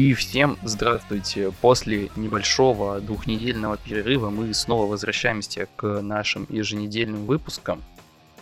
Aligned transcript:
И 0.00 0.14
всем 0.14 0.56
здравствуйте. 0.62 1.52
После 1.60 2.08
небольшого 2.16 3.02
двухнедельного 3.02 3.76
перерыва 3.76 4.30
мы 4.30 4.54
снова 4.54 4.86
возвращаемся 4.86 5.68
к 5.76 6.00
нашим 6.00 6.46
еженедельным 6.48 7.26
выпускам. 7.26 7.82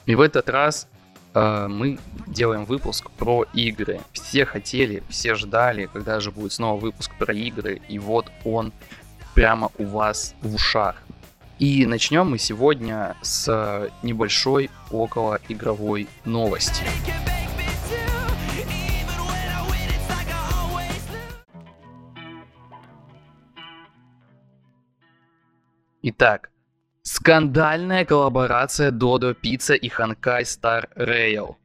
И 0.07 0.15
в 0.15 0.21
этот 0.21 0.49
раз 0.49 0.87
э, 1.35 1.67
мы 1.69 1.99
делаем 2.29 2.65
выпуск 2.65 3.11
про 3.11 3.45
игры. 3.55 4.01
Все 4.13 4.45
хотели, 4.45 5.03
все 5.09 5.35
ждали, 5.35 5.87
когда 5.93 6.21
же 6.21 6.31
будет 6.31 6.53
снова 6.53 6.79
выпуск 6.79 7.11
про 7.19 7.35
игры. 7.35 7.83
И 7.89 7.99
вот 7.99 8.31
он 8.45 8.73
прямо 9.35 9.73
у 9.79 9.85
вас 9.85 10.37
в 10.43 10.55
ушах. 10.55 11.03
И 11.59 11.87
начнем 11.87 12.31
мы 12.31 12.39
сегодня 12.39 13.17
с 13.23 13.91
небольшой 14.05 14.71
около 14.93 15.41
игровой 15.49 16.07
новости. 16.25 16.85
Итак, 26.01 26.51
скандальная 27.03 28.05
коллаборация 28.05 28.93
Dodo 28.93 29.35
Pizza 29.35 29.75
и 29.75 29.89
Hankai 29.89 30.43
Star 30.43 30.89
Rail. 30.97 31.57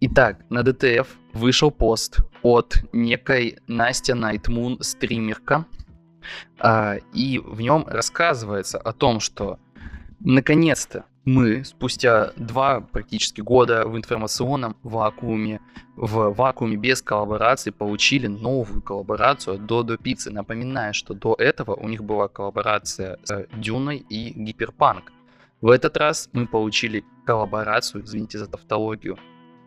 Итак, 0.00 0.38
на 0.48 0.62
DTF 0.62 1.06
вышел 1.34 1.70
пост 1.70 2.20
от 2.42 2.78
некой 2.94 3.58
Настя 3.66 4.14
Найтмун, 4.14 4.80
стримерка, 4.80 5.66
а, 6.58 6.96
и 7.12 7.38
в 7.38 7.60
нем 7.60 7.84
рассказывается 7.86 8.78
о 8.78 8.94
том, 8.94 9.20
что 9.20 9.58
наконец-то 10.20 11.04
мы 11.24 11.64
спустя 11.64 12.32
два 12.36 12.80
практически 12.80 13.40
года 13.40 13.86
в 13.86 13.96
информационном 13.96 14.76
вакууме, 14.82 15.60
в 15.96 16.34
вакууме 16.34 16.76
без 16.76 17.00
коллаборации 17.00 17.70
получили 17.70 18.26
новую 18.26 18.82
коллаборацию 18.82 19.54
от 19.56 19.62
Dodo 19.62 19.96
Pizza. 19.96 20.30
Напоминаю, 20.30 20.92
что 20.92 21.14
до 21.14 21.34
этого 21.38 21.74
у 21.74 21.88
них 21.88 22.04
была 22.04 22.28
коллаборация 22.28 23.18
с 23.24 23.46
Дюной 23.56 23.98
и 23.98 24.32
Гиперпанк. 24.34 25.12
В 25.60 25.70
этот 25.70 25.96
раз 25.96 26.28
мы 26.32 26.46
получили 26.46 27.04
коллаборацию, 27.24 28.04
извините 28.04 28.38
за 28.38 28.46
тавтологию, 28.46 29.18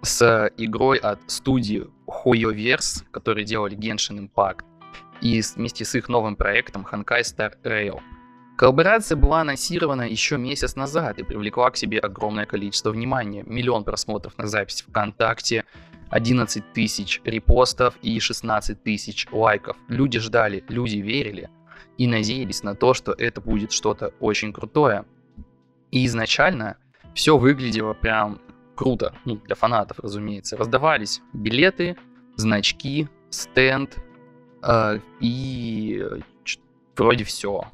с 0.04 0.52
игрой 0.58 1.00
от 1.00 1.20
студии 1.26 1.88
HoYoverse, 2.06 3.06
которые 3.10 3.46
делали 3.46 3.76
Genshin 3.76 4.30
Impact, 4.30 4.64
и 5.22 5.42
вместе 5.56 5.86
с 5.86 5.96
их 5.96 6.08
новым 6.08 6.36
проектом 6.36 6.86
Hankai 6.90 7.22
Star 7.22 7.54
Rail– 7.64 8.00
Коллаборация 8.58 9.16
была 9.16 9.42
анонсирована 9.42 10.02
еще 10.02 10.40
месяц 10.40 10.76
назад 10.76 11.20
и 11.20 11.24
привлекла 11.24 11.70
к 11.70 11.78
себе 11.78 12.00
огромное 12.00 12.48
количество 12.48 12.90
внимания. 12.90 13.44
Миллион 13.46 13.84
просмотров 13.84 14.36
на 14.40 14.48
запись 14.48 14.82
ВКонтакте, 14.82 15.64
11 16.10 16.74
тысяч 16.74 17.22
репостов 17.24 17.94
и 18.02 18.20
16 18.20 18.82
тысяч 18.82 19.28
лайков. 19.32 19.78
Люди 19.90 20.18
ждали, 20.18 20.64
люди 20.70 20.98
верили 20.98 21.52
и 22.00 22.08
надеялись 22.08 22.64
на 22.64 22.74
то, 22.74 22.96
что 22.96 23.12
это 23.12 23.42
будет 23.42 23.72
что-то 23.72 24.12
очень 24.20 24.52
крутое. 24.52 25.06
И 25.92 26.04
изначально 26.08 26.78
все 27.14 27.38
выглядело 27.38 27.94
прям 27.94 28.42
круто, 28.76 29.14
ну, 29.24 29.36
для 29.36 29.54
фанатов, 29.54 30.00
разумеется. 30.00 30.58
Раздавались 30.58 31.22
билеты, 31.32 31.96
значки, 32.38 33.08
стенд 33.30 33.98
э, 34.64 35.00
и 35.20 36.04
вроде 36.96 37.24
все. 37.24 37.68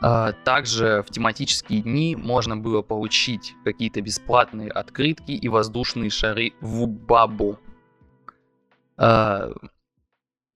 А, 0.00 0.32
также 0.32 1.02
в 1.06 1.10
тематические 1.10 1.82
дни 1.82 2.14
можно 2.14 2.56
было 2.56 2.82
получить 2.82 3.54
какие-то 3.64 4.00
бесплатные 4.00 4.70
открытки 4.70 5.32
и 5.32 5.48
воздушные 5.48 6.10
шары 6.10 6.52
в 6.60 6.86
Бабу. 6.86 7.58
А, 8.96 9.50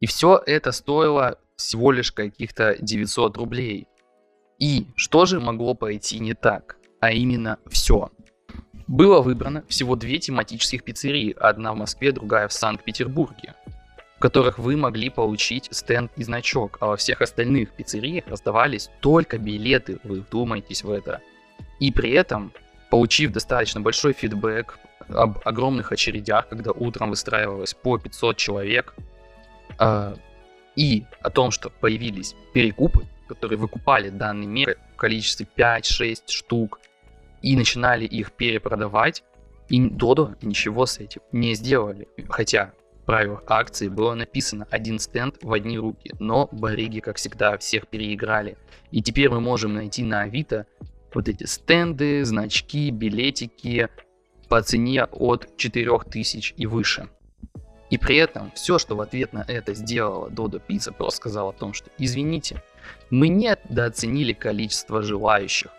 и 0.01 0.07
все 0.07 0.41
это 0.47 0.73
стоило 0.73 1.39
всего 1.57 1.93
лишь 1.93 2.13
каких-то 2.13 2.77
900 2.81 3.37
рублей. 3.37 3.89
И 4.59 4.87
что 4.95 5.27
же 5.27 5.41
могло 5.41 5.75
пойти 5.75 6.21
не 6.21 6.35
так? 6.35 6.77
А 7.01 7.11
именно 7.11 7.59
все. 7.69 8.11
Было 8.87 9.23
выбрано 9.23 9.65
всего 9.69 9.97
две 9.97 10.19
тематических 10.19 10.85
пиццерии, 10.85 11.35
одна 11.39 11.73
в 11.73 11.77
Москве, 11.77 12.13
другая 12.13 12.47
в 12.47 12.53
Санкт-Петербурге 12.53 13.55
которых 14.23 14.61
вы 14.61 14.77
могли 14.77 15.11
получить 15.11 15.69
стенд 15.73 16.13
и 16.15 16.23
значок, 16.23 16.79
а 16.81 16.87
во 16.87 16.97
всех 16.97 17.23
остальных 17.23 17.73
пиццериях 17.73 18.25
раздавались 18.29 18.89
только 19.01 19.37
билеты, 19.37 19.99
вы 20.05 20.21
вдумайтесь 20.21 20.85
в 20.85 20.93
это. 20.93 21.21
И 21.81 21.91
при 21.91 22.13
этом, 22.13 22.53
получив 22.89 23.33
достаточно 23.33 23.81
большой 23.81 24.13
фидбэк 24.13 24.79
об 25.09 25.41
огромных 25.45 25.91
очередях, 25.91 26.49
когда 26.49 26.71
утром 26.71 27.11
выстраивалось 27.11 27.75
по 27.75 27.99
500 27.99 28.37
человек, 28.37 28.95
э, 29.81 30.15
и 30.77 31.05
о 31.21 31.31
том, 31.31 31.51
что 31.51 31.71
появились 31.71 32.37
перекупы, 32.55 33.09
которые 33.27 33.59
выкупали 33.59 34.09
данные 34.09 34.47
меры 34.47 34.79
в 34.95 34.99
количестве 34.99 35.49
5-6 35.57 36.29
штук 36.29 36.79
и 37.43 37.57
начинали 37.57 38.05
их 38.05 38.31
перепродавать, 38.31 39.25
и 39.69 39.81
Додо 39.81 40.37
ничего 40.43 40.87
с 40.87 40.99
этим 40.99 41.23
не 41.33 41.55
сделали. 41.55 42.07
Хотя 42.29 42.73
правилах 43.05 43.43
акции 43.47 43.89
было 43.89 44.15
написано 44.15 44.67
один 44.71 44.99
стенд 44.99 45.37
в 45.43 45.53
одни 45.53 45.79
руки, 45.79 46.13
но 46.19 46.49
барыги, 46.53 47.01
как 47.01 47.17
всегда, 47.17 47.59
всех 47.59 47.89
переиграли. 47.89 48.57
И 48.91 49.03
теперь 49.03 49.29
мы 49.29 49.41
можем 49.41 49.75
найти 49.75 50.03
на 50.03 50.23
Авито 50.23 50.67
вот 51.15 51.29
эти 51.29 51.45
стенды, 51.45 52.25
значки, 52.25 52.91
билетики 52.91 53.89
по 54.49 54.63
цене 54.63 55.05
от 55.05 55.57
4000 55.57 56.55
и 56.57 56.67
выше. 56.67 57.09
И 57.91 57.99
при 57.99 58.17
этом 58.17 58.51
все, 58.55 58.79
что 58.79 58.97
в 58.97 59.03
ответ 59.03 59.35
на 59.35 59.45
это 59.47 59.75
сделала 59.75 60.31
Додо 60.31 60.59
Пицца, 60.59 60.93
просто 60.93 61.19
сказала 61.19 61.51
о 61.51 61.53
том, 61.53 61.75
что 61.75 61.91
извините, 61.99 62.63
мы 63.11 63.29
не 63.29 63.55
недооценили 63.69 64.33
количество 64.33 65.03
желающих, 65.03 65.71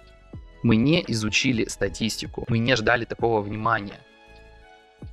мы 0.61 0.75
не 0.75 1.03
изучили 1.07 1.65
статистику, 1.65 2.45
мы 2.47 2.59
не 2.59 2.75
ждали 2.75 3.05
такого 3.05 3.41
внимания. 3.41 3.99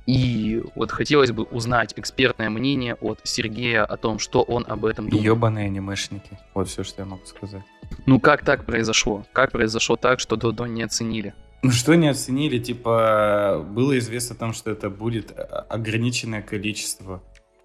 И 0.05 0.63
вот 0.75 0.91
хотелось 0.91 1.31
бы 1.31 1.43
узнать 1.43 1.93
экспертное 1.95 2.49
мнение 2.49 2.95
от 2.95 3.19
Сергея 3.23 3.85
о 3.85 3.97
том, 3.97 4.19
что 4.19 4.41
он 4.41 4.65
об 4.67 4.85
этом 4.85 5.09
думает. 5.09 5.25
Ебаные 5.25 5.65
анимешники. 5.67 6.37
Вот 6.53 6.67
все, 6.69 6.83
что 6.83 7.01
я 7.01 7.05
могу 7.05 7.25
сказать. 7.25 7.63
Ну 8.05 8.19
как 8.19 8.43
так 8.43 8.65
произошло? 8.65 9.25
Как 9.33 9.51
произошло 9.51 9.95
так, 9.95 10.19
что 10.19 10.35
Додо 10.35 10.65
не 10.65 10.83
оценили? 10.83 11.33
Ну 11.63 11.69
что 11.69 11.93
не 11.95 12.07
оценили? 12.07 12.57
Типа, 12.57 13.63
было 13.69 13.97
известно 13.99 14.35
там, 14.35 14.53
что 14.53 14.71
это 14.71 14.89
будет 14.89 15.31
ограниченное 15.69 16.41
количество. 16.41 17.21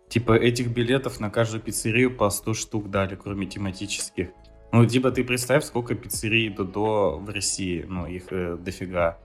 Типа, 0.08 0.32
этих 0.32 0.68
билетов 0.68 1.18
на 1.18 1.30
каждую 1.30 1.62
пиццерию 1.62 2.14
по 2.14 2.28
100 2.28 2.54
штук 2.54 2.90
дали, 2.90 3.16
кроме 3.16 3.46
тематических. 3.46 4.28
Ну, 4.72 4.84
типа, 4.84 5.10
ты 5.10 5.24
представь, 5.24 5.64
сколько 5.64 5.94
пиццерий 5.94 6.50
Додо 6.50 7.18
в 7.18 7.30
России. 7.30 7.84
Ну, 7.88 8.06
их 8.06 8.24
э, 8.30 8.56
дофига. 8.56 9.18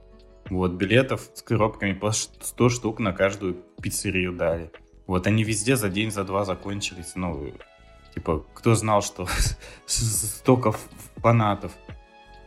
Вот, 0.51 0.73
билетов 0.73 1.29
с 1.33 1.41
коробками 1.41 1.93
по 1.93 2.11
100 2.11 2.69
штук 2.69 2.99
на 2.99 3.13
каждую 3.13 3.53
пиццерию 3.81 4.33
дали. 4.33 4.69
Вот, 5.07 5.25
они 5.25 5.45
везде 5.45 5.77
за 5.77 5.87
день, 5.87 6.11
за 6.11 6.25
два 6.25 6.43
закончились. 6.43 7.13
Ну, 7.15 7.53
типа, 8.13 8.43
кто 8.53 8.75
знал, 8.75 9.01
что 9.01 9.27
столько 9.85 10.73
фанатов. 11.21 11.71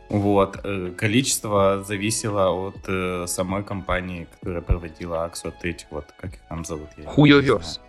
Вот, 0.09 0.59
э, 0.63 0.91
количество 0.95 1.83
зависело 1.83 2.67
от 2.67 2.77
э, 2.87 3.25
самой 3.25 3.63
компании, 3.63 4.27
которая 4.35 4.61
проводила 4.61 5.23
акцию, 5.23 5.51
от 5.57 5.65
этих 5.65 5.87
вот, 5.89 6.05
как 6.15 6.35
их 6.35 6.41
там 6.47 6.63
зовут? 6.63 6.89
Хуёверс. 7.07 7.81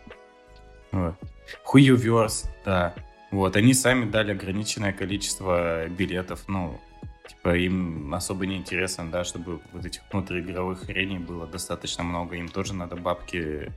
Хуёверс, 1.63 2.45
да. 2.65 2.95
Вот, 3.31 3.55
они 3.55 3.75
сами 3.75 4.11
дали 4.11 4.33
ограниченное 4.33 4.95
количество 4.95 5.89
билетов, 5.89 6.45
ну, 6.49 6.81
Типа 7.27 7.57
им 7.57 8.15
особо 8.15 8.47
не 8.47 8.57
интересно, 8.57 9.11
да, 9.11 9.25
чтобы 9.25 9.61
вот 9.73 9.85
этих 9.85 10.03
внутриигровых 10.13 10.87
хреней 10.87 11.19
было 11.19 11.47
достаточно 11.47 12.05
много. 12.05 12.37
Им 12.37 12.49
тоже 12.49 12.75
надо 12.75 12.97
бабки 12.97 13.73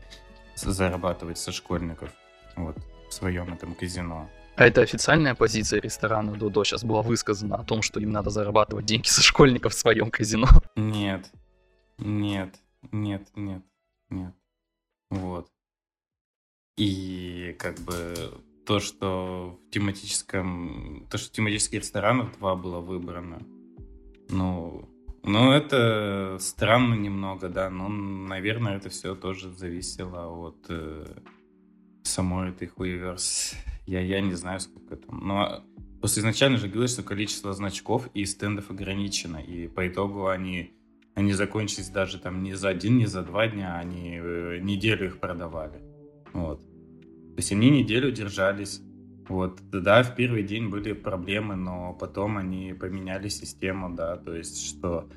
зарабатывать 0.56 1.38
со 1.38 1.51
школьников. 1.51 2.12
Вот, 2.56 2.78
в 3.10 3.13
своем 3.13 3.54
этом 3.54 3.74
казино. 3.74 4.30
А 4.56 4.66
это 4.66 4.81
официальная 4.81 5.36
позиция 5.36 5.80
ресторана 5.80 6.34
Дудо 6.34 6.66
сейчас 6.66 6.84
была 6.84 7.01
высказана 7.01 7.56
о 7.56 7.63
том, 7.63 7.81
что 7.81 8.00
им 8.01 8.12
надо 8.12 8.30
зарабатывать 8.30 8.86
деньги 8.86 9.07
со 9.07 9.22
школьников 9.22 9.74
в 9.74 9.78
своем 9.78 10.12
казино? 10.12 10.50
Нет, 10.75 11.31
нет, 11.98 12.56
нет, 12.92 13.28
нет, 13.36 13.63
нет. 14.10 14.34
Вот. 15.10 15.50
И 16.75 17.56
как 17.57 17.80
бы 17.80 18.34
то, 18.69 18.80
что 18.80 19.60
в 19.66 19.71
тематическом, 19.71 21.07
то, 21.10 21.18
что 21.18 21.33
тематических 21.33 21.80
ресторанов 21.80 22.38
два 22.38 22.56
было 22.56 22.80
выбрано. 22.80 23.42
Ну, 24.30 24.88
ну, 25.24 25.51
это 25.51 26.38
странно 26.39 26.94
немного, 26.94 27.50
да, 27.50 27.71
но, 27.71 27.88
наверное, 27.88 28.77
это 28.77 28.89
все 28.89 29.16
тоже 29.16 29.51
зависело 29.51 30.27
от 30.27 30.68
э, 30.69 31.04
самой 32.04 32.51
этой 32.51 32.68
хуеверс. 32.68 33.56
Я, 33.88 34.01
я 34.01 34.21
не 34.21 34.36
знаю, 34.36 34.60
сколько 34.60 34.98
там. 34.98 35.19
Но 35.25 35.63
просто 36.00 36.19
изначально 36.19 36.60
же 36.60 36.68
говорилось, 36.68 36.94
что 36.94 37.01
количество 37.01 37.54
значков 37.54 38.07
и 38.13 38.24
стендов 38.25 38.69
ограничено, 38.69 39.38
и 39.38 39.68
по 39.68 39.88
итогу 39.88 40.27
они, 40.27 40.74
они 41.16 41.33
закончились 41.33 41.89
даже 41.89 42.19
там 42.19 42.44
не 42.44 42.54
за 42.54 42.69
один, 42.69 43.00
не 43.00 43.07
за 43.07 43.24
два 43.24 43.48
дня, 43.48 43.80
они 43.80 44.19
э, 44.21 44.60
неделю 44.62 45.07
их 45.07 45.19
продавали. 45.19 45.81
Вот. 46.33 46.69
То 47.40 47.42
есть 47.42 47.54
они 47.54 47.70
неделю 47.70 48.12
держались. 48.12 48.82
Вот, 49.30 49.62
да, 49.72 50.04
в 50.04 50.14
первый 50.14 50.44
день 50.44 50.68
были 50.68 50.92
проблемы, 50.92 51.56
но 51.56 51.94
потом 51.94 52.38
они 52.38 52.74
поменяли 52.74 53.30
систему, 53.30 53.96
да, 53.96 54.18
то 54.18 54.36
есть 54.36 54.62
что 54.68 55.08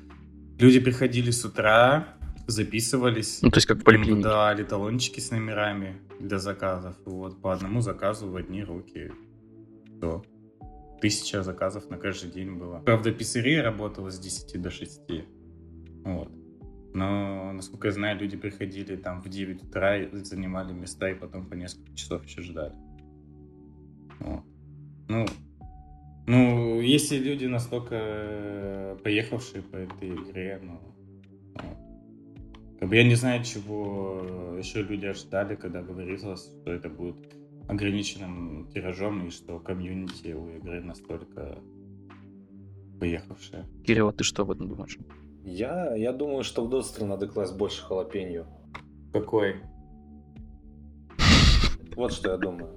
люди 0.57 0.79
приходили 0.79 1.31
с 1.31 1.43
утра, 1.43 2.15
записывались. 2.47 3.41
Ну, 3.41 3.49
то 3.49 3.57
есть 3.57 3.67
как 3.67 3.79
в 3.79 3.83
поликлинике. 3.83 4.23
дали 4.23 4.63
талончики 4.63 5.19
с 5.19 5.31
номерами 5.31 5.97
для 6.21 6.37
заказов. 6.39 6.95
Вот, 7.03 7.41
по 7.41 7.51
одному 7.51 7.81
заказу 7.81 8.29
в 8.29 8.37
одни 8.37 8.63
руки. 8.63 9.11
Все. 9.97 10.23
Тысяча 11.01 11.43
заказов 11.43 11.89
на 11.89 11.97
каждый 11.97 12.31
день 12.31 12.53
было. 12.53 12.79
Правда, 12.85 13.11
пиццерия 13.11 13.61
работала 13.61 14.11
с 14.11 14.17
10 14.17 14.61
до 14.61 14.71
6. 14.71 15.01
Вот. 16.05 16.31
Но, 16.93 17.51
насколько 17.53 17.87
я 17.87 17.93
знаю, 17.93 18.19
люди 18.19 18.37
приходили 18.37 18.95
там 18.95 19.21
в 19.21 19.29
9 19.29 19.63
утра, 19.63 19.97
занимали 20.11 20.73
места, 20.73 21.09
и 21.09 21.15
потом 21.15 21.47
по 21.47 21.55
несколько 21.55 21.95
часов 21.95 22.23
еще 22.25 22.41
ждали. 22.41 22.73
Вот. 24.19 24.43
Ну, 25.09 25.25
ну, 26.27 26.79
если 26.79 27.17
люди 27.17 27.45
настолько 27.45 27.95
э, 27.95 28.97
поехавшие 29.03 29.61
по 29.63 29.75
этой 29.75 30.09
игре, 30.09 30.61
ну. 30.63 30.79
Как 32.79 32.89
бы 32.89 32.95
я 32.95 33.03
не 33.03 33.15
знаю, 33.15 33.43
чего 33.43 34.55
еще 34.57 34.83
люди 34.83 35.05
ожидали, 35.05 35.55
когда 35.55 35.81
говорилось, 35.81 36.45
что 36.61 36.71
это 36.71 36.89
будет 36.89 37.17
ограниченным 37.67 38.69
тиражом 38.73 39.27
и 39.27 39.31
что 39.31 39.59
комьюнити 39.59 40.33
у 40.33 40.49
игры 40.57 40.81
настолько 40.81 41.59
поехавшее. 42.99 43.65
Кирилл, 43.85 44.09
а 44.09 44.13
ты 44.13 44.23
что 44.23 44.43
об 44.43 44.51
этом 44.51 44.67
думаешь? 44.67 44.97
Я, 45.43 45.93
я 45.95 46.13
думаю, 46.13 46.43
что 46.43 46.65
в 46.65 46.69
Достере 46.69 47.05
надо 47.05 47.27
класть 47.27 47.55
больше 47.55 47.83
халапеньо. 47.83 48.45
Какой? 49.11 49.57
Вот 51.95 52.13
что 52.13 52.31
я 52.31 52.37
думаю. 52.37 52.69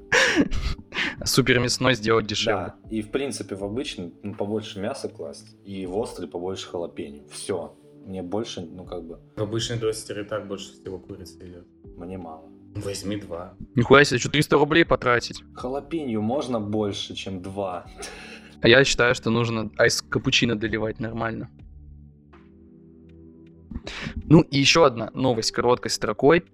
Супер 1.25 1.61
мясной 1.61 1.95
сделать 1.95 2.27
дешевле. 2.27 2.75
Да, 2.75 2.75
и 2.91 3.01
в 3.03 3.11
принципе 3.11 3.55
в 3.55 3.65
обычный 3.65 4.13
ну, 4.23 4.35
побольше 4.35 4.81
мяса 4.81 5.09
класть, 5.09 5.57
и 5.65 5.87
в 5.87 5.97
острый 5.97 6.27
побольше 6.29 6.69
халапеньо. 6.69 7.23
Все. 7.31 7.75
Мне 8.05 8.23
больше, 8.23 8.61
ну 8.61 8.85
как 8.85 9.05
бы, 9.05 9.21
В 9.37 9.43
обычной 9.43 9.79
достере 9.79 10.23
и 10.23 10.25
так 10.25 10.47
больше 10.47 10.73
всего 10.73 10.99
курицы 10.99 11.39
идет. 11.45 11.67
мне 11.97 12.19
мало. 12.19 12.49
Возьми 12.75 13.17
два. 13.17 13.55
Нихуя 13.75 14.05
себе, 14.05 14.19
что 14.19 14.31
300 14.31 14.57
рублей 14.59 14.85
потратить. 14.85 15.43
Халапеньо 15.55 16.21
можно 16.21 16.61
больше, 16.61 17.15
чем 17.15 17.41
два. 17.43 17.87
А 18.61 18.69
я 18.69 18.85
считаю, 18.85 19.15
что 19.15 19.31
нужно 19.31 19.71
айс 19.79 20.03
капучино 20.03 20.57
доливать 20.57 21.01
нормально. 21.01 21.51
Ну 24.25 24.41
и 24.43 24.59
еще 24.59 24.87
одна 24.87 25.11
новость 25.15 25.53
короткой 25.53 25.91
строкой. 25.91 26.45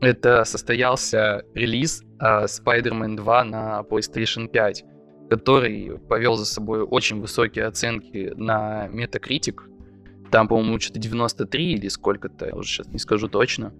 Это 0.00 0.44
состоялся 0.44 1.42
релиз 1.54 2.04
а, 2.18 2.44
Spider-Man 2.44 3.16
2 3.16 3.44
на 3.44 3.80
PlayStation 3.88 4.48
5, 4.48 4.84
который 5.30 5.98
повел 6.08 6.36
за 6.36 6.46
собой 6.46 6.82
очень 6.82 7.20
высокие 7.20 7.66
оценки 7.66 8.32
на 8.36 8.88
Metacritic. 8.88 9.60
Там, 10.30 10.46
по-моему, 10.46 10.78
что-то 10.78 11.00
93 11.00 11.72
или 11.72 11.88
сколько-то, 11.88 12.46
я 12.46 12.54
уже 12.54 12.68
сейчас 12.68 12.88
не 12.88 12.98
скажу 12.98 13.28
точно. 13.28 13.72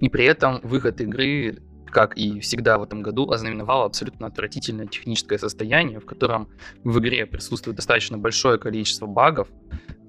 И 0.00 0.08
при 0.08 0.24
этом 0.24 0.60
выход 0.62 1.00
игры, 1.00 1.58
как 1.86 2.16
и 2.16 2.40
всегда 2.40 2.78
в 2.78 2.82
этом 2.82 3.02
году, 3.02 3.30
ознаменовал 3.30 3.82
абсолютно 3.82 4.28
отвратительное 4.28 4.86
техническое 4.86 5.38
состояние, 5.38 6.00
в 6.00 6.06
котором 6.06 6.48
в 6.84 6.98
игре 7.00 7.26
присутствует 7.26 7.76
достаточно 7.76 8.16
большое 8.16 8.58
количество 8.58 9.06
багов, 9.06 9.48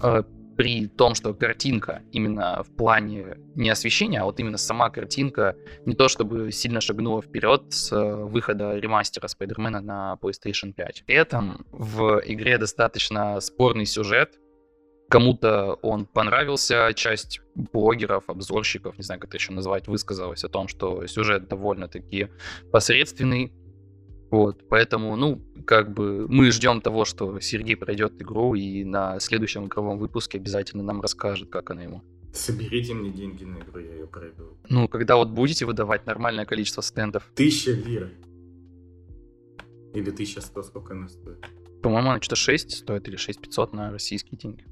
э, 0.01 0.23
при 0.61 0.85
том, 0.85 1.15
что 1.15 1.33
картинка 1.33 2.03
именно 2.11 2.61
в 2.61 2.75
плане 2.75 3.37
не 3.55 3.71
освещения, 3.71 4.19
а 4.21 4.25
вот 4.25 4.39
именно 4.39 4.59
сама 4.59 4.91
картинка 4.91 5.55
не 5.87 5.95
то 5.95 6.07
чтобы 6.07 6.51
сильно 6.51 6.81
шагнула 6.81 7.23
вперед 7.23 7.63
с 7.73 7.91
э, 7.91 8.15
выхода 8.25 8.77
ремастера 8.77 9.27
Спайдермена 9.27 9.81
на 9.81 10.19
PlayStation 10.21 10.71
5. 10.71 11.05
При 11.07 11.15
этом 11.15 11.65
в 11.71 12.21
игре 12.27 12.59
достаточно 12.59 13.39
спорный 13.39 13.87
сюжет, 13.87 14.37
Кому-то 15.09 15.73
он 15.81 16.05
понравился, 16.05 16.93
часть 16.95 17.41
блогеров, 17.55 18.29
обзорщиков, 18.29 18.97
не 18.97 19.03
знаю, 19.03 19.19
как 19.19 19.31
это 19.31 19.37
еще 19.37 19.51
назвать, 19.51 19.89
высказалась 19.89 20.45
о 20.45 20.47
том, 20.47 20.69
что 20.69 21.05
сюжет 21.05 21.49
довольно-таки 21.49 22.29
посредственный. 22.71 23.51
Вот, 24.31 24.67
поэтому, 24.69 25.15
ну, 25.17 25.41
как 25.65 25.93
бы 25.93 26.25
мы 26.29 26.51
ждем 26.51 26.81
того, 26.81 27.03
что 27.05 27.39
Сергей 27.41 27.75
пройдет 27.75 28.21
игру 28.21 28.55
и 28.55 28.85
на 28.85 29.19
следующем 29.19 29.65
игровом 29.65 29.99
выпуске 29.99 30.37
обязательно 30.37 30.83
нам 30.83 31.01
расскажет, 31.01 31.49
как 31.49 31.69
она 31.69 31.83
ему. 31.83 32.01
Соберите 32.33 32.93
мне 32.93 33.09
деньги 33.09 33.43
на 33.43 33.57
игру, 33.57 33.79
я 33.79 33.93
ее 33.93 34.07
пройду. 34.07 34.57
Ну, 34.69 34.87
когда 34.87 35.17
вот 35.17 35.29
будете 35.29 35.65
выдавать 35.65 36.05
нормальное 36.05 36.45
количество 36.45 36.81
стендов, 36.81 37.29
Тысяча 37.35 37.71
лир. 37.71 38.09
Или 39.93 40.09
1100, 40.09 40.63
сколько 40.63 40.93
она 40.93 41.09
стоит? 41.09 41.45
по-моему, 41.81 42.11
она 42.11 42.21
что-то 42.21 42.35
6 42.35 42.71
стоит 42.71 43.07
или 43.07 43.17
6500 43.17 43.73
на 43.73 43.91
российские 43.91 44.37
деньги. 44.37 44.63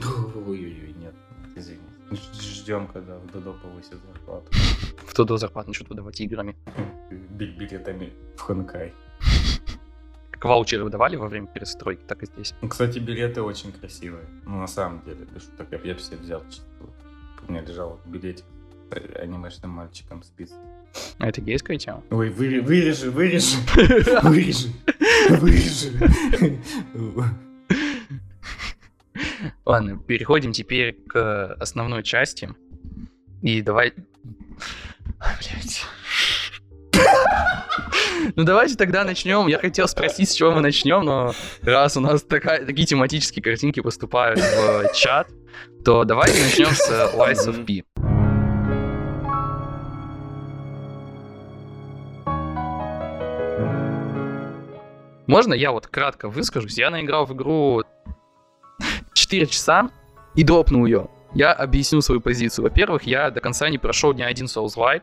Ой-ой-ой, 0.00 0.94
нет, 0.98 1.14
извини. 1.56 1.87
Ждем, 2.10 2.86
когда 2.88 3.18
в 3.18 3.26
Додо 3.32 3.52
повысит 3.52 3.98
зарплату. 4.06 4.50
В 5.06 5.14
ту 5.14 5.24
до 5.24 5.36
зарплат 5.36 5.66
начнут 5.66 5.90
выдавать 5.90 6.20
играми. 6.20 6.56
Билетами 7.10 8.12
в 8.36 8.40
Ханкай. 8.40 8.94
Как 10.30 10.44
ваучеры 10.44 10.84
выдавали 10.84 11.16
во 11.16 11.26
время 11.26 11.48
перестройки, 11.48 12.02
так 12.06 12.22
и 12.22 12.26
здесь. 12.26 12.54
Ну, 12.62 12.68
кстати, 12.68 12.98
билеты 13.00 13.42
очень 13.42 13.72
красивые. 13.72 14.24
Ну, 14.46 14.60
на 14.60 14.66
самом 14.68 15.02
деле, 15.04 15.26
так 15.56 15.68
я, 15.84 15.94
бы 15.94 16.00
себе 16.00 16.16
взял. 16.16 16.42
У 17.46 17.52
меня 17.52 17.62
лежал 17.62 18.00
билетик 18.06 18.44
с 18.90 19.16
анимешным 19.16 19.70
мальчиком 19.72 20.22
спиц. 20.22 20.52
А 21.18 21.28
это 21.28 21.40
гейская 21.40 21.76
тема? 21.76 22.02
Ой, 22.10 22.30
выре- 22.30 22.62
вырежи, 22.62 23.10
вырежи, 23.10 23.56
вырежи, 24.22 24.68
вырежи. 25.28 26.60
Ладно, 29.64 29.98
переходим 29.98 30.52
теперь 30.52 30.94
к 31.08 31.54
основной 31.60 32.02
части. 32.02 32.50
И 33.42 33.62
давай... 33.62 33.94
Блять. 35.18 35.84
Ну 38.36 38.44
давайте 38.44 38.76
тогда 38.76 39.04
начнем. 39.04 39.46
Я 39.46 39.58
хотел 39.58 39.88
спросить, 39.88 40.30
с 40.30 40.34
чего 40.34 40.52
мы 40.52 40.60
начнем, 40.60 41.04
но 41.04 41.34
раз 41.62 41.96
у 41.96 42.00
нас 42.00 42.22
такая, 42.22 42.64
такие 42.66 42.86
тематические 42.86 43.42
картинки 43.42 43.80
поступают 43.80 44.40
в 44.40 44.92
чат, 44.94 45.28
то 45.84 46.04
давайте 46.04 46.42
начнем 46.42 46.70
с 46.70 46.90
Lies 47.14 47.48
of 47.48 47.64
P. 47.64 47.84
Можно 55.26 55.52
я 55.52 55.72
вот 55.72 55.86
кратко 55.86 56.28
выскажусь? 56.28 56.78
Я 56.78 56.90
наиграл 56.90 57.26
в 57.26 57.34
игру 57.34 57.84
4 59.28 59.46
часа 59.46 59.90
и 60.34 60.42
дропнул 60.42 60.86
ее. 60.86 61.08
Я 61.34 61.52
объясню 61.52 62.00
свою 62.00 62.20
позицию. 62.22 62.64
Во-первых, 62.64 63.02
я 63.02 63.30
до 63.30 63.40
конца 63.40 63.68
не 63.68 63.76
прошел 63.76 64.14
ни 64.14 64.22
один 64.22 64.46
Souls-like. 64.46 65.02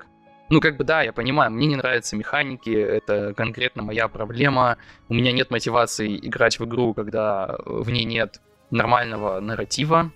Ну, 0.50 0.60
как 0.60 0.78
бы 0.78 0.84
да, 0.84 1.04
я 1.04 1.14
понимаю, 1.14 1.52
мне 1.52 1.68
не 1.68 1.76
нравятся 1.76 2.16
механики, 2.16 2.70
это 2.70 3.34
конкретно 3.36 3.84
моя 3.84 4.08
проблема. 4.08 4.78
У 5.10 5.14
меня 5.14 5.32
нет 5.32 5.52
мотивации 5.52 6.18
играть 6.18 6.60
в 6.60 6.66
игру, 6.66 6.94
когда 6.94 7.56
в 7.66 7.90
ней 7.90 8.06
нет 8.06 8.42
нормального 8.72 9.40
нарратива 9.40 10.12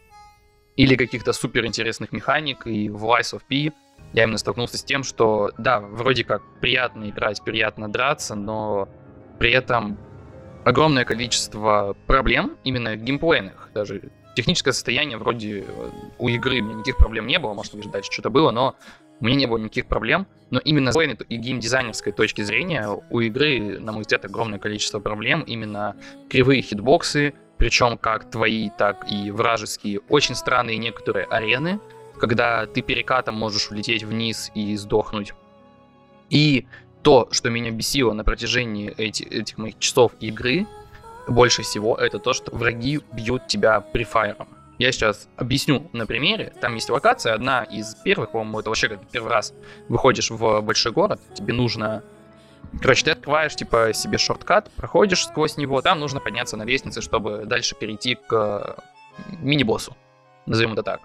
или 0.75 0.95
каких-то 0.95 1.33
супер 1.33 1.65
интересных 1.65 2.11
механик. 2.11 2.65
И 2.65 2.89
в 2.89 3.03
Lies 3.05 3.33
of 3.33 3.41
P 3.47 3.71
я 4.13 4.23
именно 4.23 4.37
столкнулся 4.37 4.77
с 4.77 4.83
тем, 4.83 5.03
что 5.03 5.51
да, 5.57 5.79
вроде 5.79 6.23
как 6.23 6.41
приятно 6.59 7.09
играть, 7.09 7.43
приятно 7.43 7.91
драться, 7.91 8.35
но 8.35 8.87
при 9.37 9.51
этом 9.51 9.97
огромное 10.63 11.05
количество 11.05 11.95
проблем, 12.07 12.57
именно 12.63 12.95
геймплейных, 12.95 13.69
даже 13.73 14.11
техническое 14.35 14.71
состояние 14.71 15.17
вроде 15.17 15.61
э, 15.61 15.89
у 16.17 16.29
игры 16.29 16.61
у 16.61 16.63
меня 16.63 16.73
никаких 16.75 16.97
проблем 16.97 17.27
не 17.27 17.39
было, 17.39 17.53
может, 17.53 17.73
даже 17.73 17.89
дальше 17.89 18.11
что-то 18.11 18.29
было, 18.29 18.51
но 18.51 18.75
у 19.19 19.25
меня 19.25 19.35
не 19.35 19.45
было 19.47 19.57
никаких 19.57 19.87
проблем, 19.87 20.27
но 20.49 20.59
именно 20.59 20.91
с 20.91 20.97
и 20.97 21.35
геймдизайнерской 21.35 22.13
точки 22.13 22.41
зрения 22.41 22.87
у 23.09 23.19
игры, 23.19 23.79
на 23.79 23.91
мой 23.91 24.01
взгляд, 24.01 24.25
огромное 24.25 24.59
количество 24.59 24.99
проблем, 24.99 25.41
именно 25.41 25.95
кривые 26.29 26.61
хитбоксы, 26.61 27.33
причем 27.57 27.97
как 27.97 28.31
твои, 28.31 28.69
так 28.77 29.05
и 29.11 29.31
вражеские, 29.31 29.99
очень 30.07 30.35
странные 30.35 30.77
некоторые 30.77 31.25
арены, 31.25 31.79
когда 32.17 32.65
ты 32.65 32.81
перекатом 32.81 33.35
можешь 33.35 33.69
улететь 33.71 34.03
вниз 34.03 34.51
и 34.55 34.75
сдохнуть. 34.77 35.33
И 36.29 36.65
то, 37.01 37.27
что 37.31 37.49
меня 37.49 37.71
бесило 37.71 38.13
на 38.13 38.23
протяжении 38.23 38.93
эти- 38.97 39.23
этих 39.23 39.57
моих 39.57 39.79
часов 39.79 40.11
игры, 40.19 40.67
больше 41.27 41.61
всего, 41.61 41.95
это 41.95 42.19
то, 42.19 42.33
что 42.33 42.55
враги 42.55 42.99
бьют 43.13 43.47
тебя 43.47 43.79
префайром. 43.79 44.47
Я 44.79 44.91
сейчас 44.91 45.27
объясню 45.35 45.89
на 45.93 46.05
примере. 46.05 46.53
Там 46.61 46.75
есть 46.75 46.89
локация, 46.89 47.33
одна 47.33 47.63
из 47.63 47.95
первых, 47.95 48.31
по-моему, 48.31 48.59
это 48.61 48.69
вообще 48.69 48.87
как 48.87 49.07
первый 49.09 49.31
раз 49.31 49.53
выходишь 49.89 50.31
в 50.31 50.61
большой 50.61 50.91
город, 50.91 51.19
тебе 51.33 51.53
нужно... 51.53 52.03
Короче, 52.81 53.05
ты 53.05 53.11
открываешь, 53.11 53.55
типа, 53.55 53.93
себе 53.93 54.17
шорткат, 54.17 54.69
проходишь 54.75 55.25
сквозь 55.25 55.57
него, 55.57 55.81
там 55.81 55.99
нужно 55.99 56.19
подняться 56.19 56.55
на 56.55 56.63
лестнице, 56.63 57.01
чтобы 57.01 57.45
дальше 57.45 57.75
перейти 57.75 58.15
к 58.15 58.77
мини-боссу. 59.39 59.95
Назовем 60.45 60.73
это 60.73 60.83
так. 60.83 61.01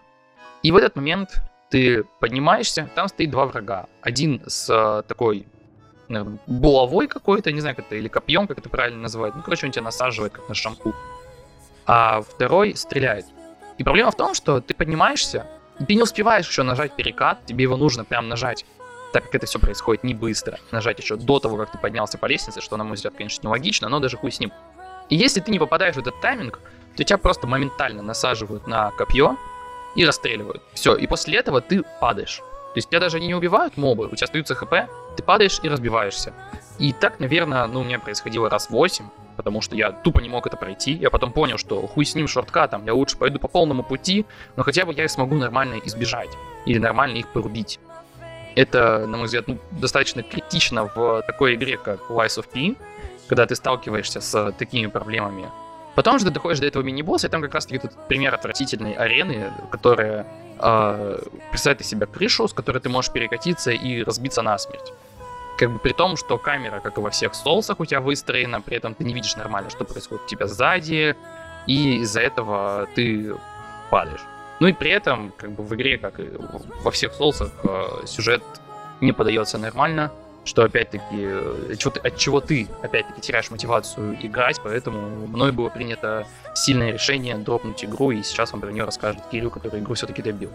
И 0.63 0.71
в 0.71 0.77
этот 0.77 0.97
момент 0.97 1.43
ты 1.71 2.05
поднимаешься, 2.21 2.89
там 2.95 3.09
стоит 3.09 3.31
два 3.31 3.47
врага. 3.47 3.87
Один 4.03 4.43
с 4.47 4.69
э, 4.71 5.03
такой 5.09 5.47
наверное, 6.09 6.39
булавой 6.47 7.09
какой-то, 7.09 7.53
не 7.53 7.61
знаю, 7.61 7.77
как 7.77 7.87
это, 7.87 7.97
или 7.97 8.09
копьем, 8.09 8.47
как 8.47 8.59
это 8.59 8.69
правильно 8.69 9.01
называть. 9.01 9.35
Ну, 9.35 9.43
короче, 9.43 9.67
он 9.67 9.73
тебя 9.73 9.85
насаживает, 9.85 10.33
как 10.33 10.49
на 10.49 10.55
шампу. 10.55 10.95
А 11.87 12.23
второй 12.23 12.77
стреляет. 12.77 13.27
И 13.79 13.85
проблема 13.85 14.11
в 14.11 14.17
том, 14.17 14.35
что 14.35 14.61
ты 14.61 14.75
поднимаешься, 14.75 15.47
ты 15.87 15.95
не 15.95 16.03
успеваешь 16.03 16.49
еще 16.49 16.63
нажать 16.63 16.95
перекат, 16.95 17.45
тебе 17.47 17.65
его 17.65 17.77
нужно 17.77 18.05
прям 18.05 18.29
нажать 18.29 18.65
так 19.15 19.27
как 19.27 19.37
это 19.37 19.47
все 19.47 19.61
происходит 19.61 20.03
не 20.03 20.13
быстро, 20.13 20.59
нажать 20.73 20.99
еще 20.99 21.15
до 21.15 21.39
того, 21.39 21.57
как 21.57 21.71
ты 21.71 21.79
поднялся 21.79 22.19
по 22.19 22.27
лестнице, 22.27 22.61
что, 22.61 22.77
на 22.77 22.83
мой 22.83 22.97
взгляд, 22.97 23.15
конечно, 23.17 23.47
нелогично, 23.47 23.89
но 23.89 24.01
даже 24.01 24.17
хуй 24.17 24.33
с 24.33 24.41
ним. 24.41 24.53
И 25.09 25.15
если 25.15 25.39
ты 25.39 25.53
не 25.53 25.61
попадаешь 25.61 25.95
в 25.95 26.01
этот 26.01 26.21
тайминг, 26.21 26.59
то 26.97 27.05
тебя 27.05 27.17
просто 27.17 27.47
моментально 27.47 28.03
насаживают 28.03 28.67
на 28.67 28.91
копье 28.91 29.37
и 29.95 30.05
расстреливают. 30.05 30.65
Все, 30.73 30.97
и 30.97 31.07
после 31.07 31.39
этого 31.39 31.61
ты 31.61 31.85
падаешь. 32.01 32.43
То 32.75 32.79
есть 32.79 32.89
тебя 32.89 32.99
даже 32.99 33.21
не 33.21 33.35
убивают 33.35 33.77
мобы, 33.77 34.07
у 34.07 34.17
тебя 34.17 34.25
остаются 34.25 34.57
хп, 34.57 34.75
ты 35.17 35.23
падаешь 35.23 35.61
и 35.63 35.69
разбиваешься. 35.69 36.33
И 36.81 36.93
так, 36.93 37.21
наверное, 37.21 37.65
ну, 37.69 37.81
у 37.81 37.85
меня 37.85 38.01
происходило 38.01 38.51
раз 38.51 38.69
8, 38.69 39.05
потому 39.37 39.61
что 39.61 39.77
я 39.77 39.93
тупо 39.93 40.19
не 40.19 40.29
мог 40.29 40.45
это 40.49 40.57
пройти. 40.57 40.93
Я 40.93 41.11
потом 41.11 41.33
понял, 41.33 41.57
что 41.57 41.87
хуй 41.87 42.05
с 42.05 42.17
ним 42.17 42.27
шорткатом, 42.27 42.85
я 42.85 42.93
лучше 42.93 43.17
пойду 43.17 43.39
по 43.39 43.47
полному 43.47 43.85
пути, 43.85 44.27
но 44.57 44.65
хотя 44.65 44.85
бы 44.85 44.93
я 44.93 45.09
смогу 45.09 45.37
нормально 45.37 45.81
избежать 45.85 46.31
или 46.67 46.79
нормально 46.79 47.19
их 47.19 47.29
порубить. 47.29 47.79
Это, 48.57 49.07
на 49.07 49.19
мой 49.19 49.27
взгляд, 49.27 49.47
ну, 49.47 49.59
достаточно 49.71 50.25
критично 50.25 50.91
в 50.93 51.23
такой 51.23 51.55
игре, 51.55 51.77
как 51.77 52.01
Lies 52.11 52.43
of 52.43 52.49
P, 52.53 52.77
когда 53.29 53.47
ты 53.47 53.55
сталкиваешься 53.55 54.21
с 54.21 54.53
такими 54.59 54.89
проблемами. 54.89 55.49
Потом 55.95 56.19
же 56.19 56.25
ты 56.25 56.31
доходишь 56.31 56.61
до 56.61 56.67
этого 56.67 56.83
мини-босса, 56.83 57.29
и 57.29 57.31
там 57.31 57.41
как 57.43 57.55
раз-таки 57.55 57.77
этот 57.77 58.09
пример 58.09 58.35
отвратительной 58.35 58.95
арены, 58.95 59.53
которая 59.71 60.27
э, 60.59 61.19
представляет 61.51 61.81
из 61.83 61.89
себя 61.89 62.07
крышу, 62.07 62.49
с 62.49 62.53
которой 62.53 62.79
ты 62.79 62.89
можешь 62.89 63.13
перекатиться 63.13 63.71
и 63.71 64.03
разбиться 64.03 64.43
насмерть. 64.43 64.93
Как 65.57 65.71
бы 65.71 65.79
при 65.79 65.93
том, 65.93 66.17
что 66.17 66.37
камера, 66.37 66.81
как 66.81 66.99
и 66.99 67.01
во 67.01 67.11
всех 67.11 67.35
соусах, 67.35 67.79
у 67.79 67.85
тебя 67.85 68.01
выстроена, 68.01 68.61
при 68.61 68.77
этом 68.77 68.95
ты 68.95 69.05
не 69.05 69.15
видишь 69.15 69.37
нормально, 69.37 69.71
что 69.71 69.85
происходит 69.85 70.25
у 70.25 70.29
тебя 70.29 70.49
сзади, 70.49 71.15
и 71.67 71.99
из-за 71.99 72.21
этого 72.21 72.89
ты 72.97 73.37
падаешь. 73.91 74.25
Ну 74.59 74.67
и 74.67 74.73
при 74.73 74.91
этом, 74.91 75.33
как 75.37 75.51
бы 75.53 75.63
в 75.63 75.75
игре, 75.75 75.99
как 75.99 76.19
и 76.19 76.29
во 76.83 76.91
всех 76.91 77.15
соусах, 77.15 77.51
э, 77.63 78.07
сюжет 78.07 78.43
не 79.01 79.13
подается 79.13 79.59
нормально, 79.59 80.11
что 80.45 80.63
опять-таки 80.63 81.05
э, 81.13 81.75
от 82.03 82.17
чего 82.17 82.41
ты 82.41 82.69
опять-таки 82.83 83.21
теряешь 83.21 83.51
мотивацию 83.51 84.17
играть, 84.21 84.61
поэтому 84.63 85.27
мной 85.27 85.53
было 85.53 85.71
принято 85.71 86.27
сильное 86.55 86.93
решение 86.93 87.37
дропнуть 87.37 87.85
игру, 87.85 88.11
и 88.11 88.23
сейчас 88.23 88.53
вам 88.53 88.61
про 88.61 88.71
нее 88.71 88.85
расскажет 88.85 89.23
Кирилл, 89.31 89.51
который 89.51 89.81
игру 89.81 89.95
все-таки 89.95 90.23
добил. 90.23 90.51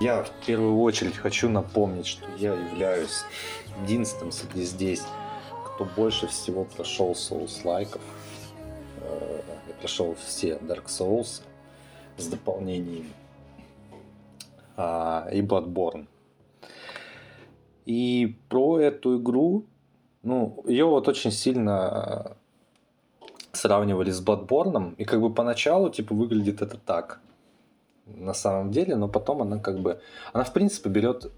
Я 0.00 0.22
в 0.22 0.30
первую 0.46 0.78
очередь 0.80 1.16
хочу 1.16 1.48
напомнить, 1.48 2.06
что 2.06 2.26
я 2.38 2.54
являюсь 2.54 3.24
единственным 3.82 4.32
среди 4.32 4.64
здесь, 4.64 5.02
кто 5.66 5.84
больше 5.84 6.26
всего 6.28 6.64
прошел 6.64 7.12
Souls 7.12 7.60
лайков. 7.64 8.02
Э, 9.00 9.40
я 9.68 9.74
прошел 9.74 10.16
все 10.26 10.54
Dark 10.62 10.86
Souls 10.86 11.42
с 12.16 12.26
дополнениями 12.26 13.12
а, 14.76 15.28
и 15.32 15.40
Bloodborne. 15.40 16.06
И 17.88 18.36
про 18.50 18.80
эту 18.80 19.18
игру, 19.18 19.64
ну, 20.22 20.62
ее 20.66 20.84
вот 20.84 21.08
очень 21.08 21.30
сильно 21.30 22.36
сравнивали 23.52 24.10
с 24.10 24.22
Bloodborne, 24.22 24.94
и 24.96 25.04
как 25.04 25.22
бы 25.22 25.32
поначалу, 25.32 25.88
типа, 25.88 26.14
выглядит 26.14 26.60
это 26.60 26.76
так 26.76 27.22
на 28.04 28.34
самом 28.34 28.72
деле, 28.72 28.94
но 28.94 29.08
потом 29.08 29.40
она 29.40 29.58
как 29.58 29.78
бы, 29.78 30.02
она 30.34 30.44
в 30.44 30.52
принципе 30.52 30.90
берет 30.90 31.32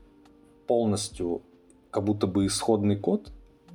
полностью 0.67 1.43
как 1.93 2.03
будто 2.03 2.27
бы 2.27 2.47
исходный 2.47 2.97
код 2.97 3.31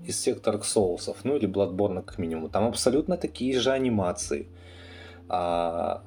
из 0.06 0.18
всех 0.18 0.42
Dark 0.42 0.64
Souls, 0.64 1.16
ну 1.24 1.38
или 1.38 1.48
Bloodborne 1.48 2.04
как 2.04 2.18
минимум. 2.18 2.50
Там 2.50 2.68
абсолютно 2.68 3.16
такие 3.16 3.58
же 3.58 3.72
анимации. 3.72 4.50
А, 5.30 6.04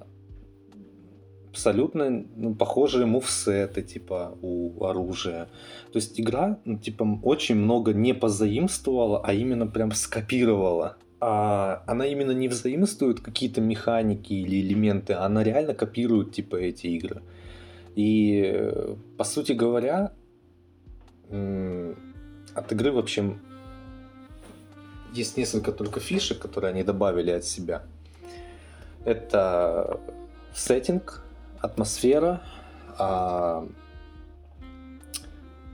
абсолютно 1.59 2.25
ну, 2.37 2.55
похожие 2.55 3.05
мувсеты, 3.05 3.83
типа, 3.83 4.39
у 4.43 4.85
оружия. 4.85 5.49
То 5.93 5.99
есть 5.99 6.21
игра, 6.21 6.59
ну, 6.65 6.79
типа, 6.79 7.21
очень 7.25 7.57
много 7.57 7.93
не 7.93 8.15
позаимствовала, 8.15 9.21
а 9.25 9.33
именно 9.33 9.67
прям 9.67 9.91
скопировала. 9.91 10.97
А 11.21 11.83
она 11.89 12.07
именно 12.07 12.31
не 12.31 12.47
взаимствует 12.47 13.19
какие-то 13.21 13.61
механики 13.61 14.35
или 14.35 14.61
элементы, 14.61 15.15
она 15.15 15.43
реально 15.43 15.75
копирует, 15.75 16.33
типа, 16.33 16.55
эти 16.55 16.87
игры. 16.87 17.23
И, 17.97 18.71
по 19.17 19.25
сути 19.25 19.51
говоря, 19.51 20.13
от 22.55 22.73
игры, 22.73 22.93
в 22.93 22.99
общем, 22.99 23.41
есть 25.13 25.37
несколько 25.37 25.73
только 25.73 25.99
фишек, 25.99 26.39
которые 26.39 26.71
они 26.71 26.85
добавили 26.85 27.33
от 27.33 27.45
себя. 27.45 27.83
Это 29.05 29.99
сеттинг, 30.55 31.25
атмосфера, 31.61 32.43
а, 32.99 33.67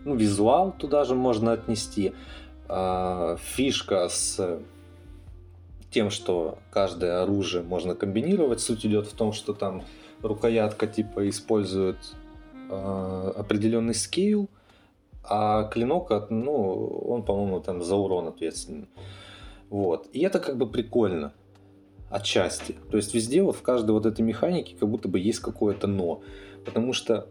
ну, 0.05 0.15
визуал 0.15 0.73
туда 0.73 1.05
же 1.05 1.15
можно 1.15 1.53
отнести. 1.53 2.15
А, 2.69 3.37
фишка 3.37 4.09
с 4.09 4.61
тем, 5.91 6.11
что 6.11 6.59
каждое 6.71 7.23
оружие 7.23 7.63
можно 7.63 7.95
комбинировать. 7.95 8.61
Суть 8.61 8.85
идет 8.85 9.07
в 9.07 9.15
том, 9.15 9.33
что 9.33 9.55
там 9.55 9.85
рукоятка 10.23 10.89
типа 10.89 11.29
использует 11.29 11.97
э, 12.69 13.33
определенный 13.37 13.95
скейл, 13.95 14.49
а 15.23 15.65
клинок, 15.65 16.11
ну, 16.31 16.87
он, 17.07 17.23
по-моему, 17.23 17.61
там 17.61 17.83
за 17.83 17.95
урон 17.95 18.27
ответственен. 18.27 18.89
Вот. 19.71 20.09
И 20.13 20.21
это 20.21 20.41
как 20.41 20.57
бы 20.57 20.67
прикольно 20.67 21.33
отчасти. 22.11 22.77
То 22.91 22.97
есть 22.97 23.15
везде 23.15 23.43
вот 23.43 23.57
в 23.57 23.63
каждой 23.63 23.93
вот 23.93 24.07
этой 24.07 24.23
механике 24.23 24.77
как 24.79 24.89
будто 24.89 25.09
бы 25.09 25.19
есть 25.19 25.41
какое-то 25.41 25.87
но. 25.87 26.23
Потому 26.65 26.93
что 26.93 27.29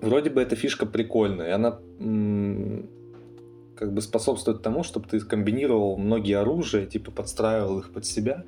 вроде 0.00 0.30
бы 0.30 0.40
эта 0.40 0.56
фишка 0.56 0.86
прикольная, 0.86 1.48
и 1.48 1.52
она 1.52 1.78
как 3.76 3.92
бы 3.92 4.00
способствует 4.00 4.62
тому, 4.62 4.82
чтобы 4.82 5.06
ты 5.08 5.20
комбинировал 5.20 5.96
многие 5.96 6.38
оружия, 6.38 6.86
типа 6.86 7.12
подстраивал 7.12 7.78
их 7.78 7.92
под 7.92 8.04
себя. 8.04 8.44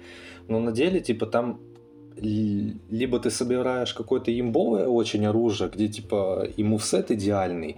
Но 0.48 0.58
на 0.58 0.72
деле, 0.72 1.00
типа, 1.00 1.26
там 1.26 1.60
либо 2.16 3.18
ты 3.18 3.30
собираешь 3.30 3.94
какое-то 3.94 4.38
имбовое 4.38 4.86
очень 4.86 5.24
оружие, 5.26 5.70
где 5.70 5.88
типа 5.88 6.46
и 6.56 6.62
мувсет 6.62 7.10
идеальный, 7.10 7.76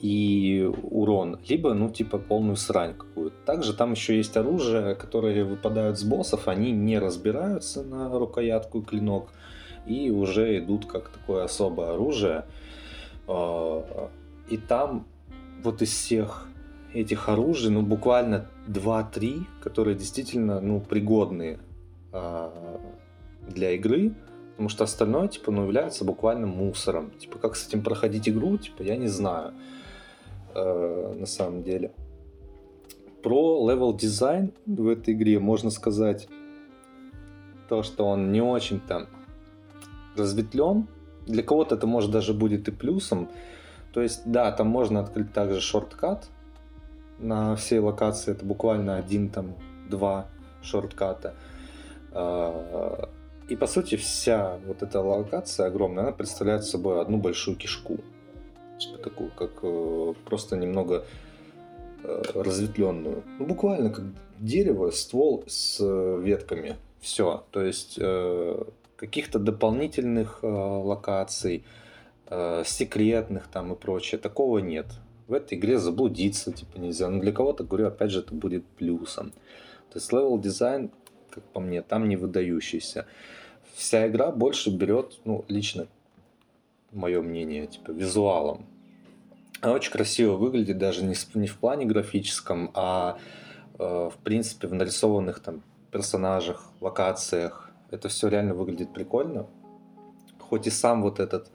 и 0.00 0.70
урон, 0.82 1.38
либо, 1.48 1.74
ну, 1.74 1.90
типа, 1.90 2.18
полную 2.18 2.56
срань 2.56 2.94
какую-то. 2.94 3.36
Также 3.44 3.72
там 3.72 3.92
еще 3.92 4.16
есть 4.16 4.36
оружие, 4.36 4.94
которые 4.94 5.44
выпадают 5.44 5.98
с 5.98 6.04
боссов, 6.04 6.48
они 6.48 6.72
не 6.72 6.98
разбираются 6.98 7.82
на 7.82 8.10
рукоятку 8.18 8.80
и 8.80 8.84
клинок, 8.84 9.30
и 9.86 10.10
уже 10.10 10.58
идут 10.58 10.86
как 10.86 11.08
такое 11.08 11.44
особое 11.44 11.94
оружие. 11.94 12.44
А, 13.26 14.10
и 14.48 14.56
там 14.56 15.06
вот 15.62 15.82
из 15.82 15.90
всех 15.90 16.46
этих 16.92 17.28
оружий, 17.28 17.70
ну, 17.70 17.82
буквально 17.82 18.46
2-3, 18.68 19.44
которые 19.60 19.96
действительно, 19.96 20.60
ну, 20.60 20.80
пригодные 20.80 21.58
а, 22.12 22.80
для 23.48 23.72
игры, 23.72 24.14
потому 24.50 24.68
что 24.68 24.84
остальное, 24.84 25.28
типа, 25.28 25.50
ну, 25.50 25.64
является 25.64 26.04
буквально 26.04 26.46
мусором. 26.46 27.10
Типа, 27.18 27.38
как 27.38 27.56
с 27.56 27.66
этим 27.66 27.82
проходить 27.82 28.28
игру, 28.28 28.56
типа, 28.56 28.82
я 28.82 28.96
не 28.96 29.08
знаю. 29.08 29.52
Э, 30.56 31.14
на 31.14 31.26
самом 31.26 31.62
деле. 31.62 31.92
Про 33.22 33.68
level 33.68 33.94
design 33.94 34.54
в 34.64 34.88
этой 34.88 35.12
игре 35.12 35.38
можно 35.38 35.68
сказать 35.68 36.28
то, 37.68 37.82
что 37.82 38.06
он 38.06 38.32
не 38.32 38.40
очень 38.40 38.80
там 38.80 39.06
разветвлен. 40.16 40.88
Для 41.26 41.42
кого-то 41.42 41.74
это 41.74 41.86
может 41.86 42.10
даже 42.10 42.32
будет 42.32 42.68
и 42.68 42.70
плюсом. 42.70 43.28
То 43.92 44.00
есть, 44.00 44.22
да, 44.24 44.50
там 44.50 44.68
можно 44.68 45.00
открыть 45.00 45.32
также 45.34 45.60
shortcut 45.60 46.28
на 47.18 47.54
всей 47.56 47.80
локации. 47.80 48.32
Это 48.32 48.46
буквально 48.46 48.96
один 48.96 49.28
там 49.28 49.56
два 49.90 50.26
shortcut 50.62 51.20
а. 51.20 51.34
Э, 52.12 53.04
и 53.50 53.56
по 53.56 53.66
сути 53.66 53.96
вся 53.96 54.58
вот 54.66 54.82
эта 54.82 55.02
локация 55.02 55.66
огромная, 55.66 56.04
она 56.04 56.12
представляет 56.12 56.64
собой 56.64 57.02
одну 57.02 57.18
большую 57.18 57.58
кишку 57.58 57.98
типа 58.78 58.98
такую, 58.98 59.30
как 59.30 59.50
э, 59.62 60.14
просто 60.24 60.56
немного 60.56 61.04
э, 62.02 62.22
разветвленную. 62.34 63.22
Ну, 63.38 63.46
буквально 63.46 63.90
как 63.90 64.04
дерево, 64.38 64.90
ствол 64.90 65.44
с 65.46 65.78
э, 65.80 66.20
ветками. 66.22 66.76
Все. 67.00 67.44
То 67.50 67.62
есть 67.62 67.98
э, 68.00 68.64
каких-то 68.96 69.38
дополнительных 69.38 70.42
локаций, 70.42 71.64
секретных 72.64 73.46
там 73.46 73.72
и 73.72 73.76
прочее, 73.76 74.18
такого 74.18 74.58
нет. 74.58 74.86
В 75.28 75.34
этой 75.34 75.56
игре 75.58 75.78
заблудиться 75.78 76.50
типа 76.50 76.78
нельзя. 76.78 77.08
Но 77.08 77.20
для 77.20 77.30
кого-то, 77.30 77.62
говорю, 77.62 77.86
опять 77.86 78.10
же, 78.10 78.20
это 78.20 78.34
будет 78.34 78.64
плюсом. 78.64 79.32
То 79.92 79.98
есть 79.98 80.12
level 80.12 80.38
design, 80.38 80.90
как 81.30 81.44
по 81.44 81.60
мне, 81.60 81.82
там 81.82 82.08
не 82.08 82.16
выдающийся. 82.16 83.06
Вся 83.74 84.08
игра 84.08 84.32
больше 84.32 84.70
берет, 84.70 85.20
ну, 85.24 85.44
лично 85.48 85.86
мое 86.96 87.22
мнение, 87.22 87.66
типа 87.66 87.92
визуалом. 87.92 88.66
Она 89.60 89.72
очень 89.72 89.92
красиво 89.92 90.36
выглядит, 90.36 90.78
даже 90.78 91.04
не, 91.04 91.14
не 91.34 91.46
в 91.46 91.56
плане 91.56 91.86
графическом, 91.86 92.70
а 92.74 93.18
э, 93.78 94.10
в 94.12 94.16
принципе 94.22 94.66
в 94.66 94.74
нарисованных 94.74 95.40
там 95.40 95.62
персонажах, 95.90 96.70
локациях. 96.80 97.70
Это 97.90 98.08
все 98.08 98.28
реально 98.28 98.54
выглядит 98.54 98.92
прикольно. 98.92 99.46
Хоть 100.38 100.66
и 100.66 100.70
сам 100.70 101.02
вот 101.02 101.20
этот 101.20 101.50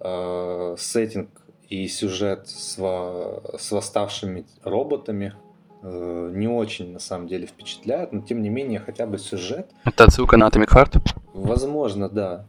э, 0.00 0.76
сеттинг 0.78 1.30
и 1.68 1.88
сюжет 1.88 2.48
с, 2.48 2.78
во, 2.78 3.42
с 3.58 3.70
восставшими 3.72 4.44
роботами 4.62 5.34
э, 5.82 6.30
не 6.34 6.46
очень 6.46 6.92
на 6.92 6.98
самом 6.98 7.26
деле 7.26 7.46
впечатляет, 7.46 8.12
но 8.12 8.20
тем 8.20 8.42
не 8.42 8.50
менее 8.50 8.80
хотя 8.80 9.06
бы 9.06 9.18
сюжет. 9.18 9.70
Это 9.84 10.04
отсылка 10.04 10.36
на 10.36 10.48
Atomic 10.48 10.68
Heart? 10.68 11.00
Возможно, 11.32 12.08
да. 12.08 12.46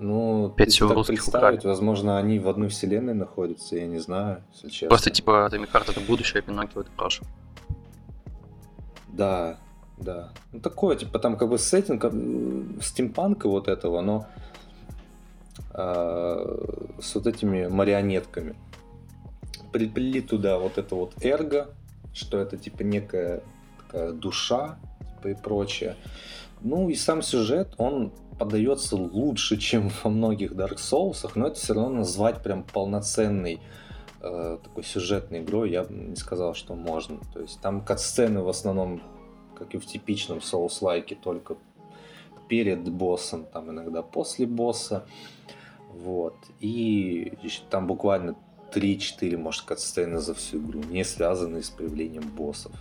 Ну, 0.00 0.54
Пять 0.56 0.68
если 0.68 0.84
всего 0.84 0.94
так 0.94 1.06
представить, 1.06 1.58
украли. 1.58 1.72
возможно, 1.72 2.18
они 2.18 2.38
в 2.38 2.48
одной 2.48 2.68
вселенной 2.68 3.14
находятся, 3.14 3.74
я 3.74 3.86
не 3.88 3.98
знаю, 3.98 4.44
если 4.52 4.68
честно. 4.68 4.88
Просто 4.90 5.10
типа 5.10 5.48
Atomic 5.50 5.72
Heart 5.72 5.90
это 5.90 6.00
будущее, 6.00 6.38
а 6.38 6.42
Пиноккио 6.42 6.82
это 6.82 6.90
прошлое. 6.92 7.28
Да, 9.08 9.58
да. 9.96 10.32
Ну, 10.52 10.60
такое, 10.60 10.94
типа, 10.94 11.18
там 11.18 11.36
как 11.36 11.48
бы 11.48 11.58
сеттинг 11.58 12.04
м, 12.04 12.78
стимпанка 12.80 13.48
вот 13.48 13.66
этого, 13.66 14.00
но 14.00 14.26
а, 15.72 16.94
с 17.00 17.16
вот 17.16 17.26
этими 17.26 17.66
марионетками. 17.66 18.54
Приплели 19.72 20.20
туда 20.20 20.58
вот 20.60 20.78
это 20.78 20.94
вот 20.94 21.14
эрго, 21.24 21.70
что 22.14 22.38
это 22.38 22.56
типа 22.56 22.82
некая 22.82 23.42
такая 23.80 24.12
душа, 24.12 24.78
типа 25.16 25.28
и 25.28 25.34
прочее. 25.34 25.96
Ну 26.60 26.88
и 26.88 26.94
сам 26.94 27.20
сюжет, 27.20 27.74
он 27.78 28.12
подается 28.38 28.96
лучше, 28.96 29.56
чем 29.56 29.90
во 30.02 30.10
многих 30.10 30.52
Dark 30.52 30.76
Souls, 30.76 31.28
но 31.34 31.48
это 31.48 31.56
все 31.56 31.74
равно 31.74 31.98
назвать 31.98 32.42
прям 32.42 32.62
полноценной 32.62 33.60
э, 34.20 34.58
такой 34.62 34.84
сюжетной 34.84 35.40
игрой 35.40 35.70
я 35.70 35.84
бы 35.84 35.94
не 35.94 36.16
сказал, 36.16 36.54
что 36.54 36.74
можно. 36.74 37.18
То 37.32 37.40
есть 37.40 37.60
там 37.60 37.84
кат-сцены 37.84 38.42
в 38.42 38.48
основном, 38.48 39.02
как 39.56 39.74
и 39.74 39.78
в 39.78 39.86
типичном 39.86 40.38
Souls-лайке, 40.38 41.16
только 41.16 41.56
перед 42.48 42.88
боссом, 42.88 43.44
там 43.44 43.70
иногда 43.70 44.02
после 44.02 44.46
босса. 44.46 45.06
Вот. 45.92 46.36
И 46.60 47.32
там 47.70 47.86
буквально 47.86 48.36
3-4, 48.72 49.36
может, 49.36 49.64
кат-сцены 49.64 50.18
за 50.18 50.34
всю 50.34 50.58
игру, 50.58 50.82
не 50.84 51.04
связанные 51.04 51.62
с 51.62 51.70
появлением 51.70 52.28
боссов. 52.36 52.72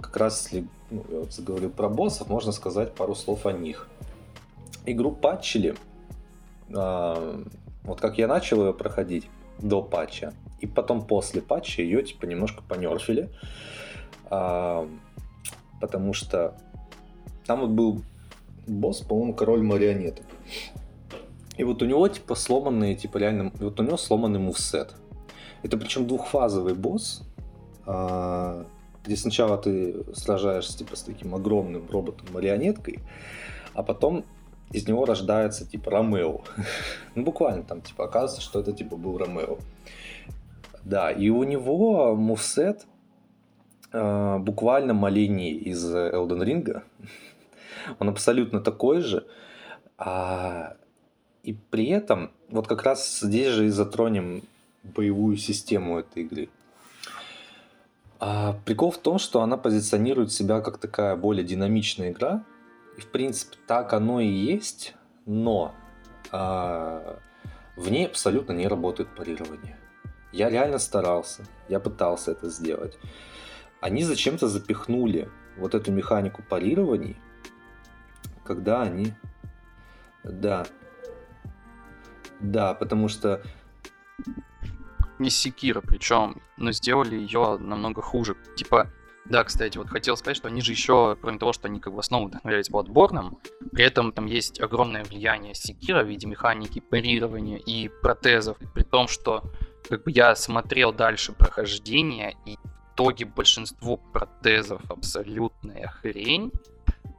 Как 0.00 0.16
раз, 0.16 0.44
если 0.44 0.68
ну, 0.90 1.04
я 1.08 1.20
вот 1.20 1.32
заговорил 1.32 1.70
про 1.70 1.88
боссов, 1.88 2.28
можно 2.28 2.52
сказать 2.52 2.94
пару 2.94 3.14
слов 3.14 3.46
о 3.46 3.52
них. 3.52 3.88
Игру 4.86 5.12
патчили. 5.12 5.74
а, 6.74 7.42
вот 7.82 8.00
как 8.00 8.18
я 8.18 8.26
начал 8.26 8.66
ее 8.66 8.74
проходить 8.74 9.28
до 9.58 9.82
патча, 9.82 10.32
и 10.60 10.66
потом 10.66 11.06
после 11.06 11.42
патча 11.42 11.82
ее 11.82 12.02
типа 12.02 12.26
немножко 12.26 12.62
понерфили. 12.62 13.28
а, 14.30 14.88
потому 15.80 16.14
что 16.14 16.56
там 17.46 17.60
вот 17.60 17.70
был 17.70 18.02
босс, 18.66 19.00
по-моему, 19.00 19.34
король 19.34 19.62
марионеток. 19.62 20.24
И 21.56 21.64
вот 21.64 21.82
у 21.82 21.86
него 21.86 22.08
типа 22.08 22.34
сломанные, 22.34 22.96
типа 22.96 23.18
реально, 23.18 23.52
вот 23.60 23.78
у 23.78 23.82
него 23.82 23.96
сломанный 23.96 24.40
мувсет. 24.40 24.94
Это 25.62 25.76
причем 25.76 26.06
двухфазовый 26.06 26.74
босс, 26.74 27.22
а, 27.86 28.66
где 29.04 29.16
сначала 29.16 29.58
ты 29.58 30.04
сражаешься 30.14 30.78
типа 30.78 30.96
с 30.96 31.02
таким 31.02 31.34
огромным 31.34 31.88
роботом-марионеткой, 31.90 33.00
а 33.74 33.82
потом 33.82 34.24
из 34.74 34.88
него 34.88 35.04
рождается 35.04 35.64
типа 35.64 35.90
Ромео. 35.90 36.42
ну 37.14 37.22
буквально 37.22 37.62
там 37.62 37.80
типа 37.80 38.06
оказывается, 38.06 38.40
что 38.40 38.60
это 38.60 38.72
типа 38.72 38.96
был 38.96 39.16
Ромео. 39.18 39.58
Да, 40.82 41.10
и 41.10 41.30
у 41.30 41.44
него 41.44 42.14
мувсет 42.16 42.86
а, 43.92 44.38
буквально 44.38 44.92
маленький 44.92 45.52
из 45.52 45.84
Elden 45.94 46.42
Ring. 46.44 46.82
Он 48.00 48.08
абсолютно 48.08 48.60
такой 48.60 49.00
же. 49.00 49.26
А, 49.96 50.76
и 51.44 51.52
при 51.52 51.86
этом, 51.86 52.32
вот 52.48 52.66
как 52.66 52.82
раз 52.82 53.20
здесь 53.20 53.48
же 53.48 53.66
и 53.66 53.68
затронем 53.68 54.42
боевую 54.82 55.36
систему 55.36 56.00
этой 56.00 56.24
игры. 56.24 56.48
А, 58.18 58.54
прикол 58.64 58.90
в 58.90 58.98
том, 58.98 59.18
что 59.18 59.40
она 59.42 59.56
позиционирует 59.56 60.32
себя 60.32 60.60
как 60.60 60.78
такая 60.78 61.14
более 61.14 61.44
динамичная 61.44 62.10
игра. 62.10 62.42
И 62.96 63.00
в 63.00 63.06
принципе 63.06 63.56
так 63.66 63.92
оно 63.92 64.20
и 64.20 64.28
есть, 64.28 64.94
но 65.26 65.74
а, 66.30 67.18
в 67.76 67.90
ней 67.90 68.06
абсолютно 68.06 68.52
не 68.52 68.68
работает 68.68 69.14
парирование. 69.14 69.78
Я 70.32 70.50
реально 70.50 70.78
старался, 70.78 71.44
я 71.68 71.80
пытался 71.80 72.32
это 72.32 72.50
сделать. 72.50 72.98
Они 73.80 74.02
зачем-то 74.02 74.48
запихнули 74.48 75.30
вот 75.56 75.74
эту 75.74 75.92
механику 75.92 76.42
парирований, 76.42 77.16
когда 78.44 78.82
они... 78.82 79.12
Да. 80.24 80.66
Да, 82.40 82.74
потому 82.74 83.08
что 83.08 83.42
Не 85.18 85.30
Секира, 85.30 85.80
причем, 85.80 86.42
но 86.56 86.72
сделали 86.72 87.14
ее 87.14 87.58
намного 87.58 88.02
хуже. 88.02 88.36
Типа, 88.56 88.90
да, 89.26 89.42
кстати, 89.44 89.78
вот 89.78 89.88
хотел 89.88 90.16
сказать, 90.16 90.36
что 90.36 90.48
они 90.48 90.60
же 90.60 90.72
еще, 90.72 91.16
кроме 91.20 91.38
того, 91.38 91.52
что 91.52 91.68
они 91.68 91.80
как 91.80 91.94
бы 91.94 92.00
основу 92.00 92.26
вдохновлялись 92.26 92.68
Bloodborne, 92.70 93.38
при 93.72 93.84
этом 93.84 94.12
там 94.12 94.26
есть 94.26 94.60
огромное 94.60 95.02
влияние 95.04 95.54
Секира 95.54 96.02
в 96.02 96.08
виде 96.08 96.26
механики 96.26 96.80
парирования 96.80 97.56
и 97.56 97.88
протезов, 98.02 98.58
при 98.74 98.82
том, 98.82 99.08
что 99.08 99.42
как 99.88 100.04
бы 100.04 100.10
я 100.10 100.34
смотрел 100.36 100.92
дальше 100.92 101.32
прохождение, 101.32 102.36
и 102.44 102.56
в 102.56 102.94
итоге 102.94 103.24
большинство 103.24 103.96
протезов 103.96 104.82
абсолютная 104.90 105.88
хрень. 105.88 106.52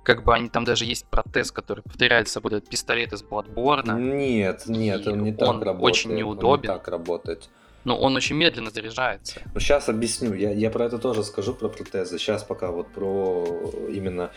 Как 0.03 0.23
бы 0.23 0.35
они 0.35 0.49
там 0.49 0.63
даже 0.63 0.85
есть 0.85 1.07
протез, 1.07 1.51
который 1.51 1.81
повторяет 1.81 2.27
собой 2.27 2.53
этот 2.53 2.69
пистолет 2.69 3.13
из 3.13 3.23
Bloodborne. 3.23 3.99
нет, 3.99 4.67
нет, 4.67 5.07
он 5.07 5.23
не 5.23 5.33
так 5.33 5.49
он 5.49 5.63
работает. 5.63 5.83
очень 5.83 6.09
он 6.11 6.15
не 6.15 6.21
неудобен. 6.21 6.67
так 6.67 6.87
работает. 6.87 7.49
Но 7.85 7.97
он 7.97 8.15
очень 8.15 8.35
медленно 8.35 8.71
заряжается. 8.71 9.41
Ну, 9.53 9.59
сейчас 9.59 9.87
объясню. 9.87 10.33
Я, 10.33 10.51
я 10.51 10.69
про 10.69 10.85
это 10.85 10.97
тоже 10.97 11.23
скажу, 11.23 11.53
про 11.53 11.69
протезы. 11.69 12.17
Сейчас 12.17 12.43
пока 12.43 12.71
вот 12.71 12.87
про 12.87 13.71
именно 13.89 14.31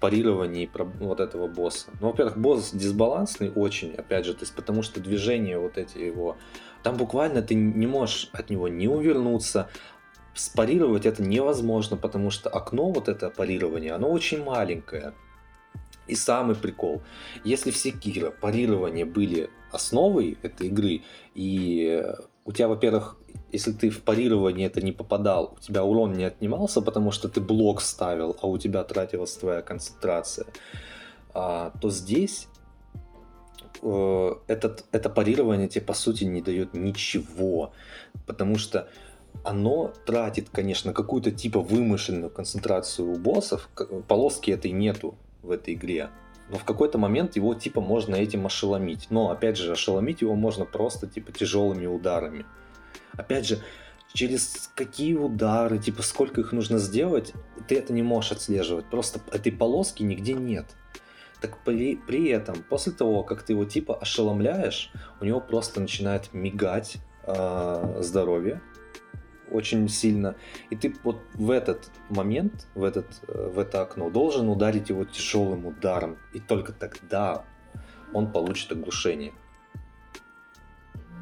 парирование 0.00 0.68
про 0.68 0.84
вот 0.84 1.20
этого 1.20 1.46
босса. 1.48 1.90
Ну, 2.00 2.08
во-первых, 2.08 2.36
босс 2.36 2.72
дисбалансный 2.72 3.50
очень, 3.54 3.94
опять 3.94 4.26
же, 4.26 4.34
то 4.34 4.42
есть 4.42 4.54
потому 4.54 4.82
что 4.82 5.00
движения 5.00 5.58
вот 5.58 5.78
эти 5.78 5.98
его... 5.98 6.36
Там 6.82 6.96
буквально 6.96 7.40
ты 7.40 7.54
не 7.54 7.86
можешь 7.86 8.28
от 8.32 8.50
него 8.50 8.68
не 8.68 8.86
увернуться, 8.86 9.70
спарировать 10.34 11.06
это 11.06 11.22
невозможно, 11.22 11.96
потому 11.96 12.30
что 12.30 12.50
окно 12.50 12.90
вот 12.90 13.08
это 13.08 13.30
парирование, 13.30 13.92
оно 13.92 14.10
очень 14.10 14.44
маленькое. 14.44 15.14
И 16.06 16.14
самый 16.14 16.54
прикол, 16.54 17.02
если 17.42 17.70
все 17.70 17.90
Кира 17.90 18.30
парирования 18.30 19.06
были 19.06 19.48
основой 19.72 20.36
этой 20.42 20.66
игры, 20.66 21.02
и 21.34 22.04
у 22.44 22.52
тебя, 22.52 22.68
во-первых, 22.68 23.16
если 23.52 23.72
ты 23.72 23.90
в 23.90 24.02
парирование 24.02 24.66
это 24.66 24.82
не 24.82 24.92
попадал, 24.92 25.54
у 25.56 25.60
тебя 25.60 25.84
урон 25.84 26.12
не 26.12 26.24
отнимался, 26.24 26.82
потому 26.82 27.10
что 27.12 27.28
ты 27.28 27.40
блок 27.40 27.80
ставил, 27.80 28.36
а 28.42 28.46
у 28.46 28.58
тебя 28.58 28.84
тратилась 28.84 29.36
твоя 29.36 29.62
концентрация, 29.62 30.46
а, 31.32 31.72
то 31.80 31.90
здесь 31.90 32.48
э, 33.82 34.34
этот, 34.46 34.84
это 34.92 35.08
парирование 35.08 35.68
тебе 35.68 35.84
по 35.84 35.94
сути 35.94 36.24
не 36.24 36.42
дает 36.42 36.74
ничего, 36.74 37.72
потому 38.26 38.58
что 38.58 38.88
оно 39.44 39.92
тратит, 40.06 40.50
конечно, 40.50 40.92
какую-то 40.92 41.30
типа 41.30 41.60
вымышленную 41.60 42.30
концентрацию 42.30 43.12
у 43.12 43.16
боссов, 43.16 43.68
полоски 44.08 44.50
этой 44.50 44.70
нету 44.70 45.16
в 45.42 45.50
этой 45.50 45.74
игре, 45.74 46.10
но 46.48 46.58
в 46.58 46.64
какой-то 46.64 46.98
момент 46.98 47.36
его 47.36 47.54
типа 47.54 47.80
можно 47.80 48.14
этим 48.14 48.46
ошеломить. 48.46 49.06
Но 49.10 49.30
опять 49.30 49.56
же, 49.56 49.72
ошеломить 49.72 50.20
его 50.20 50.34
можно 50.34 50.64
просто 50.64 51.06
типа 51.06 51.32
тяжелыми 51.32 51.86
ударами. 51.86 52.44
Опять 53.12 53.46
же, 53.46 53.60
через 54.12 54.70
какие 54.74 55.14
удары, 55.14 55.78
типа 55.78 56.02
сколько 56.02 56.40
их 56.40 56.52
нужно 56.52 56.78
сделать, 56.78 57.32
ты 57.68 57.76
это 57.76 57.92
не 57.92 58.02
можешь 58.02 58.32
отслеживать. 58.32 58.86
Просто 58.86 59.20
этой 59.32 59.52
полоски 59.52 60.02
нигде 60.02 60.34
нет. 60.34 60.66
Так 61.40 61.58
при, 61.64 61.96
при 61.96 62.28
этом, 62.28 62.62
после 62.68 62.92
того, 62.92 63.22
как 63.22 63.42
ты 63.42 63.52
его 63.52 63.64
типа 63.64 63.96
ошеломляешь, 63.96 64.90
у 65.20 65.24
него 65.24 65.40
просто 65.40 65.80
начинает 65.80 66.32
мигать 66.32 66.96
э, 67.26 67.96
здоровье 68.00 68.60
очень 69.54 69.88
сильно. 69.88 70.34
И 70.70 70.76
ты 70.76 70.94
вот 71.04 71.22
в 71.34 71.50
этот 71.50 71.90
момент, 72.10 72.66
в, 72.74 72.82
этот, 72.82 73.06
э, 73.28 73.50
в 73.54 73.58
это 73.58 73.82
окно 73.82 74.10
должен 74.10 74.48
ударить 74.48 74.88
его 74.88 75.04
тяжелым 75.04 75.66
ударом. 75.66 76.18
И 76.32 76.40
только 76.40 76.72
тогда 76.72 77.44
он 78.12 78.32
получит 78.32 78.72
оглушение. 78.72 79.32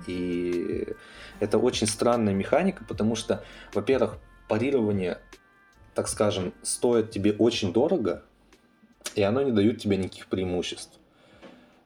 И 0.07 0.89
это 1.41 1.59
очень 1.59 1.87
странная 1.87 2.35
механика, 2.35 2.85
потому 2.85 3.15
что, 3.15 3.45
во-первых, 3.73 4.19
парирование, 4.49 5.19
так 5.95 6.09
скажем, 6.09 6.53
стоит 6.63 7.11
тебе 7.11 7.33
очень 7.33 7.73
дорого, 7.73 8.25
и 9.15 9.23
оно 9.23 9.43
не 9.43 9.53
дает 9.53 9.81
тебе 9.81 9.97
никаких 9.97 10.27
преимуществ. 10.27 10.99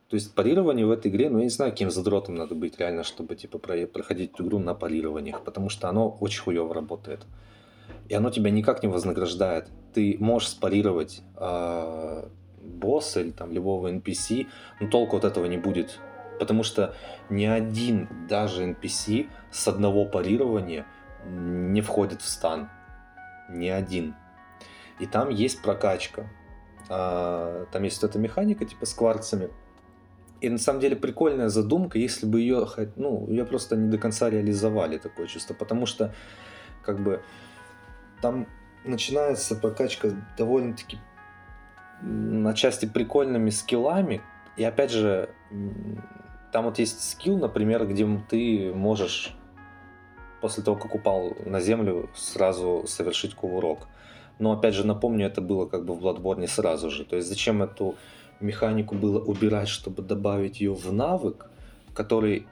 То 0.09 0.15
есть 0.15 0.35
парирование 0.35 0.87
в 0.87 0.91
этой 0.91 1.11
игре, 1.11 1.29
ну 1.29 1.39
я 1.39 1.45
не 1.45 1.51
знаю, 1.51 1.73
каким 1.73 1.91
задротом 1.91 2.37
надо 2.37 2.55
быть 2.55 2.79
реально, 2.79 3.03
чтобы 3.03 3.35
типа 3.35 3.59
проходить 3.59 4.33
эту 4.33 4.45
игру 4.45 4.59
на 4.59 4.75
парированиях, 4.75 5.43
потому 5.43 5.69
что 5.69 5.89
оно 5.89 6.11
очень 6.21 6.43
хуево 6.43 6.73
работает. 6.73 7.27
И 8.09 8.15
оно 8.15 8.31
тебя 8.31 8.51
никак 8.51 8.83
не 8.83 8.89
вознаграждает. 8.89 9.69
Ты 9.93 10.17
можешь 10.21 10.51
спарировать 10.51 11.23
э, 11.37 12.29
босса 12.61 13.21
или 13.21 13.31
там 13.31 13.53
любого 13.53 13.93
NPC, 13.93 14.47
но 14.81 14.89
толку 14.89 15.17
от 15.17 15.25
этого 15.25 15.47
не 15.47 15.57
будет. 15.57 15.99
Потому 16.39 16.63
что 16.63 16.95
ни 17.31 17.45
один 17.45 18.09
даже 18.29 18.65
NPC 18.65 19.29
с 19.51 19.67
одного 19.67 20.05
парирования 20.05 20.87
не 21.27 21.81
входит 21.81 22.23
в 22.23 22.29
стан. 22.29 22.69
Ни 23.49 23.69
один. 23.69 24.15
И 25.01 25.07
там 25.07 25.31
есть 25.31 25.63
прокачка. 25.63 26.29
А, 26.89 27.67
там 27.73 27.83
есть 27.83 28.03
эта 28.03 28.19
механика 28.19 28.65
типа 28.65 28.87
с 28.87 28.95
кварцами. 28.95 29.51
И 30.41 30.49
на 30.49 30.59
самом 30.59 30.81
деле 30.81 30.97
прикольная 30.97 31.49
задумка, 31.49 31.99
если 31.99 32.27
бы 32.27 32.41
ее, 32.41 32.67
ну, 32.97 33.27
ее 33.29 33.45
просто 33.45 33.77
не 33.77 33.89
до 33.89 33.99
конца 33.99 34.29
реализовали 34.29 34.99
такое 34.99 35.27
чувство, 35.27 35.55
потому 35.55 35.87
что 35.87 36.15
как 36.83 37.03
бы 37.03 37.23
там 38.21 38.47
начинается 38.85 39.57
прокачка 39.57 40.11
довольно-таки 40.37 40.99
на 42.03 42.55
части 42.55 42.87
прикольными 42.87 43.51
скиллами, 43.51 44.21
и 44.57 44.65
опять 44.65 44.91
же 44.91 45.31
там 46.53 46.65
вот 46.65 46.79
есть 46.79 47.11
скилл, 47.11 47.39
например, 47.39 47.87
где 47.87 48.07
ты 48.29 48.73
можешь 48.75 49.35
после 50.41 50.63
того, 50.63 50.77
как 50.77 50.95
упал 50.95 51.37
на 51.45 51.61
землю, 51.61 52.09
сразу 52.15 52.85
совершить 52.87 53.35
кувырок. 53.35 53.89
Но 54.39 54.53
опять 54.53 54.75
же 54.75 54.87
напомню, 54.87 55.27
это 55.27 55.41
было 55.41 55.67
как 55.67 55.85
бы 55.85 55.95
в 55.95 56.05
Bloodborne 56.05 56.47
сразу 56.47 56.91
же. 56.91 57.05
То 57.05 57.17
есть 57.17 57.29
зачем 57.29 57.63
эту 57.63 57.97
механику 58.41 58.95
было 58.95 59.19
убирать, 59.19 59.69
чтобы 59.69 60.03
добавить 60.03 60.61
ее 60.61 60.75
в 60.75 60.93
навык, 60.93 61.51
который 61.95 62.47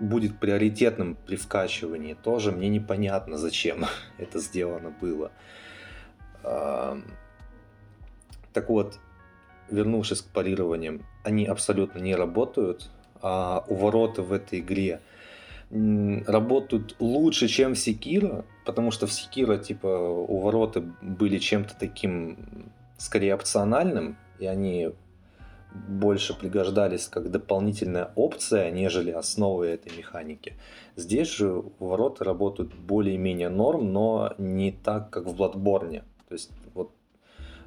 будет 0.00 0.38
приоритетным 0.38 1.16
при 1.26 1.36
вкачивании, 1.36 2.14
тоже 2.14 2.52
мне 2.52 2.68
непонятно, 2.68 3.36
зачем 3.36 3.84
это 4.18 4.38
сделано 4.38 4.94
было. 5.00 5.30
Так 6.42 7.02
вот, 8.68 8.98
вернувшись 9.70 10.22
к 10.22 10.32
парированиям, 10.32 11.04
они 11.24 11.46
абсолютно 11.46 11.98
не 11.98 12.14
работают, 12.14 12.90
а 13.20 13.64
увороты 13.68 14.22
в 14.22 14.32
этой 14.32 14.60
игре 14.60 15.00
работают 15.70 16.96
лучше, 16.98 17.46
чем 17.46 17.74
в 17.74 17.78
Секиро, 17.78 18.46
потому 18.64 18.90
что 18.90 19.06
в 19.06 19.12
Секиро, 19.12 19.58
типа, 19.58 19.86
увороты 19.86 20.82
были 21.02 21.38
чем-то 21.38 21.74
таким, 21.78 22.70
скорее, 22.96 23.34
опциональным, 23.34 24.16
и 24.38 24.46
они 24.46 24.92
больше 25.72 26.38
пригождались 26.38 27.08
как 27.08 27.30
дополнительная 27.30 28.12
опция, 28.14 28.70
нежели 28.70 29.10
основы 29.10 29.66
этой 29.66 29.96
механики. 29.96 30.54
Здесь 30.96 31.28
же 31.28 31.62
ворота 31.78 32.24
работают 32.24 32.74
более-менее 32.74 33.48
норм, 33.48 33.92
но 33.92 34.34
не 34.38 34.72
так, 34.72 35.10
как 35.10 35.26
в 35.26 35.34
Bloodborne. 35.40 36.02
То 36.28 36.34
есть 36.34 36.50
вот 36.74 36.92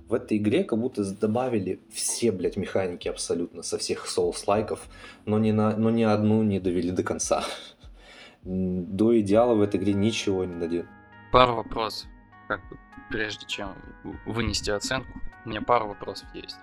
в 0.07 0.13
этой 0.13 0.37
игре 0.37 0.63
как 0.63 0.79
будто 0.79 1.03
добавили 1.13 1.79
все, 1.91 2.31
блядь, 2.31 2.57
механики 2.57 3.07
абсолютно 3.07 3.63
со 3.63 3.77
всех 3.77 4.07
Souls-лайков, 4.07 4.79
но 5.25 5.39
ни, 5.39 5.51
на, 5.51 5.75
но 5.77 5.89
ни 5.89 6.03
одну 6.03 6.43
не 6.43 6.59
довели 6.59 6.91
до 6.91 7.03
конца. 7.03 7.43
До 8.43 9.19
идеала 9.19 9.53
в 9.53 9.61
этой 9.61 9.79
игре 9.79 9.93
ничего 9.93 10.43
не 10.45 10.59
дадет. 10.59 10.85
Пару 11.31 11.55
вопросов. 11.55 12.09
Как 12.47 12.59
прежде 13.09 13.45
чем 13.45 13.73
вынести 14.25 14.71
оценку, 14.71 15.21
у 15.45 15.49
меня 15.49 15.61
пару 15.61 15.87
вопросов 15.87 16.27
есть. 16.33 16.57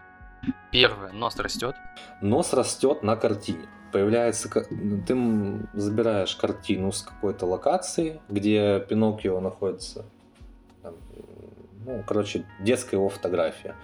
Первое, 0.71 1.13
нос 1.13 1.37
растет. 1.37 1.77
Nос 2.21 2.53
растет 2.53 3.03
на 3.03 3.17
картине. 3.17 3.67
Появляется, 3.93 4.49
ты 4.51 5.67
забираешь 5.73 6.37
картину 6.37 6.93
с 6.93 7.03
какой-то 7.03 7.47
локации, 7.47 8.21
где 8.29 8.81
Пиноккио 8.81 9.41
находится. 9.41 10.05
Ну, 11.85 12.05
короче, 12.07 12.45
детская 12.61 12.97
его 12.97 13.09
фотография. 13.09 13.75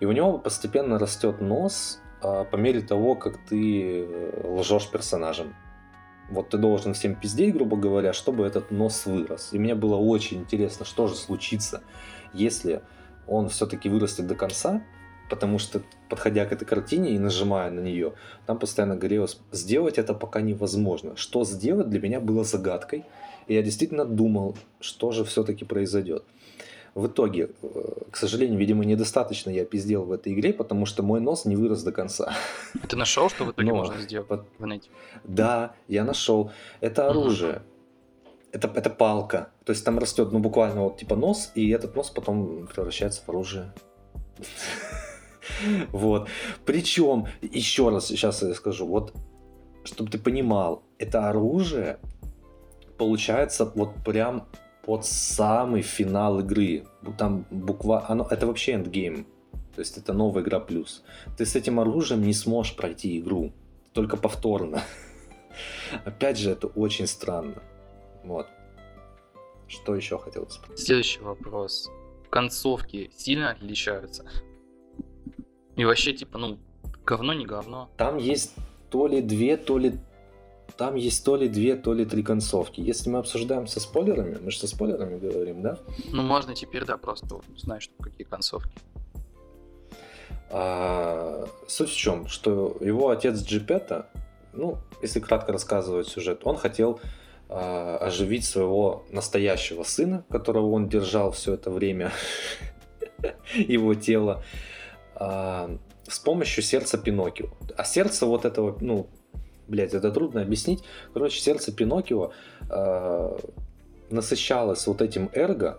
И 0.00 0.06
у 0.06 0.12
него 0.12 0.38
постепенно 0.38 0.98
растет 0.98 1.42
нос 1.42 2.00
а, 2.22 2.44
по 2.44 2.56
мере 2.56 2.80
того, 2.80 3.14
как 3.14 3.36
ты 3.36 4.04
э, 4.04 4.56
лжешь 4.58 4.90
персонажем. 4.90 5.54
Вот 6.30 6.48
ты 6.48 6.56
должен 6.56 6.94
всем 6.94 7.14
пиздеть, 7.14 7.52
грубо 7.52 7.76
говоря, 7.76 8.14
чтобы 8.14 8.46
этот 8.46 8.70
нос 8.70 9.04
вырос. 9.04 9.50
И 9.52 9.58
мне 9.58 9.74
было 9.74 9.96
очень 9.96 10.38
интересно, 10.38 10.86
что 10.86 11.08
же 11.08 11.14
случится, 11.14 11.82
если 12.32 12.82
он 13.26 13.50
все-таки 13.50 13.90
вырастет 13.90 14.26
до 14.26 14.34
конца, 14.34 14.82
потому 15.32 15.58
что, 15.58 15.80
подходя 16.10 16.44
к 16.44 16.52
этой 16.52 16.66
картине 16.66 17.12
и 17.12 17.18
нажимая 17.18 17.70
на 17.70 17.80
нее, 17.80 18.12
там 18.46 18.58
постоянно 18.58 18.96
говорилось, 18.96 19.38
сделать 19.50 19.96
это 19.96 20.12
пока 20.12 20.42
невозможно. 20.42 21.16
Что 21.16 21.44
сделать 21.44 21.88
для 21.88 22.00
меня 22.00 22.20
было 22.20 22.44
загадкой, 22.44 23.04
и 23.48 23.54
я 23.54 23.62
действительно 23.62 24.04
думал, 24.04 24.54
что 24.80 25.10
же 25.10 25.24
все-таки 25.24 25.64
произойдет. 25.64 26.22
В 26.94 27.06
итоге, 27.06 27.48
э, 27.62 27.68
к 28.10 28.16
сожалению, 28.18 28.58
видимо, 28.58 28.84
недостаточно 28.84 29.48
я 29.48 29.64
пиздел 29.64 30.02
в 30.04 30.12
этой 30.12 30.34
игре, 30.34 30.52
потому 30.52 30.84
что 30.84 31.02
мой 31.02 31.20
нос 31.20 31.46
не 31.46 31.56
вырос 31.56 31.82
до 31.82 31.92
конца. 31.92 32.34
Ты 32.88 32.96
нашел, 32.96 33.30
что 33.30 33.46
в 33.46 33.52
итоге 33.52 33.70
Но, 33.70 33.76
можно 33.76 34.02
сделать 34.02 34.28
под... 34.28 34.44
Да, 35.24 35.74
я 35.88 36.04
нашел. 36.04 36.50
Это 36.82 37.08
оружие. 37.08 37.52
Угу. 37.52 37.62
Это, 38.52 38.70
это 38.74 38.90
палка. 38.90 39.48
То 39.64 39.72
есть 39.72 39.82
там 39.82 39.98
растет, 39.98 40.30
ну, 40.30 40.40
буквально 40.40 40.82
вот 40.82 40.98
типа 40.98 41.16
нос, 41.16 41.52
и 41.54 41.70
этот 41.70 41.96
нос 41.96 42.10
потом 42.10 42.66
превращается 42.66 43.22
в 43.22 43.28
оружие. 43.30 43.72
Вот. 45.92 46.28
Причем, 46.64 47.26
еще 47.40 47.88
раз 47.88 48.06
сейчас 48.06 48.42
я 48.42 48.54
скажу, 48.54 48.86
вот, 48.86 49.14
чтобы 49.84 50.10
ты 50.10 50.18
понимал, 50.18 50.82
это 50.98 51.28
оружие 51.28 51.98
получается 52.98 53.70
вот 53.74 53.94
прям 54.04 54.46
под 54.84 55.04
самый 55.04 55.82
финал 55.82 56.40
игры. 56.40 56.84
Там 57.18 57.46
буква... 57.50 58.04
Оно... 58.08 58.26
Это 58.30 58.46
вообще 58.46 58.72
эндгейм. 58.72 59.26
То 59.74 59.80
есть 59.80 59.96
это 59.96 60.12
новая 60.12 60.42
игра 60.42 60.60
плюс. 60.60 61.02
Ты 61.36 61.46
с 61.46 61.56
этим 61.56 61.80
оружием 61.80 62.22
не 62.22 62.34
сможешь 62.34 62.76
пройти 62.76 63.18
игру. 63.18 63.52
Только 63.92 64.16
повторно. 64.16 64.82
Опять 66.04 66.38
же, 66.38 66.50
это 66.50 66.66
очень 66.66 67.06
странно. 67.06 67.62
Вот. 68.24 68.46
Что 69.66 69.96
еще 69.96 70.18
хотел 70.18 70.48
спросить? 70.50 70.86
Следующий 70.86 71.20
вопрос. 71.20 71.90
Концовки 72.30 73.10
сильно 73.16 73.50
отличаются? 73.50 74.24
И 75.76 75.84
вообще, 75.84 76.12
типа, 76.12 76.38
ну, 76.38 76.58
говно 77.04 77.32
не 77.32 77.46
говно. 77.46 77.90
Там 77.96 78.18
есть 78.18 78.54
то 78.90 79.06
ли 79.06 79.22
две, 79.22 79.56
то 79.56 79.78
ли... 79.78 79.98
Там 80.76 80.94
есть 80.94 81.24
то 81.24 81.36
ли 81.36 81.48
две, 81.48 81.76
то 81.76 81.92
ли 81.92 82.04
три 82.04 82.22
концовки. 82.22 82.80
Если 82.80 83.10
мы 83.10 83.18
обсуждаем 83.18 83.66
со 83.66 83.80
спойлерами, 83.80 84.38
мы 84.42 84.50
же 84.50 84.58
со 84.58 84.66
спойлерами 84.66 85.18
говорим, 85.18 85.62
да? 85.62 85.78
Ну, 86.10 86.22
можно 86.22 86.54
теперь, 86.54 86.84
да, 86.84 86.96
просто 86.96 87.40
знаешь, 87.56 87.90
какие 88.00 88.26
концовки. 88.26 88.72
А, 90.50 91.46
суть 91.66 91.90
в 91.90 91.96
чем, 91.96 92.26
что 92.26 92.76
его 92.80 93.08
отец 93.08 93.42
Джипета, 93.42 94.10
ну, 94.52 94.78
если 95.00 95.20
кратко 95.20 95.52
рассказывать 95.52 96.08
сюжет, 96.08 96.40
он 96.44 96.56
хотел 96.56 97.00
а, 97.48 97.96
оживить 97.98 98.44
своего 98.44 99.04
настоящего 99.10 99.82
сына, 99.82 100.24
которого 100.30 100.70
он 100.70 100.88
держал 100.88 101.32
все 101.32 101.54
это 101.54 101.70
время, 101.70 102.12
его 103.54 103.94
тело, 103.94 104.42
а, 105.22 105.78
с 106.08 106.18
помощью 106.18 106.64
сердца 106.64 106.98
Пиноккио. 106.98 107.46
А 107.76 107.84
сердце 107.84 108.26
вот 108.26 108.44
этого, 108.44 108.76
ну, 108.80 109.06
блядь, 109.68 109.94
это 109.94 110.10
трудно 110.10 110.42
объяснить. 110.42 110.82
Короче, 111.14 111.40
сердце 111.40 111.72
Пиноккио 111.72 112.32
э, 112.68 113.38
насыщалось 114.10 114.84
вот 114.88 115.00
этим 115.00 115.30
эрго 115.32 115.78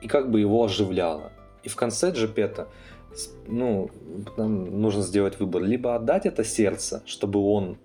и 0.00 0.08
как 0.08 0.30
бы 0.30 0.40
его 0.40 0.64
оживляло. 0.64 1.32
И 1.64 1.68
в 1.68 1.76
конце 1.76 2.12
Джепета, 2.12 2.68
ну, 3.46 3.90
нам 4.38 4.80
нужно 4.80 5.02
сделать 5.02 5.38
выбор. 5.38 5.62
Либо 5.62 5.94
отдать 5.94 6.24
это 6.24 6.42
сердце, 6.42 7.02
чтобы 7.04 7.40
он 7.40 7.76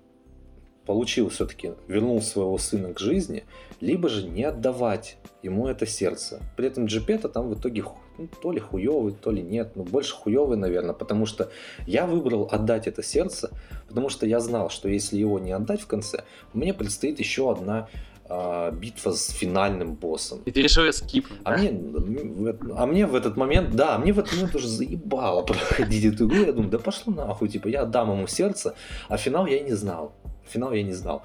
получил 0.85 1.27
все-таки, 1.27 1.73
вернул 1.89 2.21
своего 2.21 2.57
сына 2.57 2.93
к 2.93 2.99
жизни, 2.99 3.43
либо 3.81 4.07
же 4.07 4.25
не 4.25 4.45
отдавать 4.45 5.17
ему 5.43 5.67
это 5.67 5.85
сердце. 5.85 6.41
При 6.55 6.67
этом 6.67 6.85
Джепета 6.85 7.27
там 7.27 7.49
в 7.49 7.59
итоге 7.59 7.81
ну, 8.17 8.28
то 8.41 8.51
ли 8.51 8.60
хуевый, 8.60 9.13
то 9.13 9.32
ли 9.32 9.41
нет, 9.41 9.71
ну 9.75 9.84
больше 9.84 10.15
хуевый, 10.15 10.58
наверное, 10.58 10.93
потому 10.93 11.25
что 11.25 11.49
я 11.88 12.06
выбрал 12.06 12.47
отдать 12.51 12.88
это 12.88 13.04
сердце, 13.04 13.51
потому 13.88 14.10
что 14.10 14.25
я 14.25 14.39
знал, 14.39 14.69
что 14.69 14.89
если 14.89 15.17
его 15.17 15.39
не 15.39 15.51
отдать 15.51 15.82
в 15.82 15.88
конце, 15.88 16.23
мне 16.54 16.73
предстоит 16.73 17.19
еще 17.19 17.51
одна 17.51 17.88
э, 18.30 18.71
битва 18.73 19.12
с 19.12 19.30
финальным 19.30 19.95
боссом. 19.95 20.41
И 20.45 20.51
ты 20.51 20.62
решил 20.62 20.91
скипнуть, 20.93 21.39
а, 21.43 21.51
да? 21.51 21.58
мне, 21.58 22.56
а 22.75 22.86
мне 22.86 23.06
в 23.06 23.15
этот 23.15 23.38
момент, 23.38 23.75
да, 23.75 23.97
мне 23.97 24.13
в 24.13 24.19
этот 24.19 24.34
момент 24.34 24.56
уже 24.56 24.67
заебало 24.67 25.41
проходить 25.45 26.06
эту 26.06 26.28
игру, 26.28 26.45
я 26.45 26.51
думаю, 26.51 26.71
да 26.71 26.80
пошло 26.80 27.13
нахуй, 27.13 27.49
типа, 27.49 27.67
я 27.67 27.82
отдам 27.82 28.12
ему 28.12 28.28
сердце, 28.28 28.75
а 29.10 29.17
финал 29.17 29.45
я 29.45 29.60
не 29.60 29.73
знал, 29.73 30.13
финал 30.47 30.71
я 30.71 30.84
не 30.84 30.93
знал. 30.93 31.23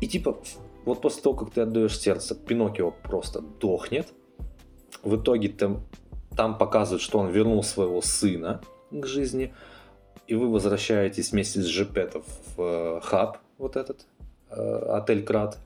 И 0.00 0.08
типа, 0.08 0.38
вот 0.84 1.00
после 1.00 1.22
того, 1.22 1.34
как 1.34 1.50
ты 1.50 1.62
отдаешь 1.62 1.98
сердце, 1.98 2.34
Пиноккио 2.34 2.90
просто 2.90 3.40
дохнет, 3.40 4.08
в 5.02 5.16
итоге 5.16 5.48
ты 5.48 5.76
там 6.36 6.58
показывают, 6.58 7.02
что 7.02 7.18
он 7.18 7.30
вернул 7.30 7.62
своего 7.62 8.00
сына 8.02 8.60
к 8.90 9.06
жизни. 9.06 9.54
и 10.26 10.34
вы 10.34 10.50
возвращаетесь 10.50 11.32
вместе 11.32 11.60
с 11.60 11.66
Жепетов 11.66 12.24
в 12.56 12.62
э, 12.62 13.00
хаб, 13.02 13.38
вот 13.58 13.76
этот, 13.76 14.06
э, 14.48 14.54
отель 14.88 15.22
Крат, 15.22 15.58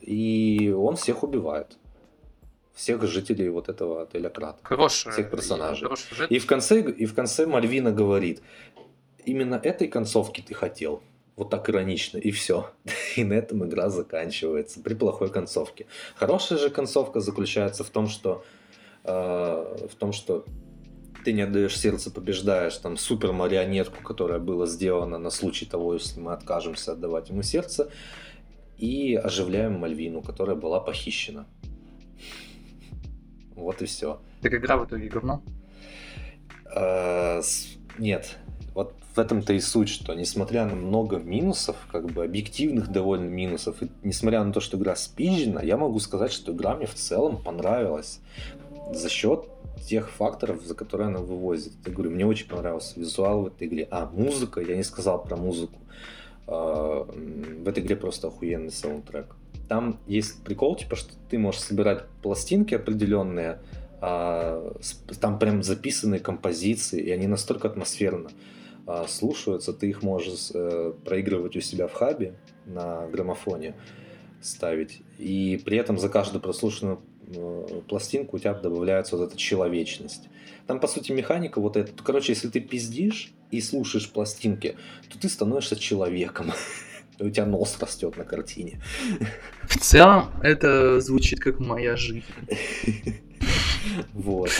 и 0.00 0.74
он 0.76 0.96
всех 0.96 1.22
убивает. 1.22 1.78
Всех 2.74 3.02
жителей 3.04 3.48
вот 3.48 3.68
этого 3.68 4.02
отеля 4.02 4.28
Крат. 4.28 4.58
Хороший. 4.62 5.12
Всех 5.12 5.30
персонажей. 5.30 5.84
хороший. 5.84 6.26
И 6.28 6.38
в 6.38 6.46
конце, 6.46 6.80
и 6.80 7.06
в 7.06 7.14
конце 7.14 7.46
Мальвина 7.46 7.92
говорит, 7.92 8.42
именно 9.24 9.54
этой 9.54 9.88
концовки 9.88 10.42
ты 10.46 10.54
хотел. 10.54 11.00
Вот 11.36 11.50
так 11.50 11.68
иронично, 11.70 12.18
и 12.18 12.30
все. 12.30 12.70
И 13.16 13.24
на 13.24 13.34
этом 13.34 13.64
игра 13.64 13.88
заканчивается 13.88 14.80
при 14.80 14.94
плохой 14.94 15.30
концовке. 15.30 15.86
Хорошая 16.14 16.58
же 16.58 16.70
концовка 16.70 17.20
заключается 17.20 17.82
в 17.82 17.90
том, 17.90 18.06
что 18.06 18.44
в 19.04 19.90
том, 19.98 20.12
что 20.12 20.44
ты 21.24 21.32
не 21.32 21.42
отдаешь 21.42 21.78
сердце, 21.78 22.10
побеждаешь 22.10 22.76
там 22.76 22.96
супер 22.96 23.32
марионетку, 23.32 24.02
которая 24.02 24.38
была 24.38 24.66
сделана 24.66 25.18
на 25.18 25.30
случай 25.30 25.66
того, 25.66 25.94
если 25.94 26.20
мы 26.20 26.32
откажемся 26.32 26.92
отдавать 26.92 27.30
ему 27.30 27.42
сердце, 27.42 27.90
и 28.76 29.14
оживляем 29.14 29.78
Мальвину, 29.78 30.20
которая 30.22 30.56
была 30.56 30.80
похищена. 30.80 31.46
Вот 33.54 33.80
и 33.82 33.86
все. 33.86 34.20
Так 34.42 34.52
игра 34.52 34.76
в 34.76 34.86
итоге 34.86 35.08
говно? 35.08 35.42
Э, 36.74 37.40
Нет. 37.98 38.38
Вот 38.74 38.94
в 39.14 39.18
этом-то 39.18 39.52
и 39.52 39.60
суть, 39.60 39.88
что 39.88 40.12
несмотря 40.14 40.66
на 40.66 40.74
много 40.74 41.18
минусов, 41.18 41.76
как 41.90 42.06
бы 42.06 42.24
объективных 42.24 42.90
довольно 42.90 43.28
минусов, 43.28 43.80
и 43.82 43.88
несмотря 44.02 44.42
на 44.42 44.52
то, 44.52 44.60
что 44.60 44.76
игра 44.76 44.96
спизжена, 44.96 45.62
я 45.62 45.76
могу 45.76 46.00
сказать, 46.00 46.32
что 46.32 46.52
игра 46.52 46.74
мне 46.74 46.86
в 46.86 46.94
целом 46.94 47.40
понравилась 47.40 48.20
за 48.92 49.08
счет 49.08 49.46
тех 49.86 50.10
факторов, 50.10 50.62
за 50.62 50.74
которые 50.74 51.08
она 51.08 51.18
вывозит. 51.18 51.72
Я 51.86 51.92
говорю, 51.92 52.10
мне 52.10 52.26
очень 52.26 52.48
понравился 52.48 52.98
визуал 52.98 53.42
в 53.42 53.46
этой 53.48 53.66
игре. 53.66 53.88
А, 53.90 54.06
музыка, 54.06 54.60
я 54.60 54.76
не 54.76 54.82
сказал 54.82 55.22
про 55.22 55.36
музыку. 55.36 55.78
А, 56.46 57.04
В 57.04 57.68
этой 57.68 57.82
игре 57.82 57.96
просто 57.96 58.28
охуенный 58.28 58.70
саундтрек. 58.70 59.36
Там 59.68 59.98
есть 60.06 60.42
прикол, 60.42 60.76
типа, 60.76 60.96
что 60.96 61.12
ты 61.30 61.38
можешь 61.38 61.62
собирать 61.62 62.04
пластинки 62.22 62.74
определенные, 62.74 63.58
а, 64.00 64.72
там 65.20 65.38
прям 65.38 65.62
записанные 65.62 66.20
композиции, 66.20 67.00
и 67.00 67.10
они 67.10 67.26
настолько 67.26 67.68
атмосферно 67.68 68.30
а, 68.86 69.06
слушаются, 69.06 69.72
ты 69.72 69.88
их 69.88 70.02
можешь 70.02 70.50
э, 70.52 70.92
проигрывать 71.04 71.56
у 71.56 71.60
себя 71.60 71.86
в 71.86 71.94
хабе 71.94 72.34
на 72.66 73.06
граммофоне, 73.06 73.74
ставить, 74.42 75.00
и 75.18 75.60
при 75.64 75.78
этом 75.78 75.98
за 75.98 76.10
каждую 76.10 76.42
прослушанную 76.42 77.00
пластинку 77.88 78.36
у 78.36 78.38
тебя 78.38 78.54
добавляется 78.54 79.16
вот 79.16 79.28
эта 79.28 79.36
человечность. 79.36 80.28
Там, 80.66 80.80
по 80.80 80.86
сути, 80.86 81.12
механика 81.12 81.60
вот 81.60 81.76
эта. 81.76 81.92
Короче, 82.02 82.32
если 82.32 82.48
ты 82.48 82.60
пиздишь 82.60 83.32
и 83.50 83.60
слушаешь 83.60 84.10
пластинки, 84.10 84.76
то 85.10 85.18
ты 85.18 85.28
становишься 85.28 85.76
человеком. 85.76 86.52
У 87.20 87.30
тебя 87.30 87.46
нос 87.46 87.76
растет 87.80 88.16
на 88.16 88.24
картине. 88.24 88.80
В 89.62 89.78
целом, 89.78 90.30
это 90.42 91.00
звучит 91.00 91.40
как 91.40 91.60
моя 91.60 91.96
жизнь. 91.96 92.24
Вот. 94.14 94.50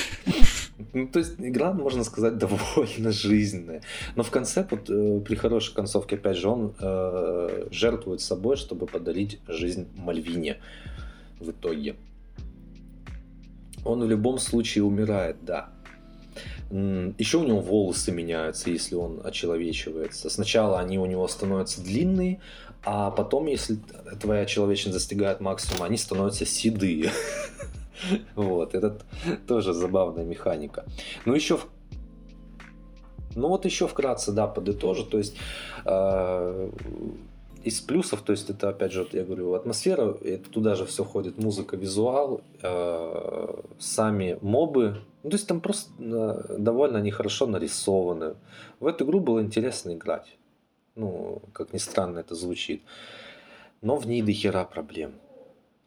Ну, 0.93 1.09
то 1.09 1.19
есть 1.21 1.37
игра, 1.39 1.73
можно 1.73 2.05
сказать, 2.05 2.37
довольно 2.37 3.11
жизненная. 3.11 3.81
Но 4.17 4.23
в 4.23 4.31
конце, 4.31 4.67
вот, 4.71 4.91
э, 4.91 5.21
при 5.21 5.35
хорошей 5.35 5.75
концовке, 5.75 6.17
опять 6.17 6.37
же, 6.37 6.49
он 6.49 6.75
э, 6.79 7.69
жертвует 7.71 8.21
собой, 8.21 8.57
чтобы 8.57 8.87
подарить 8.87 9.41
жизнь 9.49 9.89
Мальвине 9.97 10.59
в 11.41 11.51
итоге. 11.51 11.97
Он 13.85 14.03
в 14.03 14.09
любом 14.09 14.39
случае 14.39 14.85
умирает, 14.85 15.37
да. 15.43 15.69
Еще 16.71 17.39
у 17.39 17.45
него 17.45 17.61
волосы 17.61 18.11
меняются, 18.11 18.71
если 18.71 18.95
он 18.95 19.21
очеловечивается. 19.23 20.31
Сначала 20.31 20.81
они 20.81 20.99
у 20.99 21.07
него 21.07 21.29
становятся 21.29 21.83
длинные, 21.83 22.41
а 22.85 23.11
потом, 23.11 23.47
если 23.47 23.79
твоя 24.21 24.45
человечность 24.47 24.95
достигает 24.95 25.41
максимума, 25.41 25.87
они 25.87 25.97
становятся 25.97 26.47
седые. 26.47 27.11
Вот, 28.35 28.75
это 28.75 28.99
тоже 29.47 29.73
забавная 29.73 30.25
механика. 30.25 30.85
Ну, 31.25 31.33
еще 31.33 31.57
в... 31.57 31.69
Ну, 33.35 33.49
вот 33.49 33.65
еще 33.65 33.87
вкратце, 33.87 34.33
да, 34.33 34.47
подытожу. 34.47 35.05
То 35.05 35.19
есть, 35.19 35.37
э, 35.87 36.71
из 37.65 37.81
плюсов, 37.81 38.23
то 38.23 38.33
есть, 38.33 38.51
это, 38.51 38.69
опять 38.69 38.93
же, 38.93 39.01
вот 39.03 39.15
я 39.15 39.25
говорю, 39.25 39.55
атмосфера, 39.55 40.17
это 40.23 40.51
туда 40.51 40.75
же 40.75 40.85
все 40.87 41.03
входит 41.05 41.39
музыка, 41.39 41.77
визуал, 41.77 42.43
э, 42.63 43.63
сами 43.79 44.39
мобы. 44.43 45.01
Ну, 45.23 45.31
то 45.31 45.37
есть, 45.37 45.47
там 45.49 45.61
просто 45.61 45.91
э, 45.99 46.57
довольно 46.59 46.99
они 46.99 47.11
хорошо 47.11 47.47
нарисованы. 47.47 48.35
В 48.81 48.87
эту 48.87 49.05
игру 49.05 49.21
было 49.21 49.41
интересно 49.43 49.95
играть. 49.95 50.37
Ну, 50.95 51.43
как 51.53 51.73
ни 51.73 51.79
странно 51.79 52.21
это 52.21 52.35
звучит. 52.35 52.83
Но 53.81 53.97
в 53.97 54.07
ней 54.07 54.23
до 54.23 54.33
хера 54.33 54.65
проблем. 54.65 55.13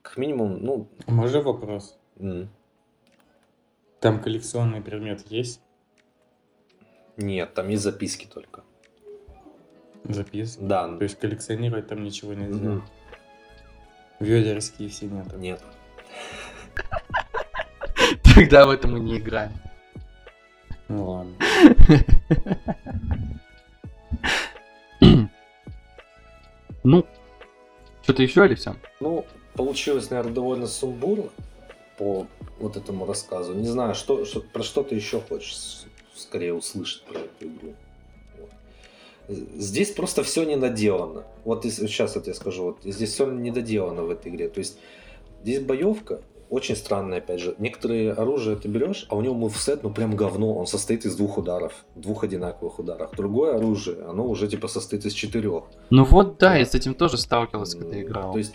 Как 0.02 0.18
минимум, 0.18 0.60
ну, 0.64 0.88
Можно 1.08 1.42
вопрос? 1.42 1.98
м, 2.20 2.50
Там 4.00 4.22
коллекционный 4.22 4.82
предмет 4.82 5.26
есть? 5.32 5.62
нет, 7.18 7.54
там 7.54 7.70
есть 7.70 7.84
записки 7.84 8.28
только. 8.32 8.64
Записки? 10.10 10.60
Да, 10.62 10.88
То 10.98 11.04
есть 11.04 11.20
коллекционировать 11.20 11.88
там 11.88 12.04
ничего 12.04 12.34
нельзя? 12.34 12.58
Мгм. 12.70 12.84
Ведерские 14.20 14.90
все 14.90 15.06
нет. 15.08 15.38
нет. 15.38 15.62
Тогда 18.36 18.66
в 18.66 18.70
этом 18.70 18.94
мы 18.94 19.00
не 19.00 19.18
играем. 19.18 19.52
Ну 20.88 21.10
ладно. 21.12 21.36
Ну, 26.84 27.06
что-то 28.04 28.24
еще 28.24 28.46
или 28.46 28.56
все? 28.56 28.76
Ну, 29.02 29.26
получилось, 29.56 30.10
наверное, 30.10 30.34
довольно 30.34 30.68
сумбурно 30.68 31.30
по 31.98 32.28
вот 32.60 32.78
этому 32.78 33.06
рассказу. 33.06 33.54
Не 33.54 33.68
знаю, 33.68 33.94
что, 33.94 34.24
что- 34.24 34.40
про 34.40 34.64
что 34.64 34.84
ты 34.84 34.96
еще 34.96 35.20
хочешь 35.20 35.84
скорее 36.16 36.54
услышать 36.54 37.04
про 37.04 37.20
эту 37.20 37.46
игру. 37.48 37.74
Здесь 39.30 39.92
просто 39.92 40.24
все 40.24 40.44
недоделано. 40.44 41.24
Вот 41.44 41.66
сейчас 41.66 42.16
вот 42.16 42.28
я 42.28 42.34
скажу, 42.34 42.64
вот 42.64 42.78
здесь 42.84 43.12
все 43.12 43.30
недоделано 43.30 44.04
в 44.04 44.10
этой 44.10 44.32
игре. 44.32 44.50
То 44.50 44.60
есть 44.60 44.78
здесь 45.44 45.60
боевка 45.60 46.22
очень 46.50 46.76
странная, 46.76 47.18
опять 47.18 47.42
же. 47.42 47.56
Некоторые 47.58 48.14
оружия 48.14 48.56
ты 48.56 48.70
берешь, 48.70 49.06
а 49.10 49.16
у 49.16 49.22
него 49.22 49.34
мувсет, 49.34 49.84
ну 49.84 49.90
прям 49.90 50.16
говно. 50.16 50.54
Он 50.54 50.66
состоит 50.66 51.06
из 51.06 51.16
двух 51.16 51.38
ударов, 51.38 51.74
двух 51.96 52.24
одинаковых 52.24 52.80
ударов. 52.80 53.12
Другое 53.18 53.58
оружие, 53.58 54.04
оно 54.04 54.26
уже 54.26 54.48
типа 54.48 54.68
состоит 54.68 55.06
из 55.06 55.14
четырех. 55.14 55.66
Ну 55.90 56.06
вот 56.06 56.38
да, 56.38 56.56
я 56.56 56.66
с 56.66 56.74
этим 56.74 56.94
тоже 56.94 57.18
сталкивался, 57.18 57.78
когда 57.78 58.02
играл. 58.02 58.32
То 58.32 58.38
есть 58.38 58.54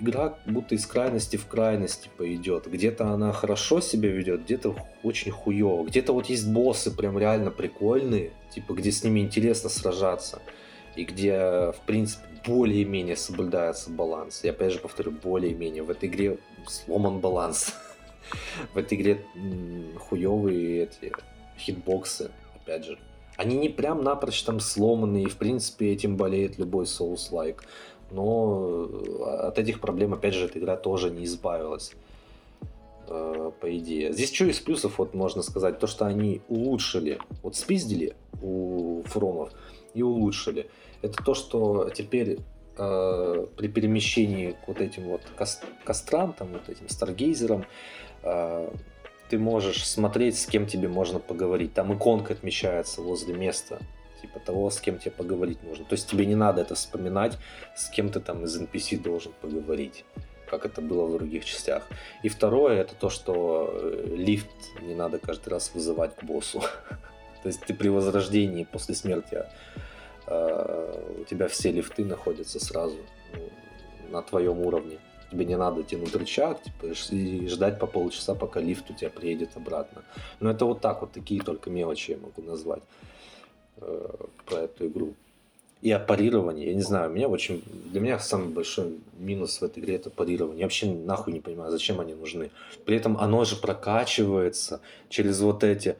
игра 0.00 0.38
будто 0.46 0.74
из 0.74 0.86
крайности 0.86 1.36
в 1.36 1.46
крайность 1.46 2.04
типа 2.04 2.34
идет. 2.34 2.66
Где-то 2.70 3.08
она 3.08 3.32
хорошо 3.32 3.80
себя 3.80 4.10
ведет, 4.10 4.44
где-то 4.44 4.76
очень 5.02 5.30
хуево. 5.32 5.84
Где-то 5.84 6.12
вот 6.12 6.26
есть 6.26 6.48
боссы 6.48 6.90
прям 6.90 7.18
реально 7.18 7.50
прикольные, 7.50 8.32
типа 8.54 8.74
где 8.74 8.90
с 8.90 9.04
ними 9.04 9.20
интересно 9.20 9.68
сражаться. 9.68 10.40
И 10.96 11.04
где, 11.04 11.36
в 11.72 11.80
принципе, 11.86 12.26
более-менее 12.44 13.16
соблюдается 13.16 13.90
баланс. 13.90 14.42
Я 14.42 14.50
опять 14.50 14.72
же 14.72 14.78
повторю, 14.78 15.12
более-менее. 15.12 15.82
В 15.82 15.90
этой 15.90 16.08
игре 16.08 16.38
сломан 16.66 17.20
баланс. 17.20 17.74
В 18.74 18.78
этой 18.78 18.98
игре 18.98 19.24
хуевые 19.98 20.84
эти 20.84 21.12
хитбоксы, 21.58 22.30
опять 22.56 22.84
же. 22.84 22.98
Они 23.36 23.56
не 23.56 23.68
прям 23.68 24.02
напрочь 24.02 24.42
там 24.42 24.58
сломанные, 24.58 25.24
и 25.24 25.28
в 25.28 25.36
принципе 25.36 25.92
этим 25.92 26.16
болеет 26.16 26.58
любой 26.58 26.86
Souls-like. 26.86 27.60
Но 28.10 28.86
э, 28.88 29.48
от 29.48 29.58
этих 29.58 29.80
проблем, 29.80 30.14
опять 30.14 30.34
же, 30.34 30.46
эта 30.46 30.58
игра 30.58 30.76
тоже 30.76 31.10
не 31.10 31.24
избавилась. 31.24 31.92
э, 33.06 33.50
По 33.60 33.76
идее. 33.76 34.12
Здесь 34.12 34.32
что 34.32 34.44
из 34.46 34.60
плюсов, 34.60 34.98
вот 34.98 35.14
можно 35.14 35.42
сказать, 35.42 35.78
то, 35.78 35.86
что 35.86 36.06
они 36.06 36.40
улучшили, 36.48 37.18
вот 37.42 37.56
спиздили 37.56 38.14
у 38.42 39.02
фромов 39.06 39.50
и 39.94 40.02
улучшили. 40.02 40.70
Это 41.02 41.22
то, 41.22 41.34
что 41.34 41.90
теперь 41.90 42.38
э, 42.76 43.46
при 43.56 43.68
перемещении 43.68 44.52
к 44.52 44.68
вот 44.68 44.80
этим 44.80 45.04
вот 45.08 45.22
кострам, 45.84 46.32
там 46.32 46.48
вот 46.52 46.68
этим 46.68 46.88
старгейзерам, 46.88 47.64
э, 48.22 48.70
ты 49.28 49.38
можешь 49.38 49.86
смотреть, 49.86 50.38
с 50.38 50.46
кем 50.46 50.66
тебе 50.66 50.88
можно 50.88 51.18
поговорить. 51.18 51.74
Там 51.74 51.94
иконка 51.94 52.32
отмечается 52.32 53.02
возле 53.02 53.34
места, 53.34 53.78
типа 54.20 54.40
того, 54.40 54.70
с 54.70 54.80
кем 54.80 54.98
тебе 54.98 55.10
поговорить 55.10 55.62
можно. 55.62 55.84
То 55.84 55.94
есть 55.94 56.08
тебе 56.08 56.26
не 56.26 56.34
надо 56.34 56.62
это 56.62 56.74
вспоминать, 56.74 57.38
с 57.76 57.88
кем 57.88 58.10
ты 58.10 58.20
там 58.20 58.44
из 58.44 58.60
NPC 58.60 59.02
должен 59.02 59.32
поговорить, 59.40 60.04
как 60.50 60.64
это 60.66 60.80
было 60.80 61.06
в 61.06 61.12
других 61.12 61.44
частях. 61.44 61.86
И 62.22 62.28
второе, 62.28 62.80
это 62.80 62.94
то, 62.94 63.10
что 63.10 63.70
э, 63.72 64.14
лифт 64.16 64.48
не 64.82 64.94
надо 64.94 65.18
каждый 65.18 65.50
раз 65.50 65.72
вызывать 65.74 66.16
к 66.16 66.24
боссу. 66.24 66.60
То 67.42 67.48
есть 67.48 67.60
ты 67.60 67.74
при 67.74 67.88
возрождении 67.88 68.64
после 68.64 68.94
смерти 68.94 69.44
э, 70.26 71.14
у 71.20 71.24
тебя 71.24 71.48
все 71.48 71.72
лифты 71.72 72.04
находятся 72.04 72.58
сразу 72.58 72.96
на 74.10 74.22
твоем 74.22 74.60
уровне. 74.60 74.98
Тебе 75.30 75.44
не 75.44 75.56
надо 75.56 75.82
тянуть 75.82 76.16
рычаг 76.16 76.62
типа, 76.62 76.86
и 77.10 77.48
ждать 77.48 77.78
по 77.78 77.86
полчаса, 77.86 78.34
пока 78.34 78.60
лифт 78.60 78.90
у 78.90 78.94
тебя 78.94 79.10
приедет 79.10 79.56
обратно. 79.56 80.02
Но 80.40 80.50
это 80.50 80.64
вот 80.64 80.80
так 80.80 81.02
вот, 81.02 81.12
такие 81.12 81.42
только 81.42 81.68
мелочи 81.70 82.12
я 82.12 82.16
могу 82.16 82.42
назвать. 82.42 82.82
Э, 83.80 84.08
про 84.46 84.56
эту 84.60 84.86
игру. 84.86 85.14
И 85.80 85.92
о 85.92 86.00
парировании. 86.00 86.66
Я 86.66 86.74
не 86.74 86.82
знаю, 86.82 87.10
у 87.10 87.14
меня 87.14 87.28
очень... 87.28 87.62
Для 87.92 88.00
меня 88.00 88.18
самый 88.18 88.48
большой 88.48 88.98
минус 89.16 89.60
в 89.60 89.64
этой 89.64 89.80
игре 89.80 89.94
это 89.94 90.10
парирование. 90.10 90.60
Я 90.60 90.66
вообще 90.66 90.86
нахуй 90.86 91.32
не 91.32 91.40
понимаю, 91.40 91.70
зачем 91.70 92.00
они 92.00 92.14
нужны. 92.14 92.50
При 92.84 92.96
этом 92.96 93.16
оно 93.16 93.44
же 93.44 93.56
прокачивается 93.56 94.80
через 95.08 95.40
вот 95.40 95.62
эти... 95.62 95.96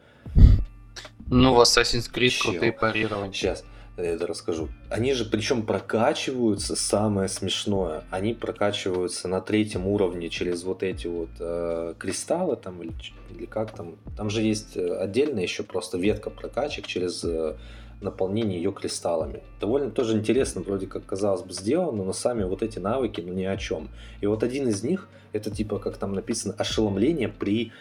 Ну, 1.27 1.53
в 1.53 1.61
Assassin's 1.61 2.11
Creed 2.11 2.29
Чел. 2.29 2.51
крутые 2.51 2.73
парирования. 2.73 3.31
Сейчас 3.31 3.63
я 4.01 4.11
это 4.11 4.27
расскажу. 4.27 4.69
Они 4.89 5.13
же 5.13 5.25
причем 5.25 5.65
прокачиваются, 5.65 6.75
самое 6.75 7.29
смешное, 7.29 8.03
они 8.09 8.33
прокачиваются 8.33 9.27
на 9.27 9.41
третьем 9.41 9.87
уровне 9.87 10.29
через 10.29 10.63
вот 10.63 10.83
эти 10.83 11.07
вот 11.07 11.29
э, 11.39 11.93
кристаллы 11.97 12.55
там 12.55 12.81
или, 12.81 12.93
или 13.31 13.45
как 13.45 13.71
там. 13.71 13.95
Там 14.17 14.29
же 14.29 14.41
есть 14.41 14.77
э, 14.77 14.97
отдельно 14.97 15.39
еще 15.39 15.63
просто 15.63 15.97
ветка 15.97 16.29
прокачек 16.29 16.87
через 16.87 17.23
э, 17.23 17.55
наполнение 18.01 18.57
ее 18.57 18.71
кристаллами. 18.71 19.43
Довольно 19.59 19.91
тоже 19.91 20.17
интересно, 20.17 20.61
вроде 20.61 20.87
как 20.87 21.05
казалось 21.05 21.41
бы 21.41 21.53
сделано, 21.53 22.03
но 22.03 22.13
сами 22.13 22.43
вот 22.43 22.63
эти 22.63 22.79
навыки, 22.79 23.21
ну 23.25 23.33
ни 23.33 23.43
о 23.43 23.57
чем. 23.57 23.89
И 24.21 24.27
вот 24.27 24.43
один 24.43 24.67
из 24.67 24.83
них, 24.83 25.09
это 25.33 25.51
типа, 25.51 25.79
как 25.79 25.97
там 25.97 26.13
написано, 26.13 26.53
ошеломление 26.57 27.27
при 27.27 27.71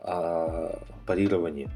а, 0.00 0.80
парировании. 1.06 1.68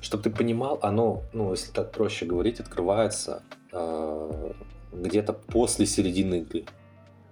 Чтобы 0.00 0.22
ты 0.24 0.30
понимал, 0.30 0.78
оно, 0.82 1.22
ну, 1.32 1.50
если 1.50 1.72
так 1.72 1.92
проще 1.92 2.24
говорить, 2.24 2.60
открывается 2.60 3.42
э, 3.72 4.52
где-то 4.92 5.32
после 5.32 5.86
середины 5.86 6.40
игры. 6.40 6.64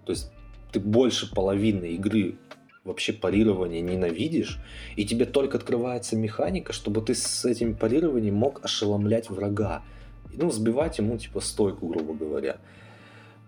То 0.04 0.12
есть 0.12 0.30
ты 0.70 0.80
больше 0.80 1.32
половины 1.34 1.86
игры 1.86 2.36
вообще 2.84 3.12
парирование 3.12 3.80
ненавидишь, 3.80 4.58
и 4.96 5.04
тебе 5.04 5.26
только 5.26 5.58
открывается 5.58 6.16
механика, 6.16 6.72
чтобы 6.72 7.02
ты 7.02 7.14
с 7.14 7.44
этим 7.44 7.74
парированием 7.74 8.34
мог 8.34 8.64
ошеломлять 8.64 9.30
врага. 9.30 9.82
Ну, 10.32 10.50
сбивать 10.50 10.98
ему, 10.98 11.16
типа, 11.18 11.40
стойку, 11.40 11.86
грубо 11.88 12.14
говоря. 12.14 12.58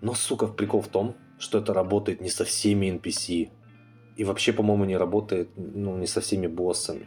Но, 0.01 0.15
сука, 0.15 0.47
прикол 0.47 0.81
в 0.81 0.89
том, 0.89 1.15
что 1.39 1.59
это 1.59 1.73
работает 1.75 2.21
не 2.21 2.31
со 2.31 2.45
всеми 2.45 2.87
NPC. 2.87 3.51
И 4.17 4.25
вообще, 4.25 4.53
по-моему, 4.53 4.85
не 4.85 4.97
работает, 4.97 5.51
ну, 5.57 5.97
не 5.97 6.07
со 6.07 6.21
всеми 6.21 6.47
боссами. 6.47 7.07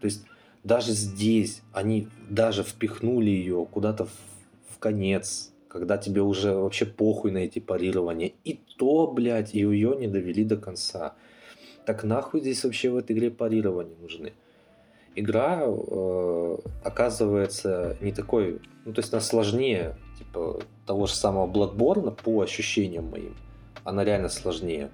То 0.00 0.06
есть 0.06 0.24
даже 0.64 0.92
здесь 0.92 1.62
они 1.72 2.08
даже 2.28 2.62
впихнули 2.62 3.30
ее 3.30 3.66
куда-то 3.70 4.06
в, 4.06 4.10
в 4.68 4.78
конец, 4.78 5.52
когда 5.68 5.96
тебе 5.96 6.20
уже 6.20 6.52
вообще 6.52 6.84
похуй 6.84 7.30
на 7.30 7.38
эти 7.38 7.60
парирования. 7.60 8.32
И 8.44 8.60
то, 8.76 9.06
блядь, 9.06 9.54
и 9.54 9.60
ее 9.60 9.96
не 9.96 10.08
довели 10.08 10.44
до 10.44 10.56
конца. 10.56 11.14
Так 11.86 12.04
нахуй 12.04 12.40
здесь 12.40 12.64
вообще 12.64 12.90
в 12.90 12.96
этой 12.96 13.16
игре 13.16 13.30
парирования 13.30 13.96
нужны? 14.00 14.32
Игра 15.14 15.62
э, 15.64 16.56
оказывается 16.84 17.96
не 18.00 18.12
такой, 18.12 18.60
ну 18.84 18.92
то 18.92 19.00
есть 19.00 19.12
она 19.12 19.20
сложнее, 19.20 19.96
типа 20.18 20.60
того 20.86 21.06
же 21.06 21.14
самого 21.14 21.50
Bloodborne 21.50 22.16
по 22.22 22.40
ощущениям 22.42 23.06
моим. 23.06 23.36
Она 23.84 24.04
реально 24.04 24.28
сложнее. 24.28 24.90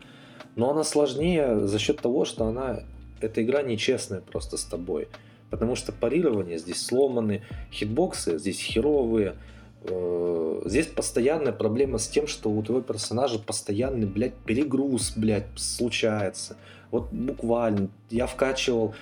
Но 0.54 0.70
она 0.70 0.84
сложнее 0.84 1.66
за 1.66 1.78
счет 1.78 2.00
того, 2.00 2.24
что 2.24 2.46
она 2.46 2.80
эта 3.20 3.42
игра 3.42 3.62
нечестная 3.62 4.20
просто 4.20 4.56
с 4.56 4.64
тобой. 4.64 5.08
Потому 5.50 5.76
что 5.76 5.92
парирование 5.92 6.58
здесь 6.58 6.84
сломаны, 6.84 7.42
хитбоксы 7.72 8.38
здесь 8.38 8.60
херовые. 8.60 9.36
Э, 9.82 10.62
Здесь 10.64 10.86
постоянная 10.86 11.52
проблема 11.52 11.98
с 11.98 12.08
тем, 12.08 12.26
что 12.26 12.50
у 12.50 12.60
твоего 12.62 12.82
персонажа 12.82 13.38
постоянный, 13.38 14.06
блядь, 14.06 14.34
перегруз, 14.34 15.12
блядь, 15.14 15.46
случается. 15.54 16.56
Вот 16.90 17.12
буквально. 17.12 17.88
Я 18.10 18.26
вкачивал, 18.26 18.94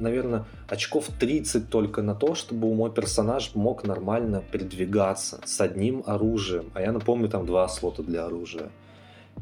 наверное, 0.00 0.44
очков 0.68 1.08
30 1.18 1.68
только 1.70 2.02
на 2.02 2.14
то, 2.14 2.34
чтобы 2.34 2.74
мой 2.74 2.92
персонаж 2.92 3.54
мог 3.54 3.84
нормально 3.84 4.42
передвигаться 4.50 5.40
с 5.44 5.60
одним 5.60 6.02
оружием. 6.06 6.70
А 6.74 6.80
я 6.80 6.92
напомню, 6.92 7.28
там 7.28 7.46
два 7.46 7.68
слота 7.68 8.02
для 8.02 8.26
оружия. 8.26 8.70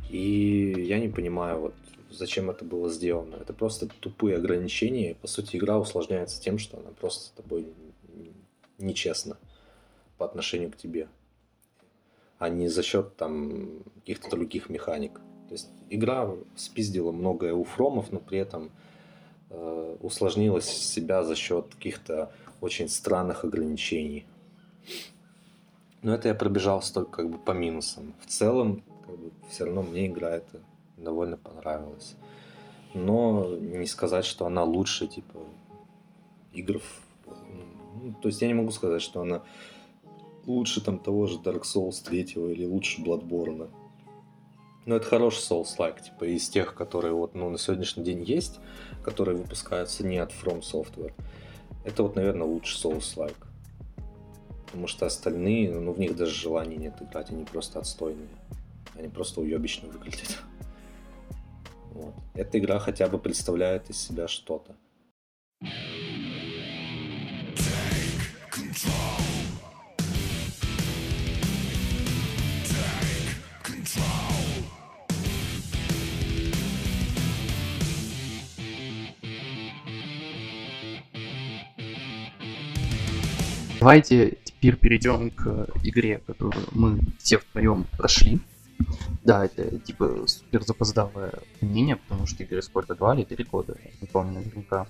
И 0.09 0.85
я 0.89 0.99
не 0.99 1.09
понимаю, 1.09 1.61
вот 1.61 1.75
зачем 2.11 2.51
это 2.51 2.65
было 2.65 2.91
сделано. 2.91 3.37
Это 3.37 3.53
просто 3.53 3.89
тупые 4.01 4.37
ограничения. 4.37 5.15
По 5.15 5.27
сути, 5.27 5.57
игра 5.57 5.79
усложняется 5.79 6.41
тем, 6.41 6.59
что 6.59 6.79
она 6.79 6.91
просто 6.91 7.27
с 7.27 7.31
тобой 7.31 7.67
нечестна 8.79 9.37
по 10.19 10.27
отношению 10.27 10.71
к 10.71 10.77
тебе, 10.77 11.09
а 12.39 12.49
не 12.49 12.69
за 12.69 12.83
счет 12.83 13.17
там 13.17 13.83
каких-то 13.97 14.31
других 14.31 14.69
механик. 14.69 15.21
То 15.49 15.55
есть 15.55 15.69
игра 15.89 16.31
спиздила 16.57 17.13
многое 17.13 17.55
у 17.55 17.65
фромов, 17.65 18.13
но 18.13 18.21
при 18.21 18.39
этом 18.39 18.71
э, 19.51 19.97
усложнила 20.01 20.61
себя 20.61 21.23
за 21.23 21.35
счет 21.35 21.75
каких-то 21.75 22.33
очень 22.61 22.89
странных 22.89 23.45
ограничений. 23.45 24.27
Но 26.03 26.15
это 26.15 26.29
я 26.29 26.35
пробежался 26.35 26.95
только 26.95 27.11
как 27.11 27.31
бы 27.31 27.39
по 27.39 27.53
минусам. 27.53 28.15
В 28.21 28.27
целом, 28.27 28.83
как 29.07 29.19
бы, 29.19 29.31
все 29.51 29.65
равно 29.65 29.83
мне 29.83 30.07
игра 30.07 30.31
эта 30.31 30.61
довольно 31.01 31.37
понравилась. 31.37 32.17
Но 32.95 33.57
не 33.57 33.87
сказать, 33.87 34.25
что 34.25 34.47
она 34.47 34.65
лучше, 34.65 35.07
типа, 35.07 35.39
игр. 36.53 36.81
ну, 37.27 38.15
то 38.21 38.29
есть 38.29 38.43
я 38.43 38.49
не 38.49 38.55
могу 38.55 38.71
сказать, 38.71 39.03
что 39.03 39.23
она 39.23 39.43
лучше 40.47 40.81
там 40.81 40.99
того 40.99 41.27
же 41.27 41.39
Dark 41.39 41.63
Souls 41.63 42.03
3 42.05 42.23
или 42.53 42.65
лучше 42.65 43.03
Bloodborne. 43.03 43.71
Но 44.87 44.97
это 44.97 45.07
хороший 45.07 45.41
Souls-like, 45.41 46.03
типа 46.03 46.25
из 46.25 46.49
тех, 46.49 46.75
которые 46.75 47.13
вот 47.13 47.35
ну, 47.35 47.51
на 47.51 47.59
сегодняшний 47.59 48.03
день 48.03 48.23
есть, 48.23 48.59
которые 49.05 49.37
выпускаются 49.37 50.05
не 50.05 50.19
от 50.19 50.33
From 50.33 50.61
Software. 50.63 51.13
Это 51.85 52.03
вот, 52.03 52.17
наверное, 52.17 52.47
лучший 52.47 52.91
Souls-like. 52.91 53.37
Потому 54.67 54.87
что 54.87 55.07
остальные, 55.07 55.79
ну, 55.79 55.93
в 55.93 55.99
них 55.99 56.17
даже 56.17 56.33
желания 56.33 56.77
нет 56.77 56.95
играть, 57.01 57.31
они 57.31 57.45
просто 57.45 57.79
отстойные. 57.79 58.29
Они 58.97 59.09
просто 59.09 59.41
уебищно 59.41 59.89
выглядят. 59.89 60.39
Вот. 61.93 62.15
Эта 62.35 62.59
игра 62.59 62.79
хотя 62.79 63.09
бы 63.09 63.19
представляет 63.19 63.91
из 63.91 63.99
себя 63.99 64.29
что-то. 64.29 64.75
Давайте 83.81 84.37
теперь 84.45 84.77
перейдем 84.77 85.31
к 85.31 85.69
игре, 85.83 86.21
которую 86.27 86.67
мы 86.73 87.01
все 87.19 87.39
втроем 87.39 87.87
прошли. 87.97 88.39
Да, 89.25 89.45
это 89.45 89.79
типа 89.79 90.27
супер 90.27 90.63
запоздалое 90.63 91.35
мнение, 91.61 91.97
потому 91.97 92.27
что 92.27 92.43
игре 92.45 92.63
сколько, 92.63 92.95
два 92.95 93.15
или 93.15 93.25
три 93.25 93.45
года, 93.45 93.77
не 94.01 94.07
помню 94.07 94.33
наверняка. 94.33 94.87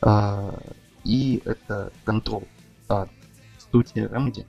А, 0.00 0.58
и 1.04 1.40
это 1.44 1.92
Control 2.04 2.46
от 2.88 3.10
студии 3.58 4.04
Remedy. 4.04 4.46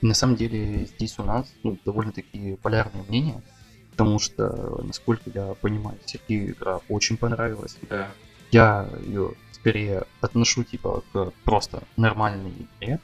И 0.00 0.06
на 0.06 0.14
самом 0.14 0.36
деле 0.36 0.86
здесь 0.86 1.18
у 1.18 1.24
нас 1.24 1.52
ну, 1.62 1.78
довольно-таки 1.84 2.56
полярные 2.56 3.04
мнения, 3.08 3.42
потому 3.90 4.18
что, 4.18 4.80
насколько 4.82 5.30
я 5.30 5.54
понимаю, 5.54 5.98
Сергею 6.04 6.52
игра 6.52 6.80
очень 6.88 7.16
понравилась. 7.16 7.76
Да. 7.88 8.08
Я 8.50 8.88
ее 9.04 9.34
скорее 9.52 10.04
отношу 10.20 10.64
типа 10.64 11.02
к 11.12 11.32
просто 11.44 11.82
нормальной 11.96 12.52
игре. 12.80 13.00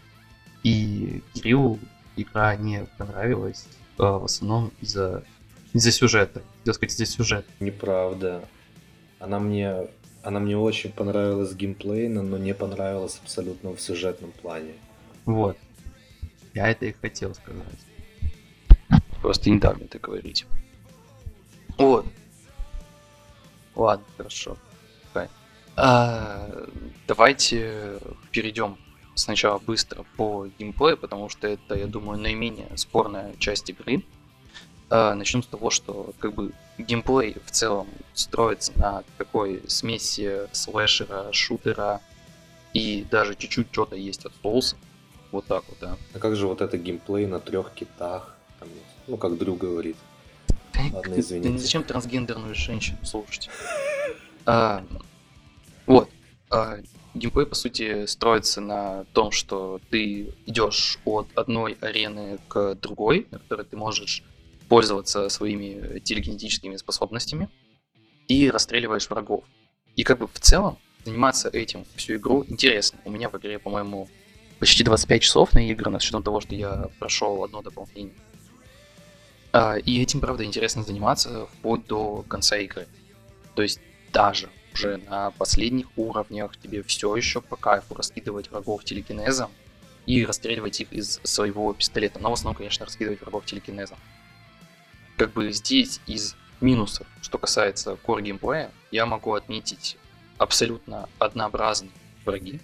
И 0.62 1.22
Кириллу 1.35 1.79
игра 2.16 2.57
не 2.57 2.87
понравилась 2.97 3.66
в 3.97 4.24
основном 4.24 4.72
из-за 4.80 5.24
из-за 5.74 5.92
сюжета. 5.92 6.42
Хотел 6.61 6.74
сказать, 6.74 6.95
из-за 6.95 7.07
сюжета. 7.07 7.49
Неправда. 7.61 8.49
Она 9.18 9.40
мне, 9.40 9.88
она 10.22 10.40
мне 10.40 10.57
очень 10.57 10.92
понравилась 10.92 11.55
геймплейно, 11.55 12.22
но 12.22 12.38
не 12.38 12.55
понравилась 12.55 13.20
абсолютно 13.22 13.74
в 13.74 13.80
сюжетном 13.80 14.32
плане. 14.32 14.74
Вот. 15.24 15.59
Я 16.55 16.68
это 16.68 16.86
и 16.86 16.92
хотел 16.92 17.34
сказать. 17.34 17.64
Просто 19.20 19.51
не 19.51 19.59
дал 19.59 19.74
мне 19.74 19.86
это 19.86 19.99
говорить. 19.99 20.47
Вот. 21.76 22.07
Ладно, 23.74 24.05
хорошо. 24.16 24.57
А, 25.76 26.68
давайте 27.09 27.99
перейдем 28.30 28.78
сначала 29.15 29.59
быстро 29.59 30.05
по 30.17 30.47
геймплею, 30.59 30.97
потому 30.97 31.29
что 31.29 31.47
это, 31.47 31.75
я 31.75 31.87
думаю, 31.87 32.19
наименее 32.19 32.71
спорная 32.77 33.35
часть 33.39 33.71
игры. 33.71 34.03
А, 34.91 35.15
начнем 35.15 35.43
с 35.43 35.47
того, 35.47 35.71
что 35.71 36.12
как 36.19 36.35
бы 36.35 36.53
геймплей 36.79 37.37
в 37.45 37.51
целом 37.51 37.89
строится 38.12 38.73
на 38.77 39.05
такой 39.19 39.62
смеси 39.67 40.43
слэшера, 40.53 41.33
шутера 41.33 42.01
и 42.73 43.07
даже 43.11 43.35
чуть-чуть 43.35 43.69
что-то 43.73 43.97
есть 43.97 44.25
от 44.27 44.33
Souls. 44.43 44.77
Вот 45.33 45.47
так 45.47 45.65
вот, 45.69 45.79
да. 45.81 45.97
А 46.12 46.19
как 46.19 46.37
же 46.37 46.47
вот 46.47 46.61
это 46.61 46.77
геймплей 46.77 47.27
на 47.27 47.41
трех 47.41 47.73
китах? 47.73 48.35
Там, 48.61 48.69
ну, 49.07 49.17
как 49.17 49.37
Дрю 49.39 49.55
говорит. 49.55 49.97
Ладно, 50.93 51.15
извините. 51.19 51.59
зачем 51.59 51.85
трансгендерную 51.85 52.55
женщину 52.55 52.99
слушать? 53.05 53.49
А, 56.55 56.79
геймплей, 57.15 57.47
по 57.47 57.57
сути, 57.57 58.07
строится 58.07 58.61
на 58.61 59.07
том, 59.13 59.33
что 59.33 59.81
ты 59.91 60.33
идешь 60.47 61.01
от 61.05 61.27
одной 61.35 61.77
арены 61.81 62.39
к 62.47 62.77
другой, 62.77 63.27
на 63.33 63.41
которой 63.41 63.67
ты 63.67 63.77
можешь 63.77 64.23
пользоваться 64.69 65.29
своими 65.31 65.99
телекинетическими 65.99 66.77
способностями 66.77 67.49
и 68.29 68.51
расстреливаешь 68.51 69.11
врагов. 69.11 69.43
И 69.97 70.05
как 70.05 70.19
бы 70.19 70.29
в 70.29 70.39
целом 70.39 70.79
заниматься 71.05 71.49
этим 71.49 71.85
всю 71.97 72.15
игру 72.15 72.45
интересно. 72.47 73.01
У 73.05 73.11
меня 73.11 73.29
в 73.29 73.37
игре, 73.37 73.59
по-моему, 73.59 74.09
почти 74.61 74.85
25 74.85 75.23
часов 75.23 75.53
на 75.55 75.69
игры, 75.69 75.91
с 75.91 76.05
учетом 76.05 76.23
того, 76.23 76.41
что 76.41 76.55
я 76.55 76.89
прошел 77.01 77.43
одно 77.43 77.63
дополнение. 77.63 78.15
А, 79.53 79.77
и 79.77 80.01
этим, 80.01 80.21
правда, 80.21 80.45
интересно 80.45 80.85
заниматься 80.85 81.47
вплоть 81.47 81.85
до 81.89 82.23
конца 82.29 82.57
игры. 82.59 82.87
То 83.57 83.63
есть 83.63 83.81
даже 84.13 84.51
уже 84.75 84.99
на 85.09 85.31
последних 85.31 85.87
уровнях 85.97 86.57
тебе 86.59 86.83
все 86.83 87.14
еще 87.16 87.41
по 87.41 87.57
кайфу 87.57 87.95
раскидывать 87.95 88.51
врагов 88.51 88.85
телекинезом 88.85 89.51
и 90.07 90.25
расстреливать 90.25 90.81
их 90.81 90.93
из 90.93 91.20
своего 91.22 91.72
пистолета. 91.72 92.18
Но 92.18 92.31
в 92.31 92.35
основном, 92.35 92.57
конечно, 92.57 92.85
раскидывать 92.85 93.20
врагов 93.20 93.47
телекинезом. 93.47 93.99
Как 95.16 95.33
бы 95.33 95.53
здесь 95.53 96.01
из 96.07 96.37
минусов, 96.61 97.07
что 97.22 97.39
касается 97.39 97.97
core 98.05 98.22
геймплея, 98.22 98.70
я 98.91 99.07
могу 99.07 99.35
отметить 99.35 99.97
абсолютно 100.39 101.09
однообразные 101.18 101.93
враги. 102.25 102.61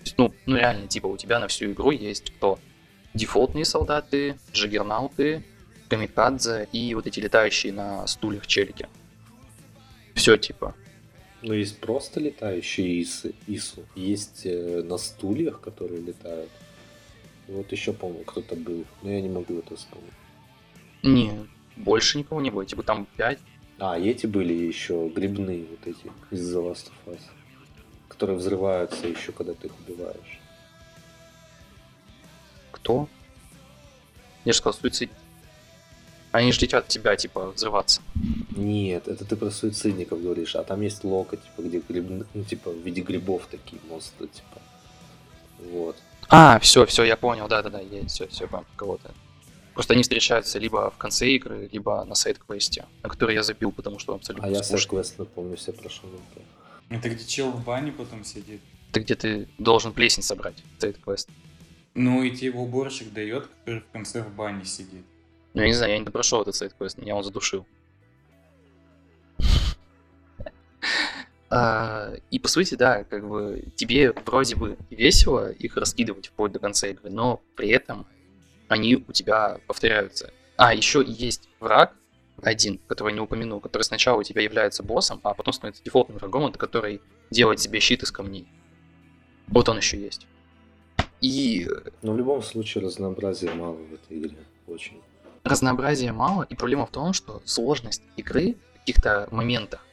есть, 0.00 0.16
ну, 0.16 0.34
ну 0.46 0.56
реально, 0.56 0.88
типа 0.88 1.06
у 1.06 1.16
тебя 1.16 1.38
на 1.38 1.48
всю 1.48 1.72
игру 1.72 1.90
есть 1.90 2.34
кто? 2.36 2.58
Дефолтные 3.14 3.66
солдаты, 3.66 4.38
джаггернауты, 4.52 5.44
камикадзе 5.88 6.68
и 6.72 6.94
вот 6.94 7.06
эти 7.06 7.20
летающие 7.20 7.72
на 7.72 8.06
стульях 8.06 8.46
челики. 8.46 8.88
Все 10.14 10.38
типа. 10.38 10.74
Ну, 11.42 11.54
есть 11.54 11.80
просто 11.80 12.20
летающие 12.20 13.02
исы, 13.02 13.34
ису. 13.48 13.84
Есть 13.96 14.42
э, 14.44 14.82
на 14.82 14.96
стульях, 14.96 15.60
которые 15.60 16.00
летают. 16.00 16.50
Вот 17.48 17.72
еще, 17.72 17.92
по-моему, 17.92 18.24
кто-то 18.24 18.54
был. 18.54 18.84
Но 19.02 19.10
я 19.10 19.20
не 19.20 19.28
могу 19.28 19.58
это 19.58 19.74
вспомнить. 19.74 20.12
Не, 21.02 21.48
больше 21.76 22.18
никого 22.18 22.40
не 22.40 22.50
было. 22.50 22.64
Типа 22.64 22.84
там 22.84 23.08
пять. 23.16 23.40
А, 23.78 23.98
и 23.98 24.08
эти 24.08 24.26
были 24.26 24.52
еще 24.52 25.08
грибные 25.08 25.66
вот 25.68 25.80
эти 25.84 26.12
из 26.30 26.54
The 26.54 26.62
Last 26.62 26.90
of 27.06 27.14
Us. 27.14 27.20
Которые 28.08 28.38
взрываются 28.38 29.08
еще, 29.08 29.32
когда 29.32 29.54
ты 29.54 29.66
их 29.66 29.72
убиваешь. 29.80 30.40
Кто? 32.70 33.08
Я 34.44 34.52
же 34.52 34.58
сказал, 34.58 34.78
суицид. 34.78 35.10
Они 36.32 36.50
же 36.50 36.60
летят 36.60 36.84
от 36.84 36.88
тебя, 36.88 37.14
типа, 37.14 37.50
взрываться. 37.50 38.00
Нет, 38.56 39.06
это 39.06 39.24
ты 39.24 39.36
про 39.36 39.50
суицидников 39.50 40.22
говоришь, 40.22 40.56
а 40.56 40.64
там 40.64 40.80
есть 40.80 41.04
лока, 41.04 41.36
типа, 41.36 41.60
где 41.60 41.82
гриб... 41.86 42.26
ну, 42.32 42.44
типа, 42.44 42.70
в 42.70 42.78
виде 42.78 43.02
грибов 43.02 43.46
такие 43.50 43.80
монстры, 43.88 44.28
типа. 44.28 44.60
Вот. 45.70 45.96
А, 46.28 46.58
все, 46.58 46.86
все, 46.86 47.04
я 47.04 47.16
понял, 47.16 47.48
да-да-да, 47.48 47.80
я 47.80 48.06
все, 48.06 48.26
все, 48.28 48.48
понял, 48.48 48.64
кого-то. 48.76 49.12
Просто 49.74 49.92
они 49.92 50.02
встречаются 50.02 50.58
либо 50.58 50.90
в 50.90 50.96
конце 50.96 51.28
игры, 51.28 51.68
либо 51.70 52.04
на 52.04 52.14
сайт-квесте, 52.14 52.86
на 53.02 53.10
который 53.10 53.34
я 53.34 53.42
забил, 53.42 53.70
потому 53.70 53.98
что 53.98 54.14
абсолютно 54.14 54.48
А 54.48 54.50
я 54.50 54.62
сайт-квест, 54.62 55.18
напомню, 55.18 55.56
все 55.56 55.72
прошел. 55.72 56.08
Это 56.88 57.10
где 57.10 57.24
чел 57.24 57.50
в 57.50 57.64
бане 57.64 57.92
потом 57.92 58.24
сидит? 58.24 58.60
Это 58.90 59.00
где 59.00 59.14
ты 59.14 59.48
должен 59.58 59.92
плесень 59.92 60.22
собрать, 60.22 60.62
сайт-квест. 60.78 61.28
Ну, 61.94 62.22
и 62.22 62.30
тебе 62.30 62.52
уборщик 62.52 63.12
дает, 63.12 63.46
который 63.46 63.80
в 63.80 63.92
конце 63.92 64.22
в 64.22 64.34
бане 64.34 64.64
сидит. 64.64 65.04
Ну, 65.54 65.60
я 65.62 65.68
не 65.68 65.74
знаю, 65.74 65.92
я 65.92 65.98
не 65.98 66.04
прошел 66.04 66.42
этот 66.42 66.54
сайт-квест, 66.54 66.98
меня 66.98 67.16
он 67.16 67.24
задушил. 67.24 67.66
А, 71.54 72.14
и 72.30 72.38
по 72.38 72.48
сути, 72.48 72.76
да, 72.76 73.04
как 73.04 73.28
бы 73.28 73.62
тебе 73.76 74.14
вроде 74.24 74.56
бы 74.56 74.78
весело 74.88 75.52
их 75.52 75.76
раскидывать 75.76 76.28
вплоть 76.28 76.52
до 76.52 76.58
конца 76.58 76.88
игры, 76.88 77.10
но 77.10 77.42
при 77.56 77.68
этом 77.68 78.06
они 78.68 78.96
у 78.96 79.12
тебя 79.12 79.58
повторяются. 79.66 80.32
А, 80.56 80.72
еще 80.72 81.04
есть 81.06 81.50
враг, 81.60 81.94
один, 82.42 82.78
которого 82.86 83.10
я 83.10 83.16
не 83.16 83.20
упомянул, 83.20 83.60
который 83.60 83.82
сначала 83.82 84.20
у 84.20 84.22
тебя 84.22 84.40
является 84.40 84.82
боссом, 84.82 85.20
а 85.22 85.34
потом 85.34 85.52
становится 85.52 85.84
дефолтным 85.84 86.16
врагом, 86.16 86.46
это 86.46 86.58
который 86.58 87.02
делает 87.30 87.60
себе 87.60 87.80
щит 87.80 88.02
из 88.02 88.10
камней. 88.10 88.48
Вот 89.48 89.68
он 89.68 89.76
еще 89.76 90.00
есть. 90.00 90.26
И... 91.20 91.68
Но 92.00 92.12
в 92.12 92.16
любом 92.16 92.42
случае 92.42 92.84
разнообразия 92.84 93.52
мало 93.52 93.76
в 93.76 93.92
этой 93.92 94.18
игре. 94.18 94.38
Очень. 94.66 95.02
Разнообразия 95.44 96.12
мало, 96.12 96.44
и 96.44 96.54
проблема 96.54 96.86
в 96.86 96.90
том, 96.90 97.12
что 97.12 97.42
сложность 97.44 98.02
игры 98.16 98.56
в 98.74 98.78
каких-то 98.80 99.28
моментах 99.30 99.84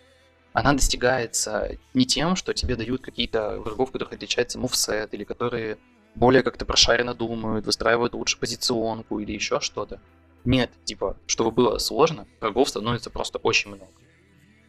она 0.54 0.74
достигается 0.74 1.78
не 1.94 2.06
тем, 2.06 2.36
что 2.36 2.54
тебе 2.54 2.76
дают 2.76 3.02
какие-то 3.02 3.60
врагов, 3.60 3.92
которых 3.92 4.14
отличается 4.14 4.60
мувсет, 4.60 5.14
или 5.14 5.24
которые 5.24 5.78
более 6.16 6.44
как-то 6.44 6.66
прошаренно 6.66 7.14
думают, 7.14 7.66
выстраивают 7.66 8.14
лучше 8.14 8.38
позиционку 8.38 9.20
или 9.20 9.32
еще 9.32 9.60
что-то. 9.60 10.02
Нет, 10.46 10.72
типа, 10.86 11.18
чтобы 11.28 11.52
было 11.52 11.78
сложно, 11.78 12.28
врагов 12.42 12.70
становится 12.70 13.10
просто 13.10 13.38
очень 13.40 13.70
много. 13.70 13.92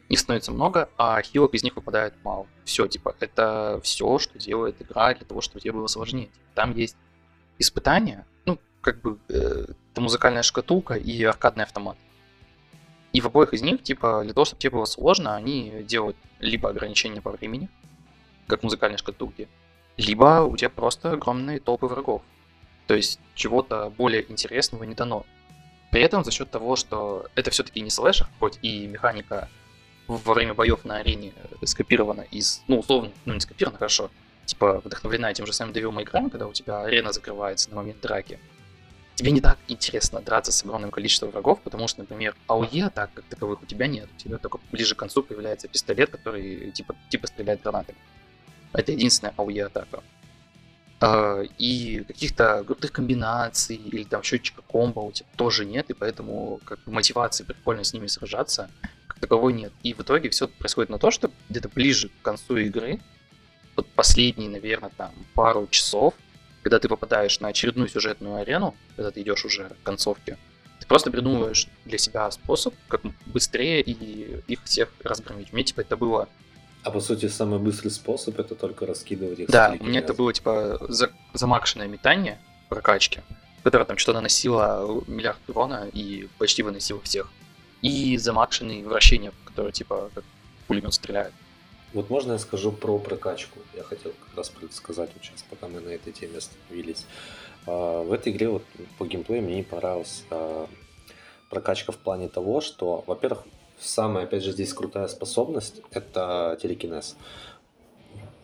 Их 0.08 0.18
становится 0.18 0.52
много, 0.52 0.90
а 0.98 1.22
хилок 1.22 1.54
из 1.54 1.62
них 1.62 1.76
выпадает 1.76 2.14
мало. 2.24 2.46
Все, 2.64 2.86
типа, 2.86 3.16
это 3.20 3.80
все, 3.82 4.18
что 4.18 4.38
делает 4.38 4.82
игра 4.82 5.14
для 5.14 5.24
того, 5.24 5.40
чтобы 5.40 5.60
тебе 5.60 5.72
было 5.72 5.86
сложнее. 5.86 6.30
Там 6.54 6.74
есть 6.74 6.96
испытания, 7.58 8.26
ну, 8.44 8.58
как 8.80 9.00
бы, 9.00 9.18
э, 9.28 9.66
это 10.00 10.04
музыкальная 10.04 10.42
шкатулка 10.42 10.94
и 10.94 11.22
аркадный 11.24 11.64
автомат. 11.64 11.96
И 13.12 13.20
в 13.20 13.26
обоих 13.26 13.52
из 13.52 13.62
них, 13.62 13.82
типа, 13.82 14.22
для 14.24 14.32
того, 14.32 14.44
чтобы 14.44 14.60
тебе 14.60 14.70
было 14.70 14.86
сложно, 14.86 15.36
они 15.36 15.82
делают 15.82 16.16
либо 16.40 16.70
ограничения 16.70 17.20
по 17.20 17.30
времени, 17.30 17.68
как 18.46 18.62
музыкальные 18.62 18.98
шкатулки, 18.98 19.48
либо 19.96 20.42
у 20.42 20.56
тебя 20.56 20.70
просто 20.70 21.12
огромные 21.12 21.60
толпы 21.60 21.86
врагов. 21.86 22.22
То 22.86 22.94
есть 22.94 23.20
чего-то 23.34 23.92
более 23.96 24.24
интересного 24.30 24.84
не 24.84 24.94
дано. 24.94 25.26
При 25.90 26.02
этом 26.02 26.24
за 26.24 26.30
счет 26.30 26.50
того, 26.50 26.76
что 26.76 27.26
это 27.34 27.50
все-таки 27.50 27.80
не 27.80 27.90
слэшер, 27.90 28.28
хоть 28.38 28.58
и 28.62 28.86
механика 28.86 29.48
во 30.06 30.34
время 30.34 30.54
боев 30.54 30.84
на 30.84 30.96
арене 30.96 31.32
скопирована 31.64 32.22
из, 32.32 32.62
ну, 32.68 32.78
условно, 32.78 33.10
ну, 33.26 33.34
не 33.34 33.40
скопирована, 33.40 33.78
хорошо, 33.78 34.10
типа 34.46 34.80
вдохновлена 34.84 35.34
тем 35.34 35.46
же 35.46 35.52
самым 35.52 35.74
Devil 35.74 35.92
May 35.92 36.04
Cry, 36.04 36.30
когда 36.30 36.46
у 36.46 36.52
тебя 36.52 36.82
арена 36.82 37.12
закрывается 37.12 37.70
на 37.70 37.76
момент 37.76 38.00
драки. 38.00 38.38
Тебе 39.20 39.32
не 39.32 39.42
так 39.42 39.58
интересно 39.68 40.22
драться 40.22 40.50
с 40.50 40.64
огромным 40.64 40.90
количеством 40.90 41.28
врагов, 41.28 41.60
потому 41.60 41.88
что, 41.88 42.00
например, 42.00 42.34
АОЕ 42.46 42.86
атак 42.86 43.10
как 43.12 43.26
таковых 43.26 43.62
у 43.62 43.66
тебя 43.66 43.86
нет. 43.86 44.08
У 44.16 44.18
тебя 44.18 44.38
только 44.38 44.58
ближе 44.72 44.94
к 44.94 44.98
концу 44.98 45.22
появляется 45.22 45.68
пистолет, 45.68 46.08
который 46.08 46.70
типа, 46.70 46.96
типа 47.10 47.26
стреляет 47.26 47.60
гранатами. 47.60 47.98
Это 48.72 48.92
единственная 48.92 49.34
АОЕ 49.36 49.66
атака. 49.66 50.02
Uh, 51.00 51.46
и 51.58 52.02
каких-то 52.04 52.64
крутых 52.64 52.92
комбинаций 52.92 53.76
или 53.76 54.04
там 54.04 54.22
счетчика 54.22 54.62
комбо 54.62 55.00
у 55.00 55.12
тебя 55.12 55.28
тоже 55.36 55.66
нет, 55.66 55.90
и 55.90 55.92
поэтому 55.92 56.58
как 56.64 56.82
бы 56.84 56.92
мотивации 56.92 57.44
прикольно 57.44 57.84
с 57.84 57.92
ними 57.92 58.06
сражаться 58.06 58.70
как 59.06 59.18
таковой 59.18 59.52
нет. 59.52 59.72
И 59.82 59.92
в 59.92 60.00
итоге 60.00 60.30
все 60.30 60.48
происходит 60.48 60.88
на 60.88 60.98
то, 60.98 61.10
что 61.10 61.30
где-то 61.50 61.68
ближе 61.68 62.08
к 62.08 62.22
концу 62.22 62.56
игры, 62.56 63.00
вот 63.76 63.86
последние, 63.88 64.48
наверное, 64.48 64.92
там 64.96 65.12
пару 65.34 65.66
часов, 65.66 66.14
когда 66.62 66.78
ты 66.78 66.88
попадаешь 66.88 67.40
на 67.40 67.48
очередную 67.48 67.88
сюжетную 67.88 68.36
арену, 68.36 68.74
когда 68.96 69.10
ты 69.10 69.22
идешь 69.22 69.44
уже 69.44 69.68
к 69.68 69.82
концовке, 69.82 70.38
ты 70.80 70.86
просто 70.86 71.10
придумываешь 71.10 71.68
для 71.84 71.98
себя 71.98 72.30
способ, 72.30 72.74
как 72.88 73.02
быстрее 73.26 73.80
и 73.82 74.42
их 74.46 74.62
всех 74.64 74.90
разгромить. 75.02 75.52
У 75.52 75.56
меня 75.56 75.64
типа 75.64 75.80
это 75.80 75.96
было 75.96 76.28
а 76.82 76.90
по 76.90 77.00
сути, 77.00 77.28
самый 77.28 77.58
быстрый 77.58 77.90
способ 77.90 78.38
это 78.38 78.54
только 78.54 78.86
раскидывать 78.86 79.38
их. 79.38 79.48
Да, 79.50 79.76
у 79.78 79.84
меня 79.84 80.00
это 80.00 80.14
было 80.14 80.32
типа 80.32 80.78
за, 80.88 81.10
замакшенное 81.34 81.88
метание 81.88 82.40
прокачки, 82.70 83.20
которое 83.62 83.84
там 83.84 83.98
что-то 83.98 84.16
наносило 84.18 85.02
миллиард 85.06 85.38
урона 85.48 85.88
и 85.92 86.28
почти 86.38 86.62
выносило 86.62 87.00
всех. 87.02 87.30
И 87.82 88.16
замакшенные 88.16 88.84
вращения, 88.84 89.32
которые 89.44 89.72
типа 89.72 90.10
как 90.14 90.24
пулемет 90.66 90.94
стреляет. 90.94 91.34
Вот 91.92 92.10
можно 92.10 92.32
я 92.32 92.38
скажу 92.38 92.72
про 92.72 92.98
прокачку? 92.98 93.58
Я 93.74 93.82
хотел 93.82 94.12
как 94.12 94.36
раз 94.36 94.52
сказать 94.72 95.10
вот 95.14 95.24
сейчас, 95.24 95.42
пока 95.48 95.68
мы 95.68 95.80
на 95.80 95.88
этой 95.88 96.12
теме 96.12 96.38
остановились. 96.38 97.04
А, 97.66 98.02
в 98.02 98.12
этой 98.12 98.32
игре 98.32 98.48
вот 98.48 98.62
по 98.98 99.06
геймплею 99.06 99.42
мне 99.42 99.56
не 99.56 99.62
понравилась 99.62 100.24
а, 100.30 100.68
прокачка 101.48 101.92
в 101.92 101.98
плане 101.98 102.28
того, 102.28 102.60
что, 102.60 103.02
во-первых, 103.06 103.44
Самая, 103.80 104.24
опять 104.24 104.44
же, 104.44 104.52
здесь 104.52 104.74
крутая 104.74 105.08
способность– 105.08 105.80
это 105.90 106.58
телекинез. 106.60 107.16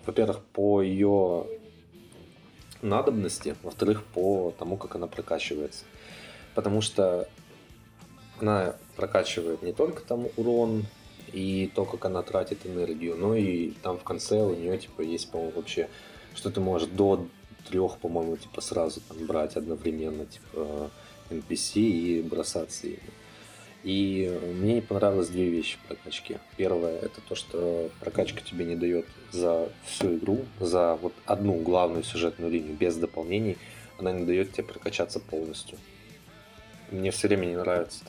Во-первых, 0.06 0.40
по 0.40 0.80
ее 0.80 1.46
надобности, 2.80 3.54
во-вторых, 3.62 4.02
по 4.02 4.54
тому, 4.58 4.78
как 4.78 4.94
она 4.94 5.06
прокачивается. 5.06 5.84
Потому 6.54 6.80
что 6.80 7.28
она 8.40 8.76
прокачивает 8.96 9.62
не 9.62 9.74
только 9.74 10.02
там 10.02 10.28
урон 10.38 10.86
и 11.32 11.70
то, 11.74 11.84
как 11.84 12.04
она 12.04 12.22
тратит 12.22 12.66
энергию, 12.66 13.16
но 13.16 13.34
и 13.34 13.70
там 13.82 13.98
в 13.98 14.02
конце 14.02 14.42
у 14.42 14.54
нее 14.54 14.78
типа 14.78 15.02
есть, 15.02 15.30
по-моему, 15.30 15.52
вообще, 15.56 15.88
что 16.34 16.50
ты 16.50 16.60
можешь 16.60 16.88
до 16.88 17.26
трех, 17.68 17.98
по-моему, 17.98 18.36
типа 18.36 18.60
сразу 18.60 19.00
там 19.08 19.26
брать 19.26 19.56
одновременно, 19.56 20.26
типа 20.26 20.90
NPC 21.30 21.80
и 21.80 22.22
бросаться 22.22 22.86
ими. 22.86 23.00
И 23.82 24.36
мне 24.54 24.74
не 24.74 24.80
понравилось 24.80 25.28
две 25.28 25.48
вещи 25.48 25.78
прокачки. 25.86 26.38
Первое 26.56 26.98
это 26.98 27.20
то, 27.28 27.36
что 27.36 27.88
прокачка 28.00 28.40
тебе 28.40 28.64
не 28.64 28.74
дает 28.74 29.06
за 29.30 29.68
всю 29.84 30.16
игру, 30.16 30.44
за 30.58 30.96
вот 30.96 31.12
одну 31.24 31.54
главную 31.60 32.02
сюжетную 32.02 32.50
линию 32.50 32.74
без 32.74 32.96
дополнений, 32.96 33.58
она 33.98 34.12
не 34.12 34.24
дает 34.24 34.52
тебе 34.52 34.64
прокачаться 34.64 35.20
полностью. 35.20 35.78
Мне 36.90 37.10
все 37.10 37.28
время 37.28 37.46
не 37.46 37.56
нравится 37.56 38.04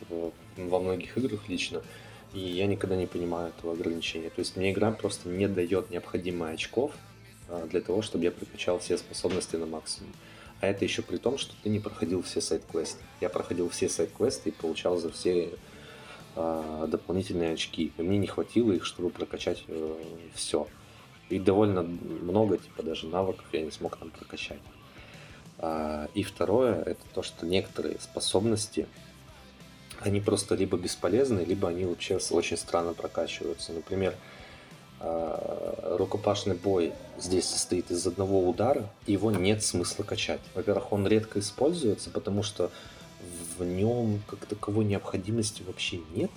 во 0.57 0.79
многих 0.79 1.17
играх 1.17 1.47
лично, 1.47 1.83
и 2.37 2.51
я 2.51 2.67
никогда 2.67 2.95
не 2.95 3.07
понимаю 3.07 3.49
этого 3.49 3.73
ограничения. 3.73 4.29
То 4.29 4.39
есть 4.39 4.55
мне 4.55 4.71
игра 4.71 4.91
просто 4.91 5.27
не 5.27 5.47
дает 5.47 5.89
необходимых 5.89 6.51
очков 6.51 6.91
а, 7.49 7.65
для 7.65 7.81
того, 7.81 8.03
чтобы 8.03 8.25
я 8.25 8.31
прокачал 8.31 8.77
все 8.77 8.99
способности 8.99 9.55
на 9.55 9.65
максимум. 9.65 10.13
А 10.61 10.67
это 10.67 10.85
еще 10.85 11.01
при 11.01 11.17
том, 11.17 11.39
что 11.39 11.55
ты 11.63 11.69
не 11.69 11.79
проходил 11.79 12.21
все 12.21 12.39
сайт-квесты. 12.39 13.01
Я 13.21 13.29
проходил 13.29 13.69
все 13.69 13.89
сайт-квесты 13.89 14.49
и 14.49 14.51
получал 14.51 14.97
за 14.97 15.11
все 15.11 15.49
э, 16.35 16.87
дополнительные 16.87 17.53
очки. 17.53 17.91
И 17.97 18.01
мне 18.03 18.19
не 18.19 18.27
хватило 18.27 18.71
их, 18.71 18.85
чтобы 18.85 19.09
прокачать 19.09 19.63
э, 19.67 19.95
все. 20.35 20.67
И 21.29 21.39
довольно 21.39 21.81
много, 21.83 22.57
типа 22.57 22.83
даже 22.83 23.07
навыков 23.07 23.45
я 23.51 23.61
не 23.61 23.71
смог 23.71 23.97
там 23.97 24.11
прокачать. 24.11 24.61
А, 25.57 26.07
и 26.13 26.21
второе, 26.21 26.81
это 26.83 27.01
то, 27.13 27.23
что 27.23 27.47
некоторые 27.47 27.99
способности, 27.99 28.87
они 30.01 30.21
просто 30.21 30.55
либо 30.55 30.77
бесполезны, 30.77 31.41
либо 31.41 31.69
они 31.69 31.85
вообще 31.85 32.19
очень 32.31 32.57
странно 32.57 32.93
прокачиваются. 32.93 33.73
Например, 33.73 34.15
Э, 34.99 35.95
рукопашный 35.97 36.55
бой 36.55 36.93
здесь 37.19 37.45
состоит 37.45 37.91
из 37.91 38.07
одного 38.07 38.47
удара, 38.49 38.89
и 39.05 39.11
его 39.11 39.31
нет 39.31 39.63
смысла 39.63 40.03
качать. 40.03 40.41
Во-первых, 40.55 40.91
он 40.91 41.05
редко 41.07 41.39
используется, 41.39 42.09
потому 42.09 42.41
что 42.41 42.71
в 43.57 43.63
нем 43.63 44.21
как 44.27 44.45
таковой 44.47 44.85
необходимости 44.85 45.61
вообще 45.61 45.99
нет, 46.15 46.31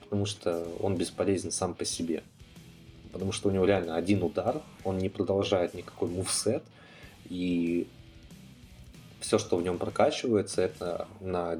потому 0.00 0.26
что 0.26 0.64
он 0.80 0.96
бесполезен 0.96 1.50
сам 1.50 1.74
по 1.74 1.84
себе. 1.84 2.22
Потому 3.12 3.32
что 3.32 3.48
у 3.48 3.52
него 3.52 3.64
реально 3.64 3.96
один 3.96 4.22
удар, 4.22 4.62
он 4.84 4.98
не 4.98 5.08
продолжает 5.08 5.74
никакой 5.74 6.08
мувсет, 6.08 6.62
и 7.28 7.88
все, 9.20 9.38
что 9.38 9.56
в 9.56 9.62
нем 9.62 9.78
прокачивается, 9.78 10.62
это 10.62 11.08
на 11.20 11.56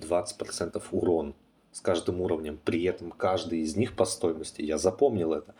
10-20% 0.00 0.82
урон 0.90 1.34
с 1.72 1.80
каждым 1.80 2.20
уровнем. 2.20 2.58
При 2.64 2.84
этом 2.84 3.10
каждый 3.10 3.60
из 3.60 3.76
них 3.76 3.94
по 3.94 4.04
стоимости, 4.04 4.62
я 4.62 4.78
запомнил 4.78 5.32
это, 5.34 5.54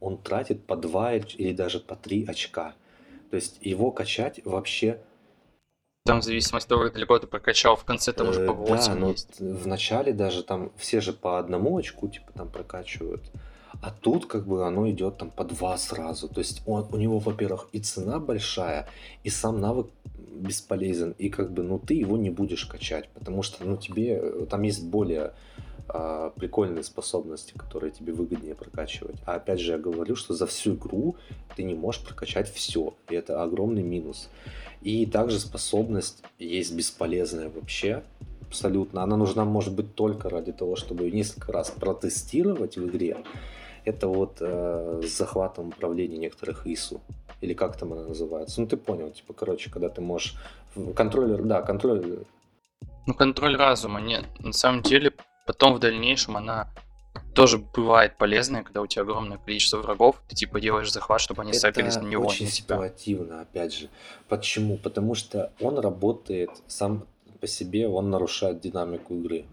он 0.00 0.18
тратит 0.18 0.64
по 0.64 0.76
2 0.76 1.14
или 1.14 1.52
даже 1.52 1.80
по 1.80 1.96
3 1.96 2.26
очка. 2.26 2.74
То 3.30 3.36
есть 3.36 3.58
его 3.60 3.90
качать 3.90 4.40
вообще... 4.44 5.00
Там 6.04 6.20
в 6.20 6.24
зависимости 6.24 6.66
от 6.66 6.68
того, 6.68 6.84
как 6.84 6.94
далеко 6.94 7.18
ты 7.18 7.26
прокачал, 7.26 7.76
в 7.76 7.84
конце 7.84 8.12
там 8.12 8.28
уже 8.28 8.46
по 8.46 8.52
8 8.52 8.72
э, 8.72 8.94
Да, 8.94 9.00
но 9.00 9.14
в 9.38 9.66
начале 9.66 10.12
даже 10.12 10.42
там 10.42 10.72
все 10.76 11.00
же 11.00 11.12
по 11.12 11.38
одному 11.38 11.76
очку 11.76 12.08
типа 12.08 12.32
там 12.32 12.48
прокачивают. 12.48 13.30
А 13.82 13.90
тут 13.90 14.26
как 14.26 14.46
бы 14.46 14.66
оно 14.66 14.88
идет 14.90 15.18
там 15.18 15.30
по 15.30 15.44
два 15.44 15.76
сразу. 15.76 16.28
То 16.28 16.40
есть 16.40 16.62
он, 16.66 16.86
у 16.90 16.96
него, 16.96 17.18
во-первых, 17.18 17.68
и 17.72 17.80
цена 17.80 18.18
большая, 18.18 18.88
и 19.22 19.30
сам 19.30 19.60
навык 19.60 19.88
бесполезен. 20.38 21.14
И 21.18 21.28
как 21.28 21.52
бы, 21.52 21.62
ну, 21.62 21.78
ты 21.78 21.94
его 21.94 22.16
не 22.16 22.30
будешь 22.30 22.64
качать, 22.66 23.08
потому 23.10 23.42
что, 23.42 23.64
ну, 23.64 23.76
тебе, 23.76 24.18
э, 24.20 24.46
там 24.48 24.62
есть 24.62 24.84
более 24.84 25.32
э, 25.88 26.30
прикольные 26.36 26.84
способности, 26.84 27.52
которые 27.56 27.90
тебе 27.90 28.12
выгоднее 28.12 28.54
прокачивать. 28.54 29.16
А 29.24 29.34
опять 29.34 29.60
же, 29.60 29.72
я 29.72 29.78
говорю, 29.78 30.16
что 30.16 30.34
за 30.34 30.46
всю 30.46 30.74
игру 30.74 31.16
ты 31.56 31.62
не 31.62 31.74
можешь 31.74 32.04
прокачать 32.04 32.50
все. 32.52 32.94
И 33.10 33.14
это 33.14 33.42
огромный 33.42 33.82
минус. 33.82 34.28
И 34.82 35.06
также 35.06 35.40
способность 35.40 36.22
есть 36.38 36.74
бесполезная 36.74 37.50
вообще. 37.50 38.02
Абсолютно. 38.46 39.02
Она 39.02 39.16
нужна, 39.16 39.44
может 39.44 39.74
быть, 39.74 39.94
только 39.94 40.30
ради 40.30 40.52
того, 40.52 40.76
чтобы 40.76 41.10
несколько 41.10 41.52
раз 41.52 41.70
протестировать 41.70 42.76
в 42.76 42.86
игре 42.86 43.16
это 43.84 44.08
вот 44.08 44.38
э, 44.40 45.02
с 45.04 45.16
захватом 45.16 45.68
управления 45.68 46.18
некоторых 46.18 46.66
ИСУ. 46.66 47.00
Или 47.40 47.54
как 47.54 47.76
там 47.76 47.92
она 47.92 48.02
называется. 48.02 48.60
Ну, 48.60 48.66
ты 48.66 48.76
понял, 48.76 49.10
типа, 49.10 49.32
короче, 49.32 49.70
когда 49.70 49.88
ты 49.88 50.00
можешь... 50.00 50.34
Контроллер, 50.94 51.42
да, 51.42 51.62
контроллер... 51.62 52.24
Ну, 53.06 53.14
контроль 53.14 53.56
разума, 53.56 54.00
нет. 54.00 54.24
На 54.38 54.52
самом 54.52 54.82
деле, 54.82 55.12
потом 55.46 55.74
в 55.74 55.78
дальнейшем 55.78 56.36
она 56.36 56.68
тоже 57.34 57.58
бывает 57.58 58.18
полезная, 58.18 58.62
когда 58.62 58.82
у 58.82 58.86
тебя 58.86 59.02
огромное 59.02 59.38
количество 59.38 59.78
врагов, 59.78 60.20
ты 60.28 60.34
типа 60.34 60.60
делаешь 60.60 60.92
захват, 60.92 61.20
чтобы 61.20 61.42
они 61.42 61.52
сапились 61.52 61.96
на 61.96 62.02
него. 62.02 62.26
очень 62.26 62.48
ситуативно, 62.48 63.40
опять 63.42 63.74
же. 63.74 63.88
Почему? 64.28 64.76
Потому 64.76 65.14
что 65.14 65.52
он 65.60 65.78
работает 65.78 66.50
сам 66.66 67.06
по 67.40 67.46
себе, 67.46 67.88
он 67.88 68.10
нарушает 68.10 68.60
динамику 68.60 69.14
игры 69.14 69.46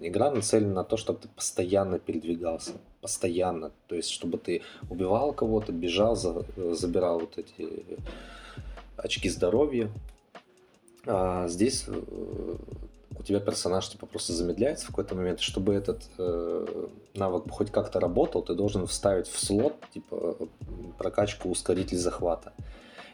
игра 0.00 0.30
нацелена 0.30 0.74
на 0.74 0.84
то, 0.84 0.96
чтобы 0.96 1.20
ты 1.20 1.28
постоянно 1.28 1.98
передвигался. 1.98 2.72
Постоянно. 3.00 3.72
То 3.86 3.94
есть, 3.94 4.10
чтобы 4.10 4.38
ты 4.38 4.62
убивал 4.90 5.32
кого-то, 5.32 5.72
бежал, 5.72 6.16
за, 6.16 6.44
забирал 6.74 7.20
вот 7.20 7.38
эти 7.38 7.68
очки 8.96 9.28
здоровья. 9.28 9.90
А 11.06 11.48
здесь 11.48 11.84
э, 11.86 12.56
у 13.18 13.22
тебя 13.22 13.40
персонаж 13.40 13.88
типа 13.88 14.06
просто 14.06 14.32
замедляется 14.32 14.86
в 14.86 14.88
какой-то 14.88 15.14
момент. 15.14 15.40
Чтобы 15.40 15.74
этот 15.74 16.02
э, 16.18 16.86
навык 17.14 17.50
хоть 17.50 17.70
как-то 17.70 18.00
работал, 18.00 18.42
ты 18.42 18.54
должен 18.54 18.86
вставить 18.86 19.28
в 19.28 19.38
слот 19.38 19.74
типа 19.94 20.36
прокачку 20.98 21.48
ускоритель 21.48 21.96
захвата. 21.96 22.52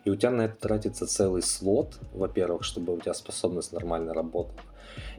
И 0.05 0.11
у 0.11 0.17
тебя 0.17 0.31
на 0.31 0.43
это 0.43 0.57
тратится 0.57 1.07
целый 1.07 1.43
слот, 1.43 1.99
во-первых, 2.13 2.63
чтобы 2.63 2.95
у 2.95 3.01
тебя 3.01 3.15
способность 3.15 3.73
нормально 3.73 4.13
работала. 4.13 4.61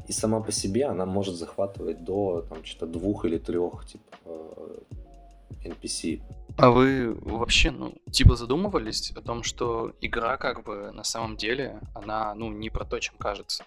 И 0.08 0.12
сама 0.12 0.40
по 0.42 0.52
себе 0.52 0.86
она 0.86 1.06
может 1.06 1.36
захватывать 1.36 2.04
до 2.04 2.46
там, 2.50 2.64
что-то 2.64 2.88
двух 2.88 3.26
или 3.26 3.38
трех 3.38 3.86
типа 3.86 4.06
NPC. 5.64 6.22
А 6.58 6.70
вы 6.70 7.14
вообще, 7.14 7.72
ну, 7.72 7.96
типа 8.12 8.36
задумывались 8.36 9.12
о 9.12 9.22
том, 9.22 9.44
что 9.44 9.94
игра 10.02 10.38
как 10.38 10.64
бы 10.64 10.92
на 10.92 11.04
самом 11.04 11.36
деле, 11.36 11.82
она, 11.94 12.34
ну, 12.36 12.50
не 12.50 12.70
про 12.70 12.86
то, 12.86 13.00
чем 13.00 13.16
кажется. 13.18 13.66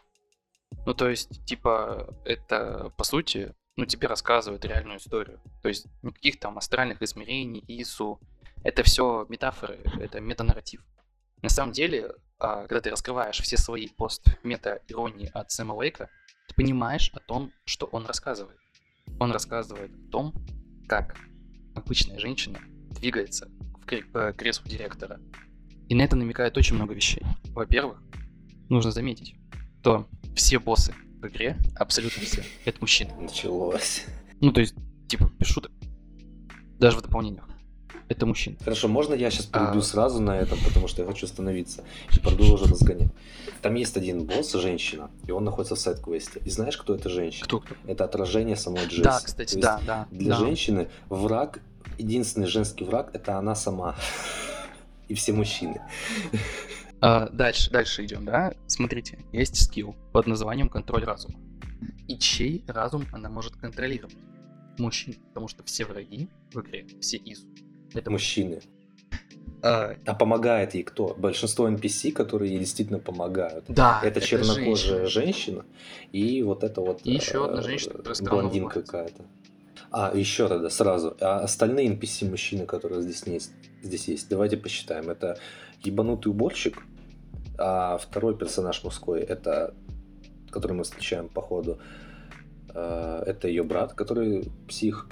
Ну, 0.87 0.95
то 0.95 1.09
есть, 1.09 1.45
типа, 1.45 2.15
это, 2.25 2.93
по 2.97 3.05
сути, 3.05 3.55
ну, 3.77 3.85
тебе 3.85 4.09
рассказывает 4.09 4.65
реальную 4.65 4.99
историю. 4.99 5.41
То 5.63 5.69
есть, 5.69 5.87
никаких 6.03 6.41
там 6.41 6.57
астральных 6.59 7.03
измерений, 7.03 7.65
ИСУ. 7.69 8.21
Это 8.65 8.83
все 8.83 9.27
метафоры, 9.29 9.79
это 10.01 10.21
метанарратив. 10.21 10.83
На 11.43 11.49
самом 11.49 11.73
деле, 11.73 12.15
а, 12.39 12.67
когда 12.67 12.81
ты 12.81 12.91
раскрываешь 12.91 13.41
все 13.41 13.57
свои 13.57 13.89
пост-мета-иронии 13.89 15.31
от 15.33 15.51
Сэма 15.51 15.75
Лейка, 15.75 16.11
ты 16.49 16.55
понимаешь 16.55 17.11
о 17.15 17.21
том, 17.21 17.53
что 17.65 17.87
он 17.87 18.07
рассказывает. 18.07 18.59
Он 19.21 19.31
рассказывает 19.31 19.93
о 19.93 20.11
том, 20.11 20.35
как 20.89 21.17
обычная 21.75 22.19
женщина 22.19 22.59
двигается 22.91 23.49
к 23.87 24.33
креслу 24.33 24.69
директора. 24.69 25.21
И 25.89 25.95
на 25.95 26.03
это 26.03 26.17
намекает 26.17 26.57
очень 26.57 26.75
много 26.75 26.95
вещей. 26.95 27.23
Во-первых, 27.51 28.03
нужно 28.69 28.91
заметить, 28.91 29.35
что 29.81 30.09
все 30.35 30.59
боссы 30.59 30.93
в 31.21 31.27
игре, 31.27 31.57
абсолютно 31.77 32.23
все, 32.23 32.45
это 32.65 32.79
мужчины. 32.81 33.13
Началось. 33.21 34.05
Ну, 34.41 34.53
то 34.53 34.61
есть, 34.61 34.75
типа, 35.09 35.31
без 35.39 35.47
шуток. 35.49 35.73
Даже 36.79 36.99
в 36.99 37.03
дополнениях 37.03 37.49
это 38.09 38.27
мужчина. 38.27 38.57
Хорошо, 38.61 38.89
можно 38.89 39.15
я 39.15 39.31
сейчас 39.31 39.47
перейду 39.47 39.81
а... 39.81 39.83
сразу 39.83 40.21
на 40.21 40.37
этом, 40.37 40.59
потому 40.65 40.89
что 40.89 41.03
я 41.03 41.09
хочу 41.09 41.27
остановиться 41.27 41.85
и 42.15 42.19
продолжу 42.21 42.65
разгонять. 42.65 43.11
Там 43.61 43.75
есть 43.75 43.97
один 43.97 44.25
босс, 44.25 44.53
женщина, 44.53 45.11
и 45.27 45.31
он 45.31 45.45
находится 45.45 45.75
в 45.75 45.79
сайт-квесте. 45.79 46.41
И 46.45 46.51
знаешь, 46.51 46.77
кто 46.77 46.95
это 46.95 47.09
женщина? 47.11 47.45
Кто? 47.45 47.63
Это 47.87 48.05
отражение 48.05 48.57
самой 48.57 48.87
Джесси. 48.87 49.03
Да, 49.03 49.21
кстати, 49.23 49.57
да, 49.57 49.81
да. 49.87 50.09
Для 50.11 50.31
да. 50.31 50.37
женщины 50.37 50.89
враг, 51.09 51.61
единственный 51.99 52.47
женский 52.47 52.85
враг, 52.85 53.11
это 53.13 53.37
она 53.37 53.55
сама. 53.55 53.97
И 55.09 55.15
все 55.15 55.33
мужчины. 55.33 55.81
А, 57.01 57.29
дальше, 57.29 57.71
дальше 57.71 58.05
идем, 58.05 58.25
да? 58.25 58.55
Смотрите, 58.67 59.19
есть 59.33 59.63
скилл 59.65 59.95
под 60.13 60.27
названием 60.27 60.69
контроль 60.69 61.05
разума. 61.05 61.39
И 62.07 62.19
чей 62.19 62.65
разум 62.67 63.07
она 63.13 63.29
может 63.29 63.57
контролировать? 63.57 64.17
Мужчин, 64.79 65.15
потому 65.29 65.49
что 65.49 65.65
все 65.65 65.85
враги 65.85 66.29
в 66.53 66.61
игре, 66.61 66.87
все 67.01 67.17
из 67.17 67.45
это 67.95 68.11
мужчины. 68.11 68.61
А, 69.63 69.97
а 70.07 70.15
помогает 70.15 70.75
ей 70.75 70.85
кто? 70.85 71.15
Большинство 71.19 71.69
NPC, 71.69 72.13
которые 72.13 72.53
ей 72.53 72.61
действительно 72.61 72.99
помогают. 72.99 73.65
Да. 73.69 74.01
Это, 74.03 74.19
это 74.19 74.27
чернокожая 74.27 75.07
женщина. 75.07 75.09
женщина. 75.09 75.65
И 76.13 76.43
вот 76.43 76.65
это 76.65 76.81
вот. 76.81 77.01
И 77.05 77.13
еще 77.13 77.45
одна 77.45 77.63
женщина, 77.63 77.95
блондинка 78.23 78.83
какая-то. 78.83 79.25
А, 79.91 80.13
еще 80.15 80.49
тогда 80.49 80.71
сразу. 80.71 81.17
А 81.21 81.41
остальные 81.41 81.95
NPC 81.95 82.31
мужчины, 82.31 82.67
которые 82.67 83.03
здесь 83.03 83.23
есть, 83.27 83.53
здесь 83.83 84.09
есть, 84.09 84.29
давайте 84.29 84.57
посчитаем. 84.57 85.11
Это 85.11 85.39
ебанутый 85.83 86.31
уборщик, 86.31 86.83
а 87.59 87.99
второй 87.99 88.37
персонаж 88.37 88.85
мужской, 88.85 89.21
это 89.21 89.75
который 90.51 90.73
мы 90.73 90.85
встречаем 90.85 91.29
по 91.29 91.43
ходу, 91.43 91.79
а, 92.71 93.23
это 93.25 93.49
ее 93.49 93.63
брат, 93.63 93.93
который 93.95 94.51
псих. 94.69 95.09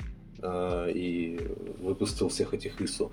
Э, 0.47 0.91
и 0.95 1.39
выпустил 1.81 2.29
всех 2.29 2.55
этих 2.55 2.81
ИСУ. 2.81 3.13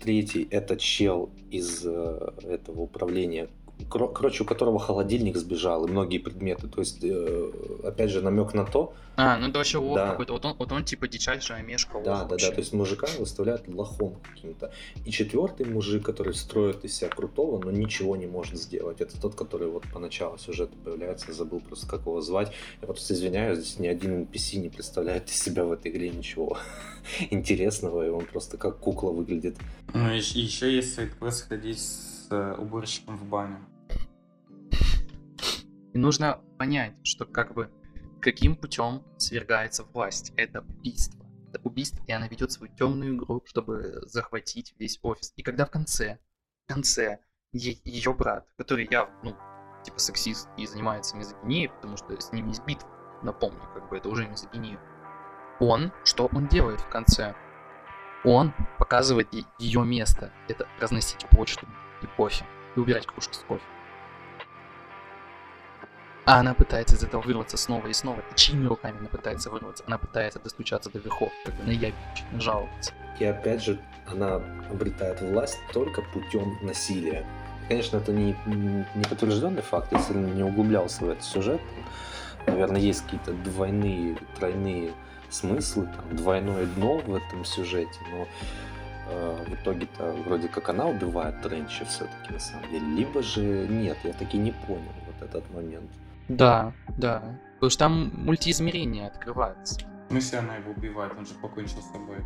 Третий 0.00 0.46
это 0.50 0.76
чел 0.76 1.30
из 1.50 1.82
э, 1.84 2.32
этого 2.42 2.80
управления 2.82 3.48
короче, 3.88 4.42
у 4.42 4.46
которого 4.46 4.78
холодильник 4.78 5.36
сбежал 5.36 5.86
и 5.86 5.90
многие 5.90 6.18
предметы. 6.18 6.68
То 6.68 6.80
есть, 6.80 6.98
э, 7.02 7.50
опять 7.84 8.10
же, 8.10 8.20
намек 8.22 8.54
на 8.54 8.64
то, 8.64 8.92
А, 9.20 9.36
ну 9.38 9.48
это 9.48 9.58
вообще 9.58 9.78
лох 9.78 9.96
Да. 9.96 10.10
какой-то. 10.10 10.32
Вот 10.34 10.44
он, 10.44 10.54
вот 10.58 10.70
он 10.70 10.84
типа 10.84 11.08
дичайшая 11.08 11.62
мешка. 11.64 11.94
да, 12.00 12.04
да, 12.04 12.22
да, 12.22 12.26
вообще. 12.28 12.52
то 12.52 12.60
есть 12.60 12.72
мужика 12.72 13.08
выставляют 13.18 13.66
лохом 13.66 14.14
каким-то. 14.32 14.70
И 15.04 15.10
четвертый 15.10 15.66
мужик, 15.66 16.04
который 16.04 16.34
строит 16.34 16.84
из 16.84 16.94
себя 16.96 17.08
крутого, 17.10 17.60
но 17.60 17.72
ничего 17.72 18.14
не 18.16 18.26
может 18.28 18.56
сделать. 18.56 19.00
Это 19.00 19.20
тот, 19.20 19.34
который 19.34 19.66
вот 19.68 19.82
по 19.92 19.98
началу 19.98 20.38
сюжета 20.38 20.72
появляется, 20.84 21.32
забыл 21.32 21.58
просто 21.60 21.88
как 21.88 22.02
его 22.02 22.20
звать. 22.20 22.52
Я 22.80 22.86
просто 22.86 23.14
извиняюсь, 23.14 23.58
здесь 23.58 23.78
ни 23.80 23.88
один 23.88 24.22
NPC 24.22 24.58
не 24.58 24.68
представляет 24.68 25.28
из 25.28 25.42
себя 25.42 25.64
в 25.64 25.72
этой 25.72 25.90
игре 25.90 26.10
ничего 26.10 26.56
интересного, 27.30 28.06
и 28.06 28.10
он 28.10 28.24
просто 28.24 28.56
как 28.56 28.78
кукла 28.78 29.10
выглядит. 29.10 29.56
Ну, 29.94 30.12
и 30.12 30.18
еще 30.18 30.72
есть 30.72 30.94
сайт-квест 30.94 31.38
сходить 31.38 31.80
с 31.80 32.17
уборщиком 32.36 33.16
в 33.16 33.24
баню. 33.24 33.58
И 35.92 35.98
нужно 35.98 36.40
понять, 36.58 36.94
что 37.02 37.24
как 37.24 37.54
бы 37.54 37.70
каким 38.20 38.56
путем 38.56 39.02
свергается 39.16 39.84
власть. 39.84 40.32
Это 40.36 40.60
убийство. 40.60 41.24
Это 41.52 41.60
убийство, 41.66 42.02
и 42.06 42.12
она 42.12 42.28
ведет 42.28 42.52
свою 42.52 42.72
темную 42.74 43.16
игру, 43.16 43.42
чтобы 43.46 44.02
захватить 44.06 44.74
весь 44.78 44.98
офис. 45.02 45.32
И 45.36 45.42
когда 45.42 45.64
в 45.64 45.70
конце, 45.70 46.18
в 46.66 46.72
конце 46.72 47.20
ее 47.52 48.12
брат, 48.12 48.46
который 48.58 48.86
я, 48.90 49.08
ну, 49.22 49.34
типа 49.82 49.98
сексист 49.98 50.48
и 50.58 50.66
занимается 50.66 51.16
мизогинией, 51.16 51.70
потому 51.70 51.96
что 51.96 52.20
с 52.20 52.32
ним 52.32 52.48
есть 52.48 52.64
битва, 52.66 52.90
напомню, 53.22 53.62
как 53.72 53.88
бы 53.88 53.96
это 53.96 54.10
уже 54.10 54.28
мизогиния. 54.28 54.78
Он, 55.60 55.90
что 56.04 56.26
он 56.26 56.48
делает 56.48 56.80
в 56.80 56.88
конце? 56.88 57.34
Он 58.24 58.52
показывает 58.78 59.28
ее 59.58 59.84
место. 59.84 60.32
Это 60.48 60.68
разносить 60.80 61.26
почту 61.30 61.66
и 62.02 62.06
кофе. 62.06 62.44
И 62.76 62.80
убирать 62.80 63.06
кружки 63.06 63.34
с 63.34 63.38
кофе. 63.38 63.62
А 66.24 66.40
она 66.40 66.52
пытается 66.52 66.94
из 66.94 67.02
этого 67.02 67.22
вырваться 67.22 67.56
снова 67.56 67.86
и 67.86 67.92
снова. 67.94 68.20
И 68.20 68.34
чьими 68.34 68.66
руками 68.66 68.98
она 68.98 69.08
пытается 69.08 69.48
вырваться? 69.48 69.82
Она 69.86 69.96
пытается 69.96 70.38
достучаться 70.38 70.90
до 70.90 70.98
верхов, 70.98 71.32
как 71.46 71.54
бы 71.54 71.64
наябедничать, 71.64 72.26
жаловаться. 72.38 72.92
И 73.18 73.24
опять 73.24 73.62
же, 73.62 73.80
она 74.06 74.42
обретает 74.70 75.22
власть 75.22 75.58
только 75.72 76.02
путем 76.02 76.58
насилия. 76.60 77.26
Конечно, 77.68 77.96
это 77.96 78.12
не, 78.12 78.36
не 78.46 79.04
подтвержденный 79.08 79.62
факт, 79.62 79.90
я 79.90 79.98
сильно 80.00 80.26
не 80.26 80.42
углублялся 80.42 81.04
в 81.04 81.08
этот 81.08 81.24
сюжет. 81.24 81.60
Наверное, 82.46 82.80
есть 82.80 83.04
какие-то 83.04 83.32
двойные, 83.32 84.18
тройные 84.38 84.92
смыслы, 85.30 85.86
там, 85.86 86.16
двойное 86.16 86.66
дно 86.66 86.98
в 86.98 87.14
этом 87.14 87.44
сюжете, 87.44 87.98
но 88.10 88.26
в 89.08 89.54
итоге-то 89.54 90.12
вроде 90.26 90.48
как 90.48 90.68
она 90.68 90.86
убивает 90.86 91.40
Тренча 91.42 91.84
все-таки 91.84 92.32
на 92.32 92.38
самом 92.38 92.70
деле. 92.70 92.86
Либо 92.86 93.22
же 93.22 93.40
нет, 93.68 93.96
я 94.04 94.12
таки 94.12 94.38
не 94.38 94.52
понял 94.52 94.92
вот 95.06 95.28
этот 95.28 95.50
момент. 95.52 95.90
Да, 96.28 96.72
да. 96.96 97.22
Потому 97.54 97.70
что 97.70 97.78
там 97.78 98.12
мультиизмерение 98.14 99.06
открывается. 99.06 99.80
Ну, 100.10 100.16
если 100.16 100.36
она 100.36 100.56
его 100.56 100.72
убивает, 100.72 101.12
он 101.18 101.26
же 101.26 101.34
покончил 101.34 101.80
с 101.80 101.92
собой. 101.92 102.18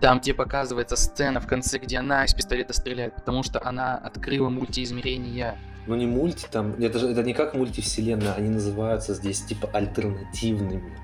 Там 0.00 0.20
тебе 0.20 0.34
показывается 0.34 0.96
сцена 0.96 1.40
в 1.40 1.46
конце, 1.46 1.78
где 1.78 1.98
она 1.98 2.24
из 2.24 2.34
пистолета 2.34 2.72
стреляет, 2.72 3.14
потому 3.14 3.42
что 3.42 3.64
она 3.64 3.96
открыла 3.96 4.48
мультиизмерение. 4.48 5.56
Ну 5.86 5.94
не 5.94 6.06
мульти 6.06 6.46
там, 6.50 6.72
это 6.80 6.98
же 6.98 7.08
это 7.08 7.22
не 7.22 7.34
как 7.34 7.54
мультивселенная, 7.54 8.34
они 8.34 8.48
называются 8.48 9.14
здесь 9.14 9.42
типа 9.42 9.68
альтернативными. 9.72 10.98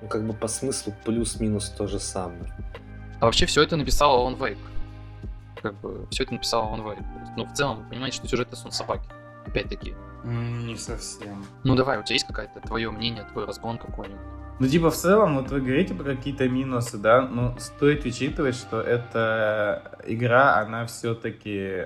Ну 0.00 0.08
как 0.08 0.26
бы 0.26 0.32
по 0.32 0.48
смыслу 0.48 0.92
плюс-минус 1.04 1.70
то 1.70 1.86
же 1.86 2.00
самое. 2.00 2.52
А 3.20 3.26
вообще 3.26 3.46
все 3.46 3.62
это 3.62 3.76
написал 3.76 4.20
Алан 4.20 4.34
Вейк. 4.34 4.58
Как 5.60 5.74
бы 5.80 6.06
все 6.10 6.22
это 6.22 6.34
написал 6.34 6.68
Алан 6.68 6.82
Вейк. 6.82 6.98
Ну, 7.36 7.44
в 7.44 7.52
целом, 7.52 7.78
вы 7.78 7.90
понимаете, 7.90 8.16
что 8.16 8.28
сюжет 8.28 8.48
это 8.48 8.56
сон 8.56 8.70
собаки. 8.70 9.08
Опять-таки. 9.46 9.94
Не 10.24 10.76
совсем. 10.76 11.44
Ну 11.64 11.74
давай, 11.74 11.98
у 11.98 12.02
тебя 12.02 12.14
есть 12.14 12.26
какое-то 12.26 12.60
твое 12.60 12.90
мнение, 12.90 13.24
твой 13.32 13.44
разгон 13.44 13.78
какой-нибудь? 13.78 14.20
Ну, 14.60 14.66
типа, 14.66 14.90
в 14.90 14.96
целом, 14.96 15.36
вот 15.36 15.50
вы 15.50 15.60
говорите 15.60 15.94
про 15.94 16.16
какие-то 16.16 16.48
минусы, 16.48 16.98
да, 16.98 17.22
но 17.22 17.56
стоит 17.58 18.04
учитывать, 18.04 18.56
что 18.56 18.80
эта 18.80 19.98
игра, 20.04 20.56
она 20.56 20.84
все-таки 20.86 21.84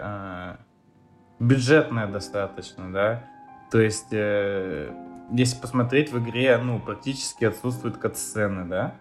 бюджетная 1.39 2.07
достаточно, 2.07 2.91
да. 2.91 3.25
То 3.71 3.79
есть, 3.81 4.13
э, 4.13 4.91
если 5.33 5.61
посмотреть 5.61 6.13
в 6.13 6.19
игре, 6.19 6.57
ну, 6.59 6.81
практически 6.81 7.45
отсутствуют 7.45 7.99
кат-сцены, 7.99 8.65
да. 8.65 8.95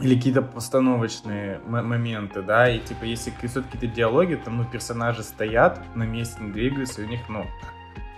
Или 0.00 0.16
какие-то 0.16 0.42
постановочные 0.42 1.60
моменты, 1.64 2.42
да, 2.42 2.68
и 2.68 2.80
типа, 2.80 3.04
если 3.04 3.30
все-таки 3.30 3.76
какие-то 3.76 3.94
диалоги, 3.94 4.34
там, 4.34 4.56
ну, 4.56 4.64
персонажи 4.64 5.22
стоят 5.22 5.80
на 5.94 6.02
месте, 6.02 6.42
не 6.42 6.50
двигаются, 6.50 7.02
и 7.02 7.04
у 7.04 7.08
них, 7.08 7.20
ну, 7.28 7.46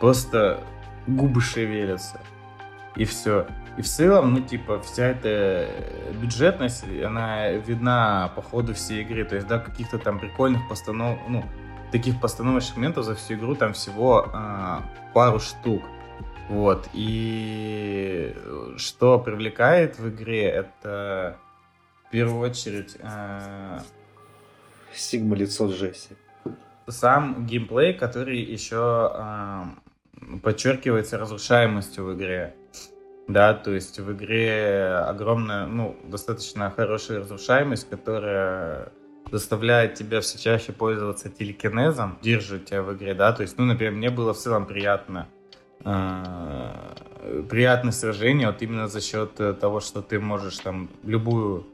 просто 0.01 0.61
губы 1.07 1.41
шевелятся, 1.41 2.21
и 2.97 3.05
все. 3.05 3.47
И 3.77 3.83
в 3.83 3.87
целом, 3.87 4.33
ну, 4.33 4.41
типа, 4.41 4.81
вся 4.81 5.07
эта 5.07 5.69
бюджетность, 6.21 6.85
она 7.05 7.51
видна 7.51 8.31
по 8.37 8.41
ходу 8.41 8.73
всей 8.73 9.03
игры. 9.03 9.25
То 9.25 9.35
есть, 9.35 9.49
да, 9.49 9.59
каких-то 9.59 9.99
там 9.99 10.21
прикольных 10.21 10.69
постанов... 10.69 11.19
Ну, 11.29 11.45
таких 11.95 12.21
постановочных 12.21 12.77
моментов 12.77 13.05
за 13.05 13.15
всю 13.15 13.35
игру 13.35 13.55
там 13.55 13.73
всего 13.73 14.29
а, 14.33 14.83
пару 15.13 15.39
штук. 15.39 15.85
Вот. 16.49 16.89
И 16.93 18.35
что 18.77 19.21
привлекает 19.21 19.99
в 20.01 20.09
игре, 20.09 20.45
это 20.45 21.37
в 22.07 22.11
первую 22.11 22.49
очередь 22.49 22.97
а, 23.03 23.83
Сигма 24.95 25.37
лицо 25.37 25.71
Джесси. 25.71 26.15
сам 26.89 27.47
геймплей, 27.47 27.95
который 27.95 28.39
еще 28.39 28.77
а, 28.79 29.75
подчеркивается 30.43 31.19
разрушаемостью 31.19 32.05
в 32.05 32.15
игре. 32.15 32.55
Да, 33.27 33.55
то 33.55 33.71
есть 33.71 33.99
в 33.99 34.13
игре 34.13 34.87
огромная, 35.07 35.67
ну, 35.67 35.97
достаточно 36.05 36.71
хорошая 36.71 37.21
разрушаемость, 37.21 37.89
которая 37.89 38.93
заставляет 39.33 39.95
тебя 39.95 40.21
все 40.21 40.39
чаще 40.39 40.73
пользоваться 40.73 41.31
телекинезом, 41.31 42.19
держит 42.23 42.67
тебя 42.67 42.83
в 42.83 42.95
игре, 42.95 43.15
да, 43.15 43.33
то 43.33 43.43
есть, 43.43 43.57
ну, 43.57 43.65
например, 43.65 43.95
мне 43.95 44.11
было 44.11 44.35
в 44.35 44.39
целом 44.39 44.67
приятно, 44.67 45.27
э, 45.85 47.45
приятное 47.49 47.93
сражение, 47.93 48.49
вот 48.49 48.61
именно 48.61 48.89
за 48.89 49.01
счет 49.01 49.35
того, 49.59 49.81
что 49.81 50.03
ты 50.03 50.21
можешь 50.21 50.59
там 50.59 50.91
любую, 51.03 51.67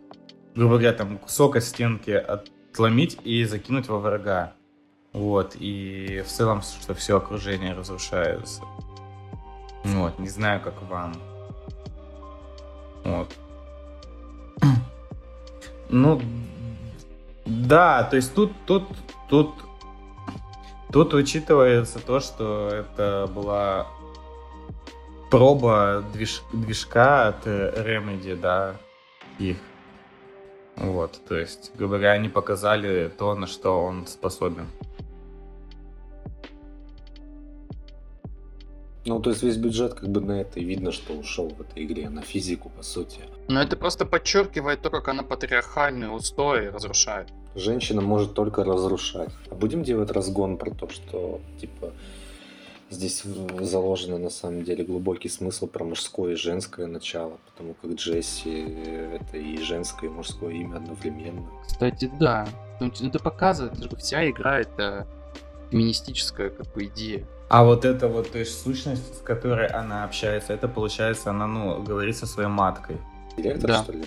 грубо 0.55 0.75
говоря, 0.75 0.93
там 0.93 1.19
кусок 1.19 1.57
от 1.57 1.65
стенки 1.65 2.11
отломить 2.11 3.19
и 3.25 3.45
закинуть 3.45 3.89
во 3.89 3.99
врага, 3.99 4.53
вот, 5.13 5.57
и 5.59 6.23
в 6.27 6.29
целом, 6.29 6.63
что 6.63 6.95
все 6.95 7.17
окружение 7.17 7.75
разрушается. 7.75 8.63
Вот, 9.85 10.19
не 10.19 10.29
знаю, 10.29 10.61
как 10.61 10.81
вам. 10.83 11.15
Вот. 13.05 13.35
Ну, 15.89 16.21
да, 17.47 18.05
то 18.05 18.17
есть 18.17 18.35
тут, 18.35 18.53
тут, 18.67 18.85
тут, 19.29 19.51
тут 20.93 21.15
учитывается 21.15 21.99
то, 21.99 22.21
что 22.21 22.69
это 22.69 23.29
была 23.35 23.89
проба 25.31 26.05
движ, 26.13 26.43
движка 26.53 27.29
от 27.29 27.47
Remedy, 27.47 28.37
да, 28.37 28.77
их. 29.39 29.57
Вот, 30.81 31.21
то 31.29 31.37
есть, 31.37 31.73
говоря, 31.77 32.13
они 32.13 32.31
показали 32.31 33.11
то, 33.19 33.35
на 33.35 33.47
что 33.47 33.85
он 33.85 34.07
способен. 34.07 34.67
Ну, 39.05 39.21
то 39.21 39.31
есть 39.31 39.43
весь 39.43 39.57
бюджет 39.57 39.95
как 39.95 40.09
бы 40.09 40.21
на 40.21 40.41
это 40.41 40.59
и 40.59 40.65
видно, 40.65 40.91
что 40.93 41.13
ушел 41.13 41.49
в 41.51 41.61
этой 41.61 41.85
игре, 41.85 42.09
на 42.09 42.23
физику, 42.23 42.71
по 42.71 42.83
сути. 42.83 43.21
Но 43.49 43.61
это 43.61 43.77
просто 43.77 44.07
подчеркивает 44.07 44.81
то, 44.81 44.91
как 44.91 45.09
она 45.09 45.23
патриархальные 45.23 46.11
устои 46.11 46.67
разрушает. 46.67 47.29
Женщина 47.55 48.01
может 48.01 48.35
только 48.35 48.65
разрушать. 48.65 49.31
А 49.51 49.55
будем 49.55 49.83
делать 49.83 50.11
разгон 50.11 50.57
про 50.57 50.71
то, 50.71 50.89
что, 50.89 51.41
типа, 51.61 51.93
здесь 52.91 53.23
заложено 53.61 54.19
на 54.19 54.31
самом 54.31 54.65
деле 54.65 54.85
глубокий 54.85 55.29
смысл 55.29 55.67
про 55.67 55.85
мужское 55.85 56.33
и 56.33 56.37
женское 56.37 56.87
начало, 56.87 57.39
потому 57.47 57.75
как 57.75 57.93
Джесси 57.93 58.61
это 59.15 59.37
и 59.39 59.59
женское, 59.63 60.07
и 60.09 60.13
мужское 60.13 60.51
имя 60.53 60.77
одновременно. 60.77 61.49
Кстати, 61.67 62.11
да. 62.19 62.49
Ну, 62.81 62.91
Это 63.03 63.19
показывает, 63.19 63.83
что 63.83 63.97
вся 63.97 64.29
игра 64.29 64.61
это 64.61 65.07
феминистическая 65.71 66.51
как 66.51 66.73
бы 66.73 66.85
идея. 66.87 67.25
А 67.49 67.65
вот 67.65 67.85
это 67.85 68.09
вот, 68.09 68.31
то 68.31 68.39
есть 68.39 68.63
сущность, 68.63 69.19
с 69.19 69.21
которой 69.23 69.67
она 69.67 70.05
общается, 70.05 70.53
это 70.53 70.69
получается, 70.69 71.31
она, 71.31 71.47
ну, 71.47 71.83
говорит 71.83 72.17
со 72.17 72.27
своей 72.27 72.49
маткой. 72.49 72.97
Директор, 73.37 73.71
Да. 73.71 73.83
что 73.83 73.93
ли? 73.93 74.05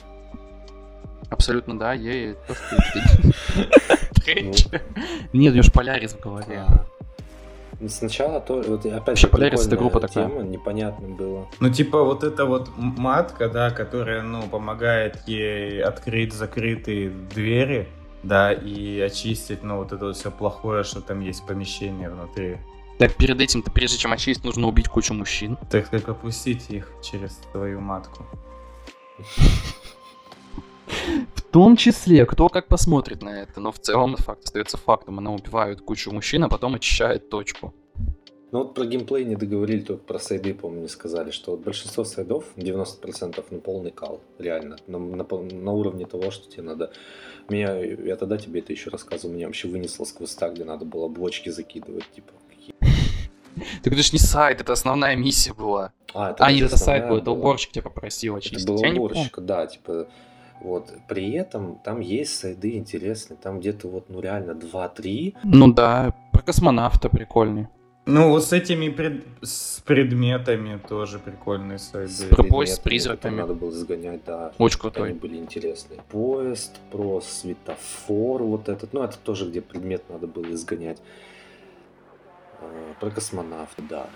Абсолютно, 1.30 1.78
да, 1.80 1.94
ей 1.94 2.36
то, 2.48 2.54
что. 2.56 2.78
Нет, 4.34 4.82
у 5.34 5.38
нее 5.38 5.62
ж 5.62 5.72
Полярис 5.72 6.14
в 6.14 6.20
голове. 6.20 6.64
Сначала 7.90 8.40
то, 8.40 8.62
вот 8.62 8.86
опять 8.86 9.08
Вообще, 9.08 9.28
же, 9.28 9.34
Polaris 9.34 9.68
это 9.68 9.78
группа 9.78 10.00
такая. 10.00 10.30
тема, 10.30 10.44
непонятно 10.44 11.08
было. 11.08 11.48
Ну, 11.60 11.70
типа, 11.70 12.04
вот 12.04 12.24
эта 12.24 12.46
вот 12.46 12.70
матка, 12.78 13.50
да, 13.50 13.72
которая, 13.72 14.22
ну, 14.22 14.44
помогает 14.44 15.28
ей 15.28 15.82
открыть 15.82 16.34
закрытые 16.34 17.10
двери, 17.10 17.88
да, 18.24 18.54
и 18.54 19.00
очистить, 19.00 19.64
ну, 19.64 19.78
вот 19.78 19.92
это 19.92 20.06
вот 20.06 20.16
все 20.16 20.32
плохое, 20.32 20.84
что 20.84 21.02
там 21.02 21.20
есть 21.22 21.46
помещение 21.46 22.10
внутри. 22.10 22.58
Так, 23.00 23.16
перед 23.16 23.42
этим-то, 23.42 23.72
прежде 23.72 23.98
чем 23.98 24.14
очистить, 24.14 24.44
нужно 24.44 24.68
убить 24.68 24.88
кучу 24.88 25.14
мужчин. 25.14 25.58
Так 25.70 25.88
сказать, 25.88 26.06
пропустить 26.06 26.70
их 26.70 26.92
через 27.02 27.40
твою 27.52 27.82
матку. 27.82 28.26
В 31.54 31.56
том 31.56 31.78
числе, 31.78 32.26
кто 32.26 32.50
как 32.50 32.68
посмотрит 32.68 33.22
на 33.22 33.44
это, 33.44 33.60
но 33.60 33.72
в 33.72 33.78
целом 33.78 34.16
факт 34.18 34.46
остается 34.46 34.76
фактом. 34.76 35.20
Она 35.20 35.32
убивает 35.32 35.82
кучу 35.82 36.12
мужчин, 36.12 36.44
а 36.44 36.50
потом 36.50 36.74
очищает 36.74 37.30
точку. 37.30 37.76
Ну 38.52 38.64
вот 38.64 38.74
про 38.74 38.86
геймплей 38.86 39.24
не 39.24 39.36
договорили, 39.36 39.82
только 39.82 40.04
про 40.04 40.18
сайды, 40.18 40.56
помню, 40.56 40.82
не 40.82 40.88
сказали, 40.88 41.30
что 41.30 41.52
вот 41.52 41.60
большинство 41.60 42.06
сайдов, 42.06 42.46
90% 42.56 43.46
на 43.52 43.60
полный 43.60 43.92
кал, 43.92 44.20
реально, 44.40 44.78
на, 44.88 44.98
на, 44.98 45.24
на 45.24 45.72
уровне 45.74 46.08
того, 46.08 46.32
что 46.32 46.50
тебе 46.50 46.64
надо... 46.64 46.92
Меня, 47.50 47.76
я 47.78 48.16
тогда 48.16 48.40
тебе 48.40 48.62
это 48.62 48.74
еще 48.74 48.90
рассказывал, 48.90 49.36
меня 49.36 49.46
вообще 49.46 49.68
вынесло 49.68 50.06
с 50.06 50.12
квеста, 50.12 50.50
где 50.50 50.64
надо 50.64 50.86
было 50.86 51.08
блочки 51.08 51.50
закидывать, 51.50 52.10
типа, 52.16 52.34
какие 52.50 52.74
Так 53.84 53.94
это 53.94 54.02
же 54.02 54.10
не 54.12 54.18
сайт, 54.18 54.60
это 54.60 54.74
основная 54.74 55.16
миссия 55.16 55.54
была. 55.54 55.94
А, 56.16 56.36
А, 56.40 56.52
нет, 56.52 56.66
это 56.66 56.78
сайт 56.78 57.08
был, 57.08 57.18
это 57.18 57.30
уборщик 57.30 57.74
тебя 57.74 57.84
попросил 57.84 58.38
очистить. 58.38 58.64
Это 58.64 58.72
не 58.72 58.78
помню. 58.80 59.02
уборщика, 59.02 59.40
да, 59.40 59.68
типа, 59.68 60.08
вот, 60.64 60.94
при 61.08 61.32
этом 61.34 61.76
там 61.84 62.00
есть 62.00 62.40
сайды 62.40 62.78
интересные, 62.78 63.38
там 63.38 63.60
где-то 63.60 63.88
вот, 63.90 64.10
ну 64.10 64.22
реально 64.22 64.52
2-3, 64.52 65.36
Ну 65.44 65.72
да, 65.74 66.14
про 66.32 66.42
космонавта 66.42 67.10
прикольный. 67.10 67.68
Ну, 68.06 68.32
вот 68.32 68.44
с 68.44 68.52
этими 68.52 68.90
пред- 68.90 69.24
с 69.42 69.80
предметами 69.86 70.78
тоже 70.90 71.20
прикольные 71.20 71.80
сайды. 71.80 72.10
С 72.12 72.24
Про 72.26 72.44
поезд 72.44 72.76
с 72.76 72.80
призраками. 72.80 73.40
Надо 73.40 73.54
было 73.54 73.72
сгонять, 73.72 74.26
да. 74.26 74.52
Очень 74.58 74.80
крутой. 74.80 75.10
Они 75.12 75.18
были 75.20 75.38
интересные. 75.38 76.02
Поезд, 76.12 76.80
про 76.92 77.22
светофор 77.22 78.44
вот 78.44 78.68
этот. 78.68 78.92
Ну, 78.92 79.04
это 79.04 79.18
тоже, 79.18 79.50
где 79.50 79.62
предмет 79.62 80.04
надо 80.10 80.28
было 80.28 80.52
изгонять. 80.52 81.02
А, 82.60 82.94
Про 83.00 83.10
космонавта, 83.10 83.82
да. 83.90 84.08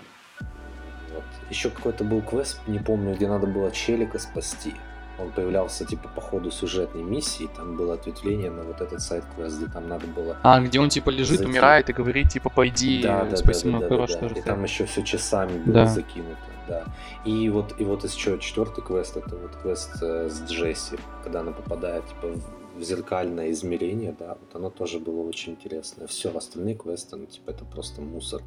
Вот. 1.14 1.24
Еще 1.48 1.70
какой-то 1.70 2.04
был 2.04 2.20
квест, 2.20 2.60
не 2.66 2.78
помню, 2.80 3.14
где 3.14 3.26
надо 3.26 3.46
было 3.46 3.70
челика 3.70 4.18
спасти. 4.18 4.74
Он 5.18 5.30
появлялся 5.32 5.84
типа 5.84 6.08
по 6.14 6.20
ходу 6.20 6.50
сюжетной 6.50 7.02
миссии, 7.02 7.48
там 7.56 7.76
было 7.76 7.94
ответвление 7.94 8.50
на 8.50 8.62
вот 8.62 8.80
этот 8.80 9.00
сайт-квест, 9.00 9.56
где 9.58 9.66
там 9.66 9.88
надо 9.88 10.06
было 10.06 10.36
А, 10.42 10.60
где 10.60 10.78
он 10.80 10.88
типа 10.88 11.10
лежит, 11.10 11.38
Зайти. 11.38 11.50
умирает 11.50 11.90
и 11.90 11.92
говорит, 11.92 12.28
типа, 12.30 12.50
пойди, 12.50 13.02
да, 13.02 13.24
да, 13.24 13.36
спаси 13.36 13.70
да, 13.70 13.78
да, 13.78 13.88
да, 13.88 13.88
хорошего 13.88 14.28
да. 14.28 14.40
И 14.40 14.42
там 14.42 14.62
еще 14.62 14.84
все 14.86 15.02
часами 15.02 15.58
было 15.58 15.74
Да. 15.74 15.86
закинуто, 15.86 16.38
да. 16.68 16.84
И 17.24 17.48
вот, 17.48 17.74
и 17.80 17.84
вот 17.84 18.04
еще 18.04 18.38
четвертый 18.38 18.82
квест, 18.84 19.16
это 19.16 19.36
вот 19.36 19.56
квест 19.62 19.90
э, 20.02 20.28
с 20.30 20.42
Джесси, 20.48 20.96
когда 21.24 21.40
она 21.40 21.50
попадает 21.52 22.06
типа 22.06 22.28
в, 22.28 22.78
в 22.78 22.82
зеркальное 22.84 23.50
измерение, 23.50 24.14
да, 24.18 24.36
вот 24.40 24.54
оно 24.54 24.70
тоже 24.70 25.00
было 25.00 25.22
очень 25.22 25.52
интересное. 25.54 26.06
Все 26.06 26.30
остальные 26.36 26.76
квесты, 26.76 27.16
ну 27.16 27.26
типа 27.26 27.50
это 27.50 27.64
просто 27.64 28.00
мусор. 28.02 28.40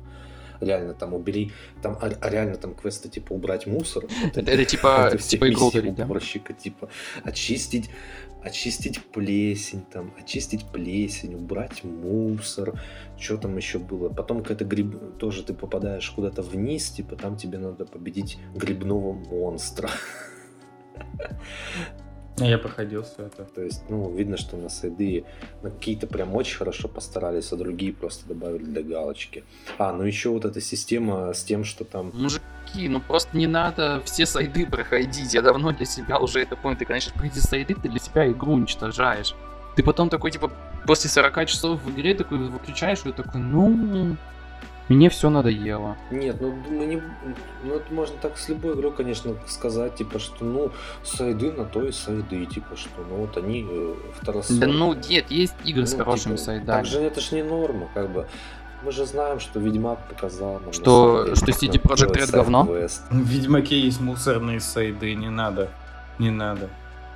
Реально 0.62 0.93
там 0.93 1.14
убери, 1.14 1.51
там 1.82 1.97
а, 2.01 2.12
а 2.22 2.30
реально 2.30 2.55
там 2.55 2.76
квесты 2.76 3.09
типа 3.09 3.34
убрать 3.34 3.68
мусор. 3.68 4.05
Это, 4.34 4.41
это 4.41 4.66
типа, 4.66 5.12
типа 5.18 5.45
уборщика, 6.03 6.53
типа 6.53 6.89
очистить, 7.24 7.89
очистить 8.43 9.03
плесень, 9.03 9.82
там, 9.82 10.14
очистить 10.20 10.66
плесень, 10.66 11.36
убрать 11.36 11.84
мусор, 11.84 12.80
что 13.18 13.38
там 13.38 13.57
еще 13.57 13.80
было. 13.80 14.09
Потом 14.09 14.41
какая-то 14.41 14.66
гриб, 14.66 15.18
тоже 15.18 15.43
ты 15.43 15.53
попадаешь 15.53 16.09
куда-то 16.12 16.41
вниз, 16.41 16.89
типа 16.91 17.16
там 17.16 17.38
тебе 17.38 17.57
надо 17.57 17.86
победить 17.86 18.38
грибного 18.55 19.14
монстра. 19.14 19.89
Я 22.38 22.58
проходил 22.58 23.04
все 23.04 23.24
это. 23.24 23.44
То 23.44 23.62
есть, 23.62 23.84
ну, 23.90 24.12
видно, 24.12 24.38
что 24.38 24.58
на 24.58 24.70
сайды 24.70 25.26
на 25.62 25.70
какие-то 25.70 26.08
прям 26.08 26.34
очень 26.36 26.58
хорошо 26.58 26.88
постарались, 26.88 27.52
а 27.52 27.58
другие 27.58 27.94
просто 27.94 28.28
добавили 28.28 28.64
для 28.64 28.82
галочки. 28.82 29.44
А, 29.78 29.92
ну 29.92 30.04
еще 30.04 30.30
вот 30.30 30.46
эта 30.46 30.62
система 30.62 31.34
с 31.34 31.44
тем, 31.44 31.64
что 31.64 31.84
там 31.84 32.12
Мужики, 32.14 32.88
ну 32.90 33.00
просто 33.02 33.38
не 33.38 33.48
надо 33.48 34.02
все 34.06 34.26
сайды 34.26 34.66
проходить. 34.66 35.34
Я 35.34 35.42
давно 35.42 35.72
для 35.72 35.86
себя 35.86 36.20
уже 36.20 36.42
это 36.42 36.56
понял. 36.56 36.78
Ты, 36.78 36.86
конечно, 36.86 37.14
пройти 37.14 37.40
сайды, 37.40 37.76
ты 37.76 37.90
для 37.90 38.00
себя 38.00 38.28
игру 38.32 38.54
уничтожаешь. 38.54 39.36
Ты 39.76 39.84
потом 39.84 40.10
такой, 40.10 40.32
типа, 40.32 40.52
после 40.86 41.10
40 41.10 41.46
часов 41.48 41.82
в 41.84 41.92
игре 41.92 42.14
такой 42.14 42.38
выключаешь, 42.38 43.06
и 43.06 43.12
такой, 43.12 43.40
ну, 43.40 44.18
мне 44.92 45.10
все 45.10 45.30
надоело. 45.30 45.98
Нет, 46.12 46.38
ну 46.42 46.54
мы 46.70 46.86
не, 46.86 47.02
ну 47.64 47.76
это 47.76 47.94
можно 47.94 48.16
так 48.22 48.38
с 48.38 48.50
любой 48.50 48.76
игрой, 48.76 48.92
конечно, 48.94 49.36
сказать, 49.48 49.96
типа, 49.96 50.20
что 50.20 50.46
ну 50.46 50.72
сайды 51.04 51.52
на 51.52 51.66
то 51.66 51.84
и 51.84 51.92
сайды, 51.92 52.46
типа, 52.46 52.76
что 52.76 53.02
ну 53.10 53.16
вот 53.18 53.38
они 53.38 53.66
э, 53.70 53.94
Да 53.96 54.22
второсортные. 54.22 54.74
ну, 54.74 54.94
нет, 54.94 55.30
есть 55.32 55.56
игры 55.66 55.86
с 55.86 55.94
Ну, 55.94 56.04
хорошими 56.04 56.34
типа, 56.36 56.44
сайтами. 56.46 56.66
Так 56.68 56.86
же 56.86 57.00
это 57.00 57.22
ж 57.22 57.32
не 57.32 57.44
норма, 57.44 57.88
как 57.94 58.10
бы. 58.12 58.28
Мы 58.84 58.92
же 58.92 59.06
знаем, 59.06 59.39
что 59.39 59.60
Ведьмак 59.60 60.00
показал 60.10 60.54
нам. 60.54 60.66
на 60.68 60.74
Что- 60.74 61.24
деле, 61.24 61.36
что 61.36 61.46
Projekt 61.46 62.14
делать 62.16 62.30
Red 62.30 62.32
говно? 62.32 62.64
В 62.64 63.16
Ведьмаке 63.30 63.80
есть 63.80 64.02
мусорные 64.02 64.60
сайды, 64.60 65.14
не 65.16 65.30
надо. 65.30 65.70
Не 66.18 66.32
надо. 66.32 66.70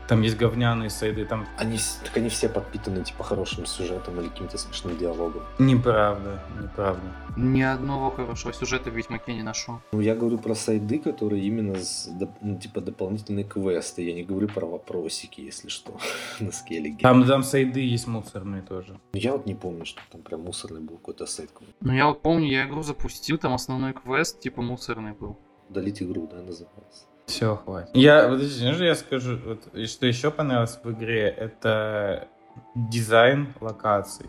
Там 0.07 0.21
есть 0.21 0.37
говняные 0.37 0.89
сайды, 0.89 1.25
там 1.25 1.47
Они, 1.57 1.79
так 2.03 2.15
они 2.17 2.29
все 2.29 2.47
подпитаны, 2.47 3.03
типа, 3.03 3.23
хорошим 3.23 3.65
сюжетом 3.65 4.19
или 4.21 4.29
каким-то 4.29 4.57
смешным 4.57 4.97
диалогом. 4.97 5.43
неправда, 5.57 6.43
неправда. 6.61 7.01
Ни 7.37 7.61
одного 7.61 8.11
хорошего 8.11 8.53
сюжета 8.53 8.91
в 8.91 8.95
Ведьмаке 8.95 9.33
не 9.33 9.43
нашел. 9.43 9.81
Ну, 9.91 9.99
я 10.01 10.15
говорю 10.15 10.37
про 10.37 10.55
сайды, 10.55 10.99
которые 10.99 11.43
именно, 11.43 11.75
с, 11.75 12.09
ну, 12.41 12.57
типа, 12.59 12.81
дополнительные 12.81 13.45
квесты. 13.45 14.03
Я 14.03 14.13
не 14.13 14.23
говорю 14.23 14.47
про 14.47 14.65
вопросики, 14.65 15.41
если 15.41 15.69
что, 15.69 15.97
на 16.39 16.51
скеллиге. 16.51 16.99
Там, 17.01 17.25
там 17.25 17.43
сайды 17.43 17.79
есть 17.81 18.07
мусорные 18.07 18.61
тоже. 18.61 18.99
Ну, 19.13 19.19
Я 19.19 19.31
вот 19.33 19.45
не 19.45 19.55
помню, 19.55 19.85
что 19.85 20.01
там 20.11 20.21
прям 20.21 20.41
мусорный 20.43 20.81
был 20.81 20.97
какой-то 20.97 21.25
сайт. 21.25 21.49
Ну 21.81 21.93
я 21.93 22.07
вот 22.07 22.21
помню, 22.21 22.47
я 22.47 22.65
игру 22.67 22.83
запустил, 22.83 23.37
там 23.37 23.53
основной 23.53 23.93
квест, 23.93 24.39
типа, 24.39 24.61
мусорный 24.61 25.13
был. 25.13 25.37
Удалить 25.69 26.01
игру, 26.01 26.27
да, 26.31 26.37
называется. 26.43 27.04
Все, 27.25 27.55
хватит. 27.55 27.95
Я, 27.95 28.27
подожди, 28.27 28.59
знаешь, 28.59 28.77
я 28.79 28.95
скажу, 28.95 29.37
вот, 29.45 29.67
и 29.73 29.85
что 29.87 30.05
еще 30.05 30.31
понравилось 30.31 30.79
в 30.83 30.91
игре, 30.91 31.27
это 31.27 32.27
дизайн 32.75 33.53
локаций. 33.61 34.27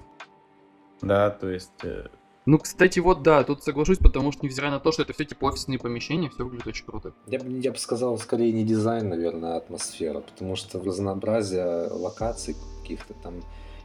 Да, 1.03 1.30
то 1.30 1.49
есть... 1.51 1.84
э, 1.84 2.07
Ну, 2.47 2.59
кстати, 2.59 2.99
вот 3.01 3.22
да, 3.22 3.44
тут 3.44 3.62
соглашусь, 3.62 3.99
потому 3.99 4.32
что 4.32 4.47
невзирая 4.47 4.70
на 4.70 4.80
то, 4.80 4.92
что 4.92 5.03
это 5.03 5.12
все 5.12 5.26
типа 5.26 5.44
офисные 5.47 5.78
помещения, 5.78 6.30
все 6.30 6.44
выглядит 6.44 6.66
очень 6.66 6.86
круто. 6.86 7.12
Я 7.26 7.38
бы, 7.38 7.51
я 7.59 7.70
бы 7.70 7.78
сказал, 7.78 8.16
скорее 8.18 8.53
не 8.53 8.64
дизайн, 8.64 9.09
наверное, 9.11 9.55
а 9.55 9.57
атмосфера, 9.59 10.20
потому 10.20 10.57
что 10.57 10.82
разнообразие 10.82 11.88
локаций 11.88 12.57
каких-то 12.80 13.12
там 13.22 13.42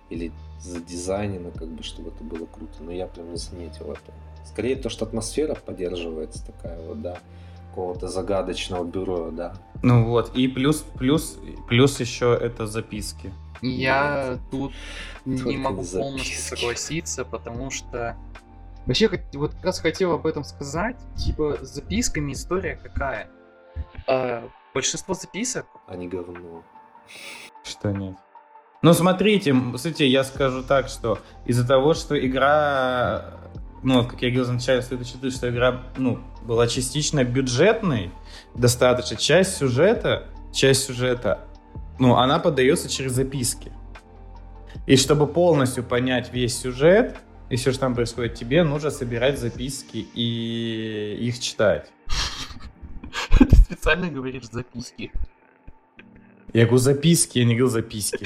или 0.10 0.32
задизайнено, 0.60 1.52
как 1.52 1.68
бы, 1.68 1.84
чтобы 1.84 2.10
это 2.12 2.24
было 2.24 2.46
круто, 2.46 2.76
но 2.82 2.92
я 2.92 3.08
прям 3.08 3.32
не 3.32 3.38
заметил 3.38 3.92
это. 3.92 4.14
Скорее 4.46 4.76
то, 4.76 4.90
что 4.90 5.06
атмосфера 5.06 5.56
поддерживается 5.56 6.46
такая 6.46 6.82
вот, 6.82 7.02
да, 7.02 7.18
какого-то 7.72 8.08
загадочного 8.08 8.84
бюро, 8.84 9.32
да. 9.32 9.54
Ну 9.82 10.06
вот, 10.06 10.36
и 10.36 10.48
плюс, 10.48 10.86
плюс, 10.98 11.40
плюс 11.68 12.00
еще 12.00 12.38
это 12.40 12.68
записки. 12.68 13.34
Я 13.62 14.38
тут 14.52 14.74
не 15.26 15.38
Только 15.38 15.60
могу 15.60 15.82
не 15.82 15.88
полностью 15.88 16.36
записки. 16.42 16.56
согласиться, 16.56 17.26
потому 17.26 17.72
что... 17.72 18.16
Вообще, 18.86 19.10
вот 19.34 19.54
как 19.54 19.66
раз 19.66 19.80
хотел 19.80 20.12
об 20.14 20.26
этом 20.26 20.44
сказать, 20.44 20.98
типа, 21.16 21.60
с 21.62 21.70
записками 21.76 22.34
история 22.34 22.80
какая? 22.82 23.30
А, 24.08 24.44
большинство 24.74 25.14
записок 25.14 25.66
А 25.88 25.96
не 25.96 26.08
говно. 26.08 26.64
Что 27.64 27.92
нет? 27.92 28.16
Ну, 28.82 28.94
смотрите, 28.94 29.56
кстати, 29.76 30.04
я 30.04 30.24
скажу 30.24 30.64
так, 30.64 30.88
что 30.88 31.20
из-за 31.46 31.68
того, 31.68 31.94
что 31.94 32.18
игра, 32.20 33.26
ну, 33.84 34.02
вот 34.02 34.12
как 34.12 34.22
я 34.22 34.30
говорил 34.30 34.52
вначале, 34.52 34.82
стоит 34.82 35.02
учитывать, 35.02 35.34
что 35.34 35.50
игра, 35.50 35.84
ну, 35.98 36.20
была 36.44 36.68
частично 36.68 37.24
бюджетной, 37.24 38.12
достаточно, 38.56 39.16
часть 39.16 39.58
сюжета, 39.58 40.28
часть 40.54 40.86
сюжета, 40.86 41.48
ну, 42.00 42.16
она 42.16 42.40
подается 42.40 42.90
через 42.90 43.14
записки. 43.14 43.72
И 44.88 44.96
чтобы 44.96 45.28
полностью 45.28 45.84
понять 45.84 46.32
весь 46.34 46.58
сюжет, 46.58 47.18
и 47.50 47.56
все, 47.56 47.72
что 47.72 47.82
там 47.82 47.96
происходит, 47.96 48.36
тебе 48.36 48.64
нужно 48.64 48.92
собирать 48.92 49.40
записки 49.40 50.08
и 50.14 51.18
их 51.20 51.40
читать. 51.40 51.92
ты 53.38 53.56
специально 53.58 54.10
говоришь 54.10 54.46
записки. 54.52 55.12
Я 56.54 56.66
говорю 56.66 56.78
записки, 56.78 57.40
я 57.40 57.46
не 57.46 57.56
говорю 57.56 57.70
записки. 57.70 58.26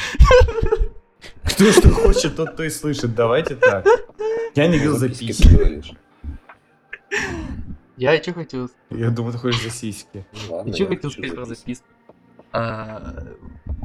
Кто 1.43 1.71
что 1.71 1.89
хочет, 1.89 2.35
тот 2.35 2.55
то 2.55 2.63
и 2.63 2.69
слышит. 2.69 3.15
Давайте 3.15 3.55
так. 3.55 3.85
Я 4.55 4.67
не 4.67 4.77
говорил 4.77 4.97
Записки 4.97 5.47
говоришь. 5.53 5.91
Я 7.97 8.21
что 8.21 8.33
хотел 8.33 8.69
Я 8.89 9.09
думаю, 9.09 9.33
ты 9.33 9.39
хочешь 9.39 9.63
за 9.63 9.69
сиськи. 9.69 10.25
Ну, 10.49 10.55
Ладно, 10.55 10.69
И 10.69 10.73
что 10.73 10.83
я 10.83 10.89
хотел 10.89 11.09
хочу 11.09 11.21
сказать 11.21 11.35
про 11.35 11.45
записки. 11.45 11.65
записки? 11.73 11.85
А, 12.51 13.23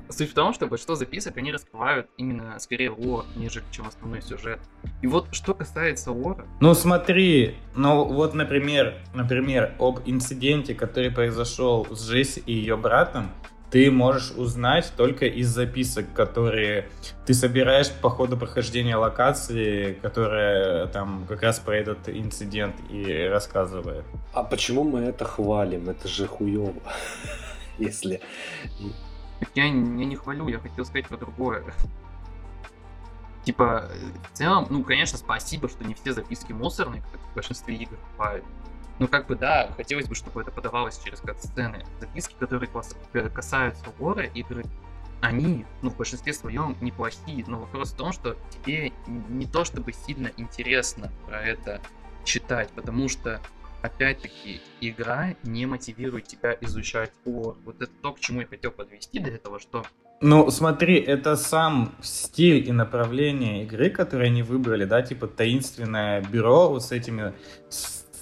Суть 0.08 0.30
в 0.30 0.34
том, 0.34 0.52
что 0.52 0.66
большинство 0.66 0.96
записок, 0.96 1.36
они 1.36 1.52
раскрывают 1.52 2.08
именно 2.16 2.58
скорее 2.58 2.90
лор, 2.90 3.24
нежели 3.36 3.62
чем 3.70 3.86
основной 3.86 4.22
сюжет. 4.22 4.58
И 5.02 5.06
вот 5.06 5.28
что 5.32 5.54
касается 5.54 6.10
лора, 6.10 6.46
Ну 6.60 6.74
смотри, 6.74 7.54
ну 7.76 8.04
вот, 8.04 8.34
например, 8.34 8.94
например, 9.14 9.74
об 9.78 10.00
инциденте, 10.06 10.74
который 10.74 11.10
произошел 11.12 11.86
с 11.94 12.08
Джесси 12.10 12.42
и 12.46 12.52
ее 12.52 12.76
братом, 12.76 13.30
ты 13.70 13.90
можешь 13.90 14.32
узнать 14.32 14.92
только 14.96 15.26
из 15.26 15.48
записок, 15.48 16.12
которые 16.12 16.88
ты 17.24 17.34
собираешь 17.34 17.90
по 17.90 18.10
ходу 18.10 18.36
прохождения 18.36 18.96
локации, 18.96 19.94
которая 20.02 20.88
там 20.88 21.24
как 21.28 21.42
раз 21.42 21.60
про 21.60 21.76
этот 21.76 22.08
инцидент 22.08 22.74
и 22.90 23.28
рассказывает. 23.30 24.04
А 24.32 24.42
почему 24.42 24.84
мы 24.84 25.00
это 25.00 25.24
хвалим? 25.24 25.88
Это 25.88 26.08
же 26.08 26.26
хуево. 26.26 26.74
Если... 27.78 28.20
Я, 29.54 29.64
я 29.64 29.70
не 29.70 30.16
хвалю, 30.16 30.48
я 30.48 30.58
хотел 30.58 30.84
сказать 30.84 31.06
про 31.06 31.16
другое. 31.16 31.64
Типа, 33.44 33.88
в 34.30 34.36
целом, 34.36 34.66
ну, 34.68 34.84
конечно, 34.84 35.16
спасибо, 35.16 35.68
что 35.68 35.82
не 35.84 35.94
все 35.94 36.12
записки 36.12 36.52
мусорные, 36.52 37.02
как 37.10 37.20
в 37.20 37.34
большинстве 37.34 37.74
игр 37.74 37.96
бывают. 38.12 38.44
Ну, 39.00 39.08
как 39.08 39.26
бы, 39.26 39.34
да, 39.34 39.72
хотелось 39.78 40.06
бы, 40.06 40.14
чтобы 40.14 40.42
это 40.42 40.50
подавалось 40.50 41.00
через 41.02 41.20
кат-сцены. 41.20 41.86
Записки, 42.00 42.34
которые 42.38 42.70
касаются 43.30 43.82
лора 43.98 44.24
игры, 44.26 44.64
они, 45.22 45.64
ну, 45.80 45.88
в 45.88 45.96
большинстве 45.96 46.34
своем 46.34 46.76
неплохие, 46.82 47.42
но 47.46 47.60
вопрос 47.60 47.92
в 47.92 47.96
том, 47.96 48.12
что 48.12 48.36
тебе 48.50 48.92
не 49.06 49.46
то 49.46 49.64
чтобы 49.64 49.94
сильно 49.94 50.30
интересно 50.36 51.10
про 51.26 51.42
это 51.42 51.80
читать, 52.24 52.68
потому 52.74 53.08
что, 53.08 53.40
опять-таки, 53.80 54.60
игра 54.82 55.34
не 55.44 55.64
мотивирует 55.64 56.26
тебя 56.26 56.54
изучать 56.60 57.10
лор. 57.24 57.56
Вот 57.64 57.80
это 57.80 57.92
то, 58.02 58.12
к 58.12 58.20
чему 58.20 58.42
я 58.42 58.46
хотел 58.46 58.70
подвести 58.70 59.18
до 59.18 59.30
этого, 59.30 59.58
что 59.58 59.82
ну, 60.22 60.50
смотри, 60.50 60.96
это 60.96 61.34
сам 61.34 61.94
стиль 62.02 62.68
и 62.68 62.72
направление 62.72 63.64
игры, 63.64 63.88
которые 63.88 64.26
они 64.26 64.42
выбрали, 64.42 64.84
да, 64.84 65.00
типа 65.00 65.26
таинственное 65.26 66.20
бюро 66.20 66.68
вот 66.68 66.84
с 66.84 66.92
этими 66.92 67.32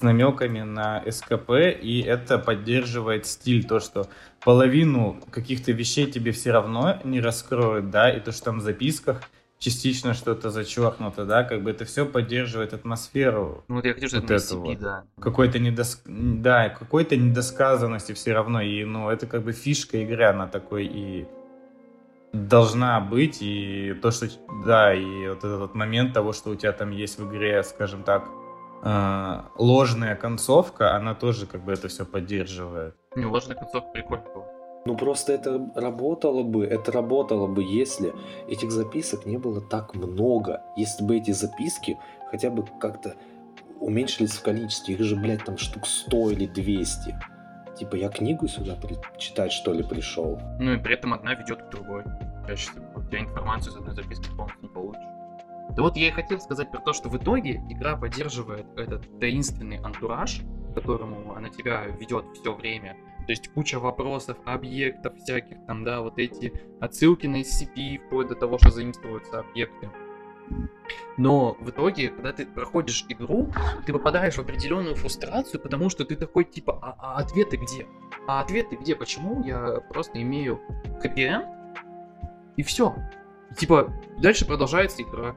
намеками 0.02 0.60
на 0.60 1.02
СКП, 1.10 1.50
и 1.80 2.02
это 2.02 2.38
поддерживает 2.38 3.26
стиль, 3.26 3.66
то, 3.66 3.80
что 3.80 4.08
половину 4.42 5.20
каких-то 5.30 5.72
вещей 5.72 6.10
тебе 6.10 6.32
все 6.32 6.52
равно 6.52 6.98
не 7.04 7.20
раскроют, 7.20 7.90
да, 7.90 8.10
и 8.10 8.20
то, 8.20 8.32
что 8.32 8.46
там 8.46 8.58
в 8.58 8.62
записках 8.62 9.22
частично 9.58 10.14
что-то 10.14 10.50
зачеркнуто, 10.50 11.24
да, 11.24 11.44
как 11.44 11.62
бы 11.62 11.70
это 11.70 11.84
все 11.84 12.06
поддерживает 12.06 12.72
атмосферу. 12.72 13.64
Ну, 13.68 13.76
вот 13.76 13.84
я 13.84 13.94
хочу, 13.94 14.08
что 14.08 14.20
вот 14.20 14.30
это 14.30 14.56
вот. 14.56 14.78
да. 14.78 15.04
Какой-то 15.20 15.58
недос... 15.58 16.02
да, 16.06 16.68
какой-то 16.68 17.16
недосказанности 17.16 18.12
все 18.12 18.32
равно, 18.32 18.60
и, 18.60 18.84
ну, 18.84 19.10
это 19.10 19.26
как 19.26 19.42
бы 19.42 19.52
фишка 19.52 19.98
игры, 19.98 20.24
она 20.24 20.46
такой 20.46 20.86
и 20.86 21.26
должна 22.32 23.00
быть, 23.00 23.38
и 23.40 23.94
то, 24.00 24.10
что, 24.10 24.28
да, 24.64 24.94
и 24.94 25.28
вот 25.28 25.38
этот 25.38 25.74
момент 25.74 26.12
того, 26.12 26.32
что 26.32 26.50
у 26.50 26.54
тебя 26.54 26.72
там 26.72 26.90
есть 26.90 27.18
в 27.18 27.28
игре, 27.28 27.62
скажем 27.62 28.02
так, 28.02 28.28
ложная 28.82 30.16
концовка, 30.16 30.94
она 30.94 31.14
тоже 31.14 31.46
как 31.46 31.64
бы 31.64 31.72
это 31.72 31.88
все 31.88 32.04
поддерживает. 32.04 32.94
Не, 33.16 33.26
ложная 33.26 33.56
концовка 33.56 33.90
прикольно 33.92 34.24
Ну 34.84 34.96
просто 34.96 35.32
это 35.32 35.70
работало 35.74 36.42
бы, 36.42 36.64
это 36.64 36.92
работало 36.92 37.46
бы, 37.46 37.62
если 37.62 38.14
этих 38.48 38.70
записок 38.70 39.26
не 39.26 39.38
было 39.38 39.60
так 39.60 39.94
много. 39.94 40.62
Если 40.76 41.04
бы 41.04 41.16
эти 41.16 41.32
записки 41.32 41.98
хотя 42.30 42.50
бы 42.50 42.64
как-то 42.80 43.14
уменьшились 43.80 44.32
в 44.32 44.42
количестве. 44.42 44.94
Их 44.94 45.02
же, 45.02 45.16
блядь, 45.16 45.44
там 45.44 45.56
штук 45.58 45.86
100 45.86 46.30
или 46.30 46.46
200. 46.46 47.16
Типа 47.78 47.94
я 47.94 48.08
книгу 48.08 48.48
сюда 48.48 48.74
при... 48.74 48.96
читать, 49.18 49.52
что 49.52 49.72
ли, 49.72 49.84
пришел. 49.84 50.40
Ну 50.58 50.72
и 50.72 50.78
при 50.78 50.94
этом 50.94 51.14
одна 51.14 51.34
ведет 51.34 51.62
к 51.62 51.70
другой. 51.70 52.04
Чаще 52.46 52.70
всего. 52.70 52.86
У 52.96 53.02
тебя 53.02 53.20
информацию 53.20 53.72
из 53.72 53.76
одной 53.76 53.94
записки 53.94 54.28
полностью 54.36 54.62
не 54.62 54.68
получишь. 54.68 55.17
Да 55.76 55.82
вот 55.82 55.96
я 55.96 56.08
и 56.08 56.10
хотел 56.10 56.40
сказать 56.40 56.70
про 56.70 56.80
то, 56.80 56.92
что 56.92 57.08
в 57.08 57.16
итоге 57.16 57.62
игра 57.68 57.96
поддерживает 57.96 58.66
этот 58.76 59.20
таинственный 59.20 59.78
антураж, 59.78 60.40
которому 60.74 61.34
она 61.34 61.48
тебя 61.48 61.84
ведет 61.86 62.24
все 62.34 62.54
время. 62.54 62.96
То 63.26 63.32
есть 63.32 63.48
куча 63.52 63.78
вопросов, 63.78 64.38
объектов 64.44 65.16
всяких, 65.16 65.58
там, 65.66 65.84
да, 65.84 66.00
вот 66.00 66.18
эти 66.18 66.52
отсылки 66.80 67.26
на 67.26 67.42
SCP, 67.42 67.98
вплоть 68.06 68.28
до 68.28 68.34
того, 68.34 68.58
что 68.58 68.70
заимствуются 68.70 69.40
объекты. 69.40 69.90
Но 71.18 71.56
в 71.60 71.68
итоге, 71.68 72.08
когда 72.08 72.32
ты 72.32 72.46
проходишь 72.46 73.04
игру, 73.08 73.52
ты 73.84 73.92
попадаешь 73.92 74.36
в 74.36 74.38
определенную 74.38 74.94
фрустрацию, 74.94 75.60
потому 75.60 75.90
что 75.90 76.04
ты 76.04 76.16
такой 76.16 76.44
типа, 76.44 76.78
а, 76.80 76.96
а 76.98 77.18
ответы 77.18 77.58
где? 77.58 77.86
А 78.26 78.40
ответы 78.40 78.76
где? 78.76 78.96
Почему 78.96 79.44
я 79.44 79.80
просто 79.90 80.22
имею 80.22 80.60
хэппи 81.02 81.58
и 82.56 82.62
все. 82.62 82.94
Типа, 83.56 83.92
дальше 84.18 84.46
продолжается 84.46 85.02
игра. 85.02 85.36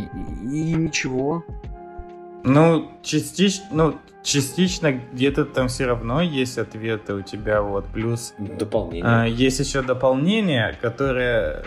И, 0.00 0.52
и, 0.52 0.72
и 0.72 0.74
ничего. 0.74 1.44
Ну, 2.42 2.90
частично, 3.02 3.66
ну, 3.70 3.98
частично 4.22 4.92
где-то 4.92 5.44
там 5.44 5.68
все 5.68 5.86
равно 5.86 6.22
есть 6.22 6.58
ответы 6.58 7.14
у 7.14 7.22
тебя, 7.22 7.62
вот, 7.62 7.86
плюс... 7.86 8.34
Дополнение. 8.38 9.04
А, 9.04 9.24
есть 9.26 9.60
еще 9.60 9.82
дополнение, 9.82 10.76
которое 10.80 11.64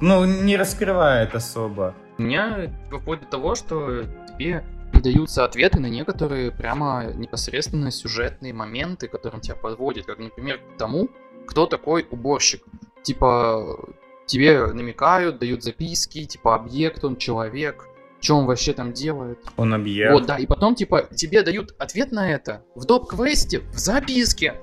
ну, 0.00 0.24
не 0.24 0.56
раскрывает 0.56 1.34
особо. 1.34 1.94
У 2.18 2.22
меня 2.22 2.70
вплоть 2.90 3.20
до 3.20 3.26
того, 3.26 3.54
что 3.54 4.04
тебе 4.28 4.64
даются 5.02 5.44
ответы 5.44 5.80
на 5.80 5.86
некоторые 5.86 6.50
прямо 6.50 7.12
непосредственно 7.14 7.90
сюжетные 7.90 8.52
моменты, 8.52 9.08
которым 9.08 9.40
тебя 9.40 9.56
подводят, 9.56 10.06
как, 10.06 10.18
например, 10.18 10.58
к 10.58 10.78
тому, 10.78 11.08
кто 11.46 11.66
такой 11.66 12.06
уборщик. 12.10 12.62
Типа, 13.02 13.78
тебе 14.26 14.66
намекают, 14.66 15.38
дают 15.38 15.62
записки, 15.62 16.24
типа, 16.24 16.54
объект 16.54 17.04
он, 17.04 17.16
человек, 17.16 17.88
что 18.20 18.36
он 18.36 18.46
вообще 18.46 18.72
там 18.72 18.92
делает. 18.92 19.38
Он 19.56 19.74
объект. 19.74 20.12
Вот, 20.12 20.26
да, 20.26 20.36
и 20.36 20.46
потом, 20.46 20.74
типа, 20.74 21.08
тебе 21.14 21.42
дают 21.42 21.74
ответ 21.78 22.10
на 22.10 22.30
это 22.30 22.62
в 22.74 22.86
доп-квесте, 22.86 23.60
в 23.72 23.78
записке. 23.78 24.54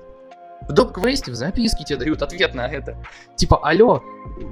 В 0.68 0.72
доп-квесте, 0.72 1.32
в 1.32 1.34
записке 1.34 1.84
тебе 1.84 1.98
дают 1.98 2.22
ответ 2.22 2.54
на 2.54 2.68
это. 2.68 3.04
Типа, 3.36 3.58
алло, 3.62 4.02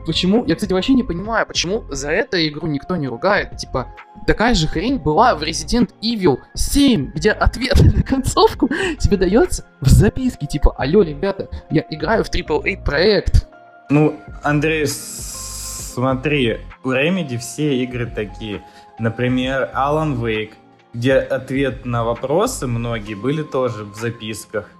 почему... 0.07 0.45
Я, 0.45 0.55
кстати, 0.55 0.73
вообще 0.73 0.95
не 0.95 1.05
понимаю, 1.05 1.47
почему 1.47 1.85
за 1.91 2.11
эту 2.11 2.37
игру 2.49 2.67
никто 2.67 2.97
не 2.97 3.07
ругает. 3.09 3.57
Типа, 3.57 3.95
такая 4.27 4.55
же 4.55 4.67
хрень 4.67 4.99
была 4.99 5.35
в 5.35 5.43
Resident 5.43 5.91
Evil 6.03 6.39
7, 6.55 7.13
где 7.13 7.31
ответ 7.31 7.81
на 7.95 8.03
концовку 8.03 8.69
тебе 8.99 9.17
дается 9.17 9.67
в 9.81 9.89
записке. 9.89 10.47
Типа, 10.47 10.75
алло, 10.77 11.03
ребята, 11.03 11.49
я 11.71 11.85
играю 11.91 12.25
в 12.25 12.31
AAA 12.31 12.85
проект. 12.85 13.50
Ну, 13.91 14.21
Андрей, 14.45 14.87
смотри, 14.87 16.61
у 16.85 16.93
Remedy 16.93 17.39
все 17.39 17.77
игры 17.83 18.07
такие. 18.07 18.65
Например, 19.01 19.69
Alan 19.75 20.17
Wake, 20.17 20.53
где 20.95 21.15
ответ 21.15 21.85
на 21.85 22.05
вопросы 22.05 22.69
многие 22.69 23.15
были 23.15 23.43
тоже 23.43 23.85
в 23.85 23.97
записках. 23.97 24.71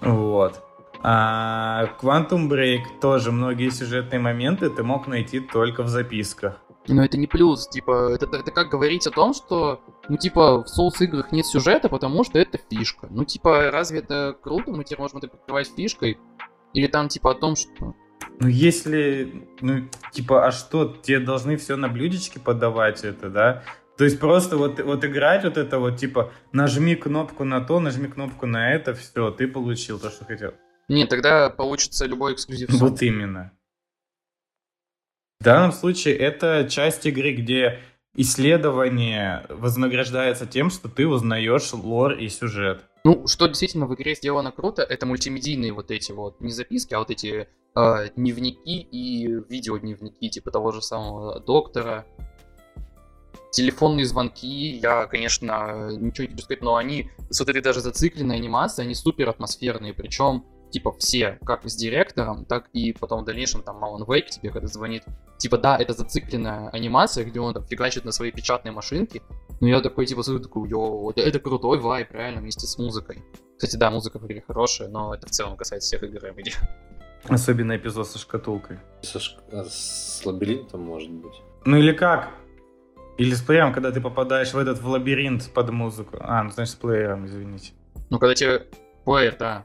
Вот. 0.00 0.62
А 1.02 1.88
Quantum 2.00 2.48
Break 2.48 3.00
тоже 3.00 3.32
многие 3.32 3.70
сюжетные 3.70 4.20
моменты 4.20 4.70
ты 4.70 4.82
мог 4.82 5.06
найти 5.06 5.40
только 5.40 5.82
в 5.82 5.88
записках. 5.88 6.60
Но 6.86 7.04
это 7.04 7.18
не 7.18 7.26
плюс, 7.26 7.68
типа, 7.68 8.14
это, 8.14 8.26
это 8.36 8.50
как 8.50 8.68
говорить 8.68 9.06
о 9.06 9.10
том, 9.10 9.34
что, 9.34 9.80
ну, 10.08 10.16
типа, 10.16 10.62
в 10.62 10.66
Souls 10.66 11.02
играх 11.02 11.32
нет 11.32 11.46
сюжета, 11.46 11.88
потому 11.88 12.24
что 12.24 12.38
это 12.38 12.58
фишка. 12.70 13.08
Ну, 13.10 13.24
типа, 13.24 13.70
разве 13.70 14.00
это 14.00 14.36
круто? 14.40 14.70
Мы 14.70 14.84
теперь 14.84 14.98
можем 14.98 15.18
это 15.18 15.28
покрывать 15.28 15.70
фишкой? 15.74 16.18
Или 16.74 16.86
там, 16.86 17.08
типа, 17.08 17.32
о 17.32 17.34
том, 17.34 17.56
что... 17.56 17.94
Ну, 18.40 18.48
если, 18.48 19.48
ну, 19.60 19.88
типа, 20.12 20.46
а 20.46 20.52
что, 20.52 20.96
тебе 21.02 21.20
должны 21.20 21.56
все 21.56 21.76
на 21.76 21.88
блюдечке 21.88 22.40
подавать 22.40 23.04
это, 23.04 23.30
да? 23.30 23.64
То 23.96 24.04
есть 24.04 24.18
просто 24.18 24.56
вот, 24.56 24.80
вот 24.80 25.04
играть 25.04 25.44
вот 25.44 25.56
это 25.56 25.78
вот, 25.78 25.96
типа, 25.98 26.32
нажми 26.52 26.96
кнопку 26.96 27.44
на 27.44 27.60
то, 27.60 27.78
нажми 27.78 28.08
кнопку 28.08 28.46
на 28.46 28.72
это, 28.72 28.94
все, 28.94 29.30
ты 29.30 29.46
получил 29.46 29.98
то, 30.00 30.10
что 30.10 30.24
хотел. 30.24 30.54
Нет, 30.88 31.08
тогда 31.08 31.48
получится 31.48 32.04
любой 32.06 32.34
эксклюзив. 32.34 32.70
Вот 32.70 33.00
именно. 33.02 33.52
В 35.40 35.44
данном 35.44 35.72
случае 35.72 36.16
это 36.16 36.66
часть 36.68 37.06
игры, 37.06 37.32
где 37.32 37.80
исследование 38.14 39.44
вознаграждается 39.48 40.46
тем, 40.46 40.70
что 40.70 40.88
ты 40.88 41.06
узнаешь 41.06 41.72
лор 41.72 42.12
и 42.12 42.28
сюжет. 42.28 42.82
Ну, 43.04 43.26
что 43.26 43.46
действительно 43.46 43.86
в 43.86 43.94
игре 43.94 44.14
сделано 44.14 44.52
круто, 44.52 44.82
это 44.82 45.04
мультимедийные 45.04 45.72
вот 45.72 45.90
эти 45.90 46.12
вот, 46.12 46.40
не 46.40 46.50
записки, 46.50 46.94
а 46.94 47.00
вот 47.00 47.10
эти 47.10 47.48
э, 47.76 48.08
дневники 48.16 48.80
и 48.80 49.26
видеодневники, 49.48 50.28
типа 50.28 50.50
того 50.50 50.72
же 50.72 50.82
самого 50.82 51.40
доктора, 51.40 52.06
телефонные 53.54 54.04
звонки, 54.06 54.76
я, 54.76 55.06
конечно, 55.06 55.90
ничего 55.92 56.26
не 56.26 56.32
хочу 56.32 56.44
сказать, 56.44 56.62
но 56.62 56.76
они 56.76 57.10
с 57.30 57.38
вот 57.40 57.48
этой 57.48 57.62
даже 57.62 57.80
зацикленной 57.80 58.36
анимацией, 58.36 58.86
они 58.86 58.94
супер 58.94 59.28
атмосферные, 59.28 59.94
причем 59.94 60.44
типа 60.70 60.92
все, 60.98 61.38
как 61.44 61.64
с 61.64 61.76
директором, 61.76 62.44
так 62.44 62.68
и 62.72 62.92
потом 62.92 63.22
в 63.22 63.24
дальнейшем 63.24 63.62
там 63.62 63.78
Алан 63.78 64.04
Вейк 64.08 64.28
тебе 64.28 64.50
когда 64.50 64.66
звонит, 64.66 65.04
типа 65.38 65.56
да, 65.56 65.76
это 65.78 65.92
зацикленная 65.92 66.68
анимация, 66.70 67.24
где 67.24 67.38
он 67.38 67.54
там 67.54 67.64
фигачит 67.64 68.04
на 68.04 68.10
своей 68.10 68.32
печатной 68.32 68.72
машинке, 68.72 69.22
но 69.60 69.68
я 69.68 69.80
такой 69.80 70.06
типа 70.06 70.24
смотрю, 70.24 70.42
такой, 70.42 70.68
yo, 70.68 71.10
это, 71.10 71.20
это 71.20 71.38
крутой 71.38 71.78
vibe, 71.78 72.10
реально, 72.10 72.40
вместе 72.40 72.66
с 72.66 72.76
музыкой. 72.76 73.22
Кстати, 73.56 73.76
да, 73.76 73.92
музыка 73.92 74.18
в 74.18 74.26
игре 74.26 74.42
хорошая, 74.44 74.88
но 74.88 75.14
это 75.14 75.28
в 75.28 75.30
целом 75.30 75.56
касается 75.56 75.96
всех 75.96 76.02
игр 76.02 76.26
Remedy. 76.26 76.52
Особенно 77.28 77.76
эпизод 77.76 78.08
со 78.08 78.18
шкатулкой. 78.18 78.78
Со 79.02 79.18
ш... 79.18 79.36
а 79.52 79.64
с 79.64 80.22
лабиринтом, 80.24 80.82
может 80.82 81.10
быть. 81.10 81.40
Ну 81.64 81.76
или 81.76 81.92
как? 81.92 82.30
Или 83.16 83.34
с 83.34 83.42
плеером, 83.42 83.72
когда 83.72 83.92
ты 83.92 84.00
попадаешь 84.00 84.52
в 84.52 84.58
этот 84.58 84.80
в 84.80 84.88
лабиринт 84.88 85.50
под 85.54 85.70
музыку. 85.70 86.18
А, 86.20 86.42
ну 86.42 86.50
значит 86.50 86.74
с 86.74 86.76
плеером, 86.76 87.26
извините. 87.26 87.72
Ну 88.10 88.18
когда 88.18 88.34
тебе 88.34 88.66
плеер, 89.04 89.36
да. 89.38 89.64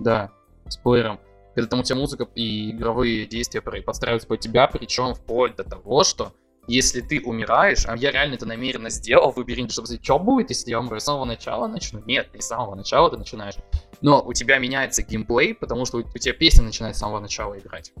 Да, 0.00 0.32
с 0.68 0.76
плеером. 0.76 1.20
когда 1.54 1.68
там 1.68 1.80
у 1.80 1.82
тебя 1.82 1.96
музыка 1.96 2.26
и 2.34 2.70
игровые 2.70 3.26
действия 3.26 3.60
подстраиваются 3.60 4.28
под 4.28 4.40
тебя, 4.40 4.66
причем 4.66 5.14
вплоть 5.14 5.56
до 5.56 5.64
того, 5.64 6.04
что 6.04 6.32
если 6.68 7.00
ты 7.00 7.20
умираешь, 7.20 7.84
а 7.86 7.96
я 7.96 8.10
реально 8.10 8.34
это 8.34 8.46
намеренно 8.46 8.90
сделал 8.90 9.30
в 9.30 9.36
лабиринте, 9.36 9.72
чтобы 9.72 9.86
сказать, 9.86 10.04
что 10.04 10.18
будет, 10.18 10.50
если 10.50 10.70
я 10.70 10.80
умру, 10.80 10.98
с 10.98 11.04
самого 11.04 11.24
начала 11.24 11.68
начну? 11.68 12.02
Нет, 12.06 12.34
не 12.34 12.40
с 12.40 12.46
самого 12.46 12.74
начала 12.74 13.10
ты 13.10 13.16
начинаешь. 13.16 13.54
Но 14.00 14.22
у 14.22 14.32
тебя 14.32 14.58
меняется 14.58 15.02
геймплей, 15.02 15.54
потому 15.54 15.84
что 15.84 15.98
у 15.98 16.18
тебя 16.18 16.34
песня 16.34 16.64
начинает 16.64 16.96
с 16.96 16.98
самого 16.98 17.20
начала 17.20 17.58
играть. 17.58 17.92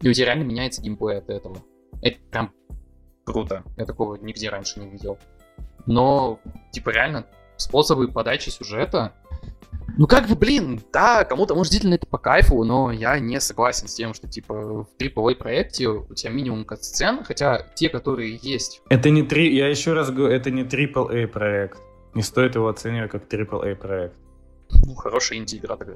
И 0.00 0.08
у 0.08 0.12
тебя 0.12 0.26
реально 0.26 0.44
меняется 0.44 0.82
геймплей 0.82 1.18
от 1.18 1.30
этого. 1.30 1.58
Это 2.00 2.18
прям 2.30 2.52
круто. 3.24 3.64
Я 3.76 3.84
такого 3.84 4.16
нигде 4.16 4.48
раньше 4.48 4.80
не 4.80 4.88
видел. 4.88 5.18
Но, 5.86 6.40
типа, 6.70 6.90
реально, 6.90 7.26
способы 7.56 8.08
подачи 8.08 8.50
сюжета 8.50 9.14
ну 9.98 10.06
как 10.06 10.26
бы, 10.26 10.34
блин, 10.34 10.80
да, 10.92 11.24
кому-то 11.24 11.54
может 11.54 11.70
действительно 11.70 11.96
это 11.96 12.06
по 12.06 12.18
кайфу, 12.18 12.64
но 12.64 12.90
я 12.90 13.18
не 13.18 13.40
согласен 13.40 13.88
с 13.88 13.94
тем, 13.94 14.14
что 14.14 14.26
типа 14.26 14.54
в 14.54 14.88
AAA 14.98 15.34
проекте 15.34 15.88
у 15.88 16.14
тебя 16.14 16.32
минимум 16.32 16.64
кат-сцен, 16.64 17.22
хотя 17.24 17.66
те, 17.74 17.88
которые 17.88 18.38
есть. 18.40 18.80
Это 18.88 19.10
не 19.10 19.22
три, 19.22 19.54
я 19.54 19.68
еще 19.68 19.92
раз 19.92 20.10
говорю, 20.10 20.34
это 20.34 20.50
не 20.50 20.62
AAA 20.62 21.26
проект. 21.26 21.78
Не 22.14 22.22
стоит 22.22 22.54
его 22.54 22.68
оценивать 22.68 23.10
как 23.10 23.24
AAA 23.24 23.74
проект. 23.76 24.16
Ну, 24.84 24.94
хорошая 24.94 25.38
инди-игра 25.38 25.76
тогда. 25.76 25.94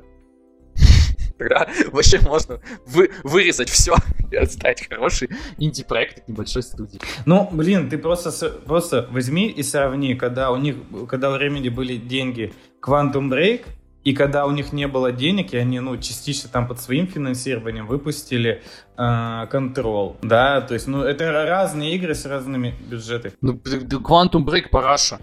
Тогда 1.38 1.68
вообще 1.92 2.20
можно 2.20 2.60
вы, 2.86 3.10
вырезать 3.22 3.68
все 3.68 3.94
и 4.30 4.36
отстать 4.36 4.88
хороший 4.88 5.28
инди-проект 5.58 6.18
от 6.18 6.28
небольшой 6.28 6.62
студии. 6.62 7.00
Ну, 7.26 7.48
блин, 7.52 7.88
ты 7.88 7.98
просто, 7.98 8.50
просто 8.50 9.06
возьми 9.10 9.48
и 9.48 9.62
сравни, 9.62 10.14
когда 10.14 10.50
у 10.50 10.56
них, 10.56 10.76
когда 11.08 11.30
у 11.30 11.38
Remedy 11.38 11.70
были 11.70 11.96
деньги 11.96 12.52
Quantum 12.82 13.30
Break, 13.30 13.64
и 14.04 14.14
когда 14.14 14.46
у 14.46 14.52
них 14.52 14.72
не 14.72 14.86
было 14.86 15.10
денег, 15.10 15.52
и 15.52 15.56
они, 15.56 15.80
ну, 15.80 15.96
частично 15.96 16.48
там 16.48 16.68
под 16.68 16.80
своим 16.80 17.08
финансированием 17.08 17.88
выпустили 17.88 18.62
э, 18.96 19.02
Control, 19.02 20.16
да, 20.22 20.60
то 20.60 20.74
есть, 20.74 20.86
ну, 20.86 21.02
это 21.02 21.32
разные 21.32 21.96
игры 21.96 22.14
с 22.14 22.24
разными 22.24 22.72
бюджетами. 22.88 23.34
Ну, 23.40 23.54
Quantum 23.54 24.44
Break 24.44 24.68
параша. 24.70 25.18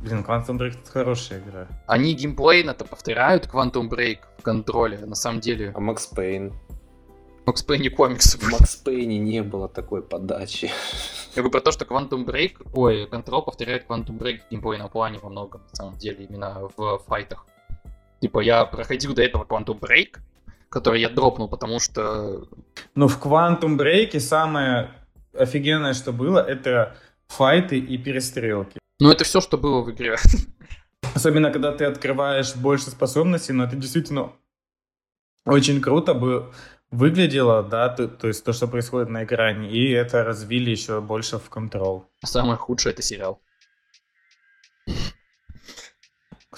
Блин, 0.00 0.24
Quantum 0.26 0.58
Break 0.58 0.80
это 0.80 0.90
хорошая 0.90 1.40
игра. 1.40 1.68
Они 1.86 2.14
геймплейно-то 2.14 2.84
повторяют 2.84 3.46
Quantum 3.46 3.88
Break 3.88 4.18
в 4.38 4.42
контроле, 4.42 4.98
на 4.98 5.14
самом 5.14 5.40
деле. 5.40 5.72
А 5.74 5.80
Max 5.80 6.14
Payne? 6.14 6.52
Макс 7.48 7.62
Пейни 7.62 7.88
комикс. 7.88 8.34
В 8.34 8.52
Макс 8.52 8.76
Пейне 8.76 9.18
не 9.18 9.42
было 9.42 9.70
такой 9.70 10.02
подачи. 10.02 10.70
Я 11.34 11.42
говорю 11.42 11.50
про 11.50 11.60
то, 11.62 11.72
что 11.72 11.86
Quantum 11.86 12.26
Break, 12.26 12.70
ой, 12.74 13.06
Control 13.06 13.42
повторяет 13.42 13.86
Quantum 13.88 14.18
Break 14.18 14.40
в 14.40 14.50
геймплейном 14.50 14.90
плане 14.90 15.18
во 15.18 15.30
многом, 15.30 15.62
на 15.70 15.74
самом 15.74 15.96
деле, 15.96 16.26
именно 16.26 16.68
в 16.76 16.98
файтах. 17.06 17.46
Типа, 18.20 18.40
я 18.40 18.66
проходил 18.66 19.14
до 19.14 19.22
этого 19.22 19.44
Quantum 19.44 19.80
Break, 19.80 20.18
который 20.68 21.00
я 21.00 21.08
дропнул, 21.08 21.48
потому 21.48 21.80
что... 21.80 22.46
Ну, 22.94 23.08
в 23.08 23.18
Quantum 23.18 23.78
Break 23.78 24.20
самое 24.20 24.90
офигенное, 25.32 25.94
что 25.94 26.12
было, 26.12 26.40
это 26.40 26.98
файты 27.28 27.78
и 27.78 27.96
перестрелки. 27.96 28.78
Ну, 29.00 29.10
это 29.10 29.24
все, 29.24 29.40
что 29.40 29.56
было 29.56 29.82
в 29.82 29.90
игре. 29.90 30.16
Особенно, 31.14 31.52
когда 31.52 31.72
ты 31.72 31.84
открываешь 31.84 32.54
больше 32.56 32.90
способностей, 32.90 33.52
но 33.52 33.64
это 33.64 33.76
действительно 33.76 34.32
очень 35.44 35.80
круто 35.80 36.14
было 36.14 36.52
выглядело, 36.90 37.62
да, 37.62 37.88
то, 37.90 38.08
то 38.08 38.28
есть 38.28 38.44
то, 38.44 38.52
что 38.52 38.66
происходит 38.66 39.08
на 39.08 39.24
экране, 39.24 39.70
и 39.70 39.90
это 39.90 40.24
развили 40.24 40.70
еще 40.70 41.00
больше 41.00 41.38
в 41.38 41.48
контрол. 41.50 42.10
Самое 42.24 42.56
худшее 42.56 42.92
это 42.92 43.02
сериал. 43.02 43.42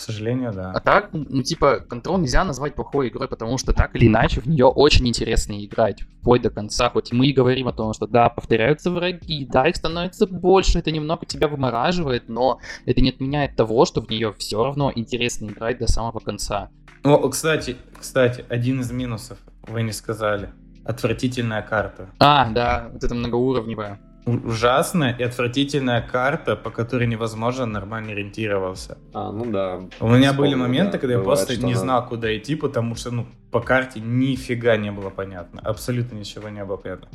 К 0.01 0.03
сожалению, 0.03 0.51
да. 0.55 0.73
А 0.73 0.81
так, 0.81 1.11
ну, 1.13 1.43
типа, 1.43 1.81
контрол 1.87 2.17
нельзя 2.17 2.43
назвать 2.43 2.75
плохой 2.75 3.09
игрой, 3.09 3.29
потому 3.29 3.59
что 3.59 3.75
так 3.75 3.95
или 3.95 4.07
иначе 4.07 4.41
в 4.41 4.47
нее 4.47 4.65
очень 4.65 5.07
интересно 5.07 5.63
играть, 5.63 6.05
вплоть 6.23 6.41
до 6.41 6.49
конца. 6.49 6.89
Хоть 6.89 7.13
мы 7.13 7.27
и 7.27 7.35
говорим 7.35 7.69
о 7.69 7.75
том, 7.75 7.93
что 7.93 8.07
да, 8.07 8.31
повторяются 8.31 8.91
враги, 8.91 9.45
да, 9.45 9.69
их 9.69 9.77
становится 9.77 10.27
больше, 10.27 10.79
это 10.79 10.91
немного 10.91 11.27
тебя 11.27 11.49
вымораживает, 11.49 12.31
но 12.31 12.61
это 12.87 13.03
не 13.03 13.11
отменяет 13.11 13.57
того, 13.57 13.85
что 13.85 14.01
в 14.01 14.09
нее 14.09 14.33
все 14.39 14.65
равно 14.65 14.91
интересно 14.95 15.49
играть 15.49 15.79
до 15.79 15.87
самого 15.87 16.19
конца. 16.19 16.71
О, 17.05 17.29
кстати, 17.29 17.77
кстати, 17.99 18.43
один 18.49 18.81
из 18.81 18.91
минусов 18.91 19.37
вы 19.69 19.83
не 19.83 19.93
сказали. 19.93 20.49
Отвратительная 20.87 21.61
карта. 21.61 22.09
А, 22.19 22.49
да, 22.49 22.89
вот 22.91 23.05
это 23.05 23.15
многоуровневая. 23.15 24.01
Ужасная 24.27 25.17
и 25.19 25.23
отвратительная 25.23 26.03
карта, 26.03 26.55
по 26.55 26.71
которой 26.71 27.07
невозможно 27.07 27.67
нормально 27.67 28.13
ориентироваться. 28.13 28.99
А, 29.15 29.33
ну 29.33 29.51
да. 29.51 29.81
У 29.99 30.09
меня 30.09 30.33
были 30.33 30.55
моменты, 30.55 30.93
да, 30.93 30.99
когда 30.99 31.15
я 31.15 31.21
просто 31.21 31.57
не 31.57 31.73
она... 31.73 31.81
знал, 31.81 32.07
куда 32.07 32.37
идти, 32.37 32.55
потому 32.55 32.95
что, 32.95 33.11
ну, 33.11 33.27
по 33.51 33.61
карте 33.61 34.01
нифига 34.01 34.77
не 34.77 34.93
было 34.93 35.11
понятно. 35.11 35.61
Абсолютно 35.63 36.17
ничего 36.17 36.49
не 36.49 36.65
было 36.65 36.77
понятно. 36.77 37.09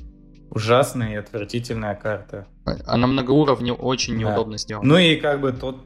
Ужасная 0.49 1.13
и 1.13 1.15
отвратительная 1.15 1.95
карта. 1.95 2.47
Она 2.85 3.07
многоуровневая, 3.07 3.79
очень 3.79 4.13
да. 4.13 4.19
неудобно 4.21 4.57
сделана. 4.57 4.87
Ну 4.87 4.97
и 4.97 5.15
как 5.15 5.41
бы 5.41 5.51
тот 5.51 5.85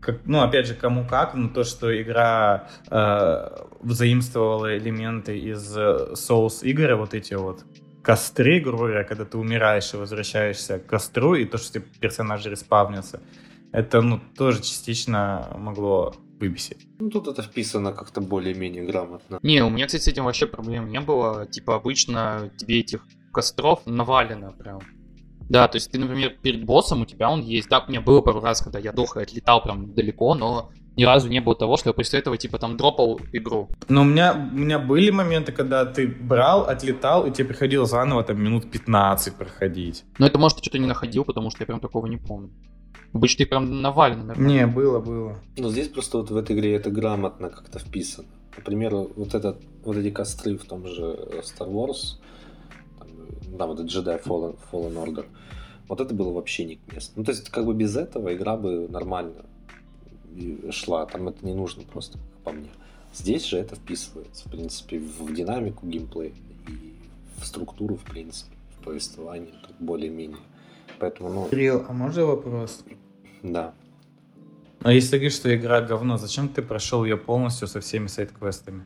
как, 0.00 0.20
ну, 0.24 0.40
опять 0.40 0.66
же, 0.66 0.74
кому 0.74 1.04
как, 1.04 1.34
но 1.34 1.48
то, 1.48 1.62
что 1.62 2.00
игра 2.00 2.68
э, 2.90 3.48
взаимствовала 3.80 4.76
элементы 4.76 5.38
из 5.38 5.76
э, 5.76 6.14
Souls 6.14 6.62
игры, 6.62 6.96
вот 6.96 7.12
эти 7.12 7.34
вот 7.34 7.64
костры, 8.02 8.60
грубо 8.60 8.86
говоря, 8.86 9.04
когда 9.04 9.24
ты 9.24 9.38
умираешь 9.38 9.92
и 9.94 9.96
возвращаешься 9.96 10.78
к 10.78 10.86
костру, 10.86 11.34
и 11.34 11.44
то, 11.44 11.58
что 11.58 11.74
тебе 11.74 11.84
персонажи 12.00 12.50
респавнятся, 12.50 13.20
это, 13.72 14.00
ну, 14.00 14.20
тоже 14.36 14.58
частично 14.62 15.48
могло 15.56 16.14
выбесить. 16.40 16.86
Ну, 16.98 17.10
тут 17.10 17.28
это 17.28 17.42
вписано 17.42 17.92
как-то 17.92 18.20
более-менее 18.20 18.84
грамотно. 18.84 19.38
Не, 19.42 19.62
у 19.62 19.70
меня, 19.70 19.86
кстати, 19.86 20.02
с 20.02 20.08
этим 20.08 20.24
вообще 20.24 20.46
проблем 20.46 20.88
не 20.88 21.00
было. 21.00 21.46
Типа, 21.46 21.76
обычно 21.76 22.50
тебе 22.56 22.80
этих 22.80 23.04
костров 23.32 23.82
навалено 23.86 24.52
прям. 24.52 24.80
Да, 25.48 25.68
то 25.68 25.76
есть 25.76 25.90
ты, 25.90 25.98
например, 25.98 26.36
перед 26.42 26.64
боссом 26.64 27.02
у 27.02 27.06
тебя 27.06 27.30
он 27.30 27.42
есть. 27.42 27.68
Да, 27.68 27.80
у 27.80 27.90
меня 27.90 28.00
было 28.00 28.20
пару 28.22 28.40
раз, 28.40 28.62
когда 28.62 28.78
я 28.78 28.92
дох 28.92 29.16
и 29.16 29.22
отлетал 29.22 29.62
прям 29.62 29.94
далеко, 29.94 30.34
но 30.34 30.70
ни 30.96 31.04
разу 31.04 31.28
не 31.28 31.40
было 31.40 31.54
того, 31.54 31.76
что 31.76 31.90
я 31.90 31.94
после 31.94 32.18
этого 32.18 32.36
типа 32.36 32.58
там 32.58 32.76
дропал 32.76 33.20
игру. 33.32 33.68
Но 33.88 34.02
у 34.02 34.04
меня, 34.04 34.50
у 34.52 34.56
меня 34.56 34.78
были 34.78 35.10
моменты, 35.10 35.52
когда 35.52 35.84
ты 35.84 36.06
брал, 36.06 36.64
отлетал, 36.64 37.26
и 37.26 37.30
тебе 37.30 37.48
приходилось 37.48 37.90
заново 37.90 38.22
там 38.22 38.42
минут 38.42 38.70
15 38.70 39.34
проходить. 39.34 40.04
Но 40.18 40.26
это 40.26 40.38
может 40.38 40.58
ты 40.58 40.62
что-то 40.62 40.78
не 40.78 40.86
находил, 40.86 41.24
потому 41.24 41.50
что 41.50 41.62
я 41.62 41.66
прям 41.66 41.80
такого 41.80 42.06
не 42.06 42.16
помню. 42.16 42.50
Обычно 43.12 43.44
ты 43.44 43.50
прям 43.50 43.82
навален, 43.82 44.26
наверное. 44.26 44.48
Не, 44.48 44.66
было, 44.66 45.00
было. 45.00 45.36
Но 45.56 45.70
здесь 45.70 45.88
просто 45.88 46.18
вот 46.18 46.30
в 46.30 46.36
этой 46.36 46.56
игре 46.56 46.74
это 46.74 46.90
грамотно 46.90 47.50
как-то 47.50 47.78
вписано. 47.78 48.28
Например, 48.56 48.94
вот, 48.94 49.34
этот, 49.34 49.62
вот 49.84 49.96
эти 49.96 50.10
костры 50.10 50.58
в 50.58 50.64
том 50.64 50.86
же 50.86 51.16
Star 51.42 51.68
Wars, 51.68 52.18
да, 53.56 53.66
вот 53.66 53.80
этот 53.80 53.90
Jedi 53.90 54.22
Fallen, 54.22 54.56
Fallen 54.70 54.94
Order, 54.94 55.26
вот 55.88 56.00
это 56.00 56.14
было 56.14 56.32
вообще 56.32 56.64
не 56.64 56.76
к 56.76 56.92
месту. 56.92 57.12
Ну, 57.16 57.24
то 57.24 57.32
есть, 57.32 57.48
как 57.48 57.64
бы 57.64 57.74
без 57.74 57.96
этого 57.96 58.34
игра 58.34 58.56
бы 58.56 58.86
нормально 58.88 59.46
шла, 60.70 61.06
там 61.06 61.28
это 61.28 61.44
не 61.44 61.54
нужно 61.54 61.82
просто, 61.84 62.18
по 62.44 62.52
мне. 62.52 62.70
Здесь 63.12 63.44
же 63.44 63.58
это 63.58 63.74
вписывается, 63.74 64.48
в 64.48 64.52
принципе, 64.52 64.98
в 64.98 65.34
динамику 65.34 65.86
геймплея 65.86 66.32
и 66.68 66.94
в 67.40 67.46
структуру, 67.46 67.96
в 67.96 68.04
принципе, 68.04 68.54
в 68.78 68.84
повествование, 68.84 69.52
тут 69.66 69.76
более-менее. 69.80 70.38
Поэтому, 70.98 71.30
ну... 71.30 71.48
Кирилл, 71.48 71.84
а 71.88 71.92
можно 71.92 72.26
вопрос? 72.26 72.84
Да. 73.42 73.74
А 74.82 74.92
если 74.92 75.10
ты 75.10 75.16
говоришь, 75.16 75.34
что 75.34 75.54
игра 75.54 75.80
говно, 75.80 76.18
зачем 76.18 76.48
ты 76.48 76.62
прошел 76.62 77.04
ее 77.04 77.16
полностью 77.16 77.68
со 77.68 77.80
всеми 77.80 78.06
сайт-квестами? 78.06 78.84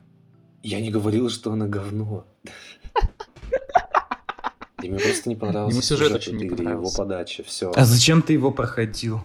Я 0.62 0.80
не 0.80 0.90
говорил, 0.90 1.28
что 1.28 1.53
она 1.53 1.66
говно. 1.66 2.26
И 4.82 4.90
мне 4.90 4.99
просто 4.99 5.28
не 5.28 5.36
понравился 5.36 5.76
Ему 5.76 5.82
сюжет 5.82 6.12
очень 6.12 6.36
не 6.36 6.45
игры, 6.45 6.64
его 6.64 6.90
подача, 6.95 7.42
все. 7.42 7.72
А 7.74 7.84
зачем 7.84 8.22
ты 8.22 8.32
его 8.32 8.51
проходил? 8.51 9.20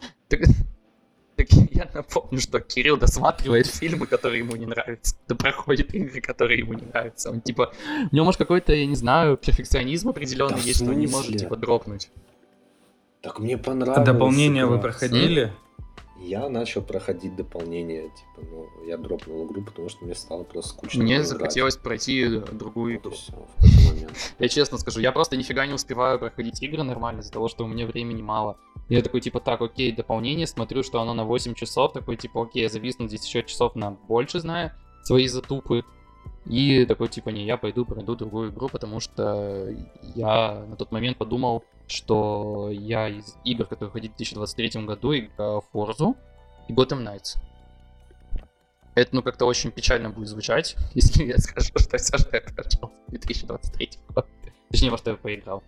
Я 1.72 1.90
напомню, 1.94 2.40
что 2.40 2.60
Кирилл 2.60 2.98
досматривает 2.98 3.68
фильмы, 3.68 4.08
которые 4.08 4.40
ему 4.40 4.56
не 4.56 4.66
нравятся. 4.66 5.16
Да 5.28 5.36
проходит 5.36 5.94
игры, 5.94 6.22
которые 6.22 6.60
ему 6.60 6.74
не 6.74 6.86
нравятся. 6.86 7.30
Он 7.32 7.42
типа, 7.42 7.74
у 8.12 8.16
него 8.16 8.26
может 8.26 8.40
какой-то, 8.40 8.74
я 8.74 8.86
не 8.86 8.96
знаю, 8.96 9.38
перфекционизм 9.38 10.10
определенный 10.10 10.56
да 10.56 10.62
есть, 10.62 10.82
он 10.82 10.98
не 11.00 11.08
может 11.08 11.38
типа 11.38 11.56
дропнуть. 11.56 12.10
Так 13.22 13.40
мне 13.40 13.58
понравилось. 13.58 14.06
Дополнение 14.06 14.66
вы 14.66 14.80
проходили? 14.80 15.54
Я 16.22 16.50
начал 16.50 16.82
проходить 16.82 17.36
дополнение, 17.36 18.10
типа, 18.10 18.48
ну, 18.52 18.68
я 18.86 18.98
дропнул 18.98 19.48
игру, 19.48 19.64
потому 19.64 19.88
что 19.88 20.04
мне 20.04 20.16
стало 20.16 20.44
просто 20.44 20.72
скучно. 20.72 21.02
Мне 21.02 21.24
захотелось 21.24 21.78
пройти 21.78 22.42
другую 22.52 22.98
игру. 22.98 23.12
Все. 23.12 23.34
Я 24.40 24.48
честно 24.48 24.78
скажу, 24.78 25.00
я 25.00 25.12
просто 25.12 25.38
нифига 25.38 25.66
не 25.66 25.74
успеваю 25.74 26.20
проходить 26.20 26.62
игры 26.62 26.84
нормально 26.84 27.22
из-за 27.22 27.32
того, 27.32 27.48
что 27.48 27.66
у 27.66 27.68
меня 27.68 27.86
времени 27.86 28.22
мало. 28.22 28.58
Я 28.90 29.02
такой, 29.02 29.22
типа, 29.22 29.40
так, 29.40 29.62
окей, 29.62 29.92
дополнение, 29.92 30.48
смотрю, 30.48 30.84
что 30.84 31.00
оно 31.00 31.14
на 31.14 31.24
8 31.24 31.54
часов, 31.54 31.94
такой, 31.94 32.18
типа, 32.18 32.44
окей, 32.44 32.64
я 32.64 32.70
зависну 32.70 33.08
здесь 33.08 33.26
еще 33.26 33.44
часов 33.44 33.76
на 33.76 33.92
больше, 33.92 34.40
зная 34.40 34.76
свои 35.04 35.28
затупы. 35.28 35.84
И 36.46 36.86
такой, 36.86 37.10
типа, 37.10 37.30
не, 37.30 37.46
я 37.46 37.58
пойду 37.58 37.86
пройду 37.86 38.16
другую 38.16 38.50
игру, 38.52 38.70
потому 38.70 39.00
что 39.00 39.70
я 40.16 40.66
на 40.68 40.76
тот 40.76 40.92
момент 40.92 41.18
подумал, 41.18 41.64
что 41.88 42.70
я 42.72 43.10
из 43.10 43.36
игр, 43.44 43.66
которые 43.66 43.90
выходили 43.90 44.12
в 44.12 44.18
2023 44.18 44.86
году, 44.86 45.16
играл 45.16 45.64
Forza 45.74 46.16
и 46.68 46.74
Gotham 46.74 47.04
Knights. 47.04 47.38
Это, 49.00 49.16
ну, 49.16 49.24
как-то 49.24 49.46
очень 49.46 49.72
печально 49.72 50.10
будет 50.10 50.28
звучать, 50.28 50.76
если 50.94 51.24
я 51.24 51.38
скажу, 51.38 51.72
что 51.78 51.98
все, 51.98 52.18
что 52.18 52.36
я 52.36 52.42
прошел 52.42 52.92
в 53.08 53.12
2023 53.12 53.90
год. 54.10 54.28
Точнее, 54.70 54.92
во 54.92 54.98
что 54.98 55.12
я 55.12 55.18
поиграл. 55.18 55.64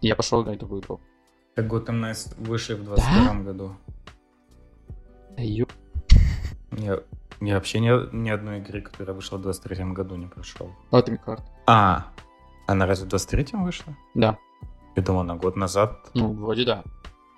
Я 0.00 0.16
пошел 0.16 0.42
играть 0.42 0.56
в 0.56 0.60
другую 0.60 0.82
игру. 0.82 1.00
Так 1.54 1.66
Gotham 1.66 2.00
Knights 2.00 2.34
вышли 2.42 2.74
в 2.74 2.84
22 2.84 3.34
году. 3.42 3.76
Да 5.36 5.42
ё- 5.42 5.66
Я, 6.72 7.00
я 7.40 7.54
вообще 7.54 7.80
ни, 7.80 8.16
ни 8.16 8.30
одной 8.30 8.58
игры, 8.58 8.80
которая 8.80 9.14
вышла 9.14 9.38
в 9.38 9.42
23 9.42 9.84
году, 9.92 10.16
не 10.16 10.26
прошел. 10.26 10.70
Heart. 10.90 11.40
А, 11.66 12.06
она 12.66 12.86
разве 12.86 13.06
в 13.08 13.12
23-м 13.12 13.64
вышла? 13.64 13.94
Да. 14.14 14.38
Я 14.96 15.02
думал, 15.02 15.22
на 15.24 15.36
год 15.36 15.56
назад. 15.56 16.10
Ну, 16.14 16.32
вроде 16.32 16.64
да. 16.64 16.82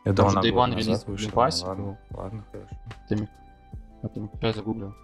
Я 0.04 0.12
думал, 0.12 0.32
на 0.32 0.40
год 0.40 0.68
назад 0.68 1.06
вышла. 1.06 1.30
Ну, 1.30 1.68
ладно, 1.68 1.98
ладно, 2.10 2.44
хорошо. 2.52 2.76
Atomic. 3.10 3.28
Atomic. 4.02 4.30
Я 4.40 4.52
загуглил. 4.52 4.94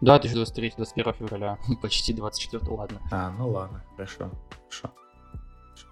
Да, 0.00 0.18
2023, 0.18 0.74
21 0.76 1.12
февраля. 1.14 1.58
Почти 1.82 2.12
24, 2.12 2.64
ладно. 2.74 3.00
А, 3.10 3.30
ну 3.30 3.50
ладно, 3.50 3.84
хорошо. 3.96 4.30
Хорошо. 4.68 4.90
Хорошо. 5.64 5.88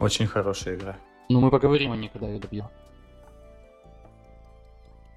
Очень 0.00 0.26
хорошая 0.26 0.76
игра. 0.76 0.96
Ну, 1.28 1.40
мы 1.40 1.50
поговорим 1.50 1.92
о 1.92 1.96
ней, 1.96 2.08
когда 2.08 2.28
я 2.28 2.38
добью. 2.38 2.68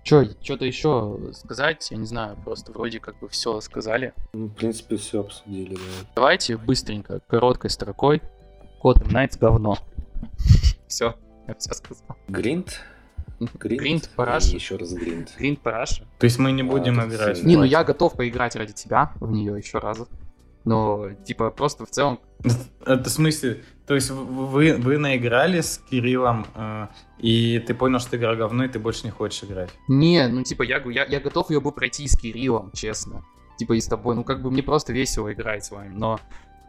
Чё, 0.03 0.23
что-то 0.41 0.63
еще 0.63 1.19
сказать? 1.33 1.91
Я 1.91 1.97
не 1.97 2.05
знаю, 2.05 2.37
просто 2.37 2.71
вроде 2.71 2.99
как 3.01 3.19
бы 3.19 3.27
все 3.27 3.59
сказали. 3.59 4.13
Ну, 4.31 4.47
в 4.47 4.53
принципе, 4.53 4.95
все 4.95 5.19
обсудили, 5.19 5.75
да. 5.75 5.81
Давайте 6.15 6.55
быстренько, 6.55 7.19
короткой 7.27 7.69
строкой. 7.69 8.21
Gotham 8.81 9.09
Knights 9.09 9.37
говно. 9.37 9.77
Все, 10.87 11.15
я 11.47 11.55
все 11.55 11.73
сказал. 11.73 12.15
Гринд? 12.29 12.79
Гринд? 13.39 13.81
Гринд, 13.81 14.09
параш. 14.15 14.51
И 14.51 14.55
еще 14.55 14.77
раз 14.77 14.93
гринд. 14.93 15.33
Гринд 15.37 15.59
Параша. 15.59 16.05
То 16.17 16.25
есть 16.25 16.39
мы 16.39 16.51
не 16.51 16.63
А, 16.63 16.65
будем 16.65 16.99
это 16.99 17.15
играть. 17.15 17.43
Не, 17.43 17.55
ну 17.55 17.63
я 17.63 17.83
готов 17.83 18.13
поиграть 18.13 18.55
ради 18.55 18.73
тебя 18.73 19.11
в 19.19 19.31
нее 19.31 19.57
еще 19.57 19.77
раз. 19.77 20.07
Но, 20.65 21.11
типа, 21.23 21.49
просто 21.49 21.85
в 21.85 21.89
целом... 21.89 22.19
Это 22.85 23.09
в 23.09 23.13
смысле, 23.13 23.63
то 23.85 23.95
есть 23.95 24.09
вы, 24.09 24.73
вы 24.73 24.97
наиграли 24.97 25.61
с 25.61 25.81
Кириллом, 25.89 26.45
э, 26.55 26.87
и 27.19 27.59
ты 27.59 27.73
понял, 27.73 27.99
что 27.99 28.17
игра 28.17 28.35
говно, 28.35 28.65
и 28.65 28.67
ты 28.67 28.77
больше 28.77 29.05
не 29.05 29.11
хочешь 29.11 29.45
играть. 29.45 29.69
Не, 29.87 30.27
ну, 30.27 30.43
типа, 30.43 30.63
я, 30.63 30.81
я, 30.85 31.05
я 31.05 31.19
готов 31.21 31.51
ее 31.51 31.61
бы 31.61 31.71
пройти 31.71 32.05
с 32.05 32.17
Кириллом, 32.17 32.71
честно. 32.73 33.23
Типа, 33.57 33.73
и 33.73 33.79
с 33.79 33.87
тобой. 33.87 34.15
Ну, 34.15 34.25
как 34.25 34.41
бы 34.41 34.51
мне 34.51 34.61
просто 34.61 34.91
весело 34.91 35.31
играть 35.31 35.63
с 35.63 35.71
вами. 35.71 35.93
Но 35.93 36.19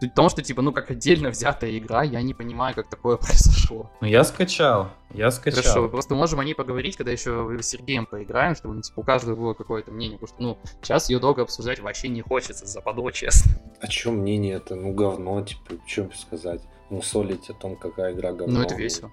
суть 0.00 0.12
в 0.12 0.14
том, 0.14 0.28
что, 0.28 0.42
типа, 0.42 0.62
ну, 0.62 0.72
как 0.72 0.90
отдельно 0.90 1.30
взятая 1.30 1.76
игра, 1.78 2.02
я 2.02 2.22
не 2.22 2.34
понимаю, 2.34 2.74
как 2.74 2.88
такое 2.88 3.16
произошло. 3.18 3.90
Ну 4.00 4.06
я 4.06 4.24
скачал, 4.24 4.90
я 5.12 5.30
скачал. 5.30 5.62
Хорошо, 5.62 5.82
мы 5.82 5.88
просто 5.88 6.14
можем 6.14 6.40
о 6.40 6.44
ней 6.44 6.54
поговорить, 6.54 6.96
когда 6.96 7.12
еще 7.12 7.56
с 7.60 7.66
Сергеем 7.66 8.06
поиграем, 8.06 8.54
чтобы 8.54 8.74
ну, 8.74 8.82
типа, 8.82 9.00
у 9.00 9.02
каждого 9.02 9.36
было 9.36 9.54
какое-то 9.54 9.90
мнение. 9.90 10.18
Потому 10.18 10.34
что, 10.34 10.42
ну, 10.42 10.72
сейчас 10.82 11.10
ее 11.10 11.18
долго 11.18 11.42
обсуждать 11.42 11.80
вообще 11.80 12.08
не 12.08 12.22
хочется, 12.22 12.66
западло, 12.66 13.10
честно. 13.10 13.52
А 13.80 13.86
чё 13.88 14.12
мнение 14.12 14.56
это? 14.56 14.74
Ну, 14.74 14.92
говно, 14.92 15.42
типа, 15.42 15.74
что 15.86 16.10
сказать? 16.14 16.62
Мусолить 16.90 17.50
о 17.50 17.54
том, 17.54 17.76
какая 17.76 18.14
игра 18.14 18.32
говно. 18.32 18.60
Ну, 18.60 18.64
это 18.64 18.74
весело. 18.74 19.10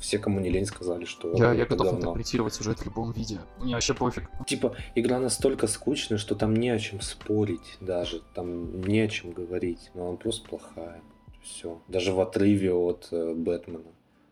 Все, 0.00 0.18
кому 0.18 0.40
не 0.40 0.50
лень, 0.50 0.66
сказали, 0.66 1.04
что 1.04 1.32
Я, 1.36 1.52
я 1.52 1.64
готов 1.66 1.86
говно. 1.86 2.00
интерпретировать 2.00 2.54
сюжет 2.54 2.78
в 2.78 2.84
любом 2.84 3.12
виде. 3.12 3.38
Мне 3.60 3.74
вообще 3.74 3.94
пофиг. 3.94 4.30
Типа, 4.46 4.74
игра 4.94 5.18
настолько 5.18 5.66
скучная, 5.66 6.18
что 6.18 6.34
там 6.34 6.54
не 6.54 6.70
о 6.70 6.78
чем 6.78 7.00
спорить 7.00 7.78
даже. 7.80 8.22
Там 8.34 8.80
не 8.82 9.00
о 9.00 9.08
чем 9.08 9.32
говорить. 9.32 9.90
Но 9.94 10.08
она 10.08 10.16
просто 10.16 10.48
плохая. 10.48 11.00
Все. 11.42 11.80
Даже 11.88 12.12
в 12.12 12.20
отрыве 12.20 12.72
от 12.72 13.08
э, 13.10 13.34
Бэтмена. 13.34 13.84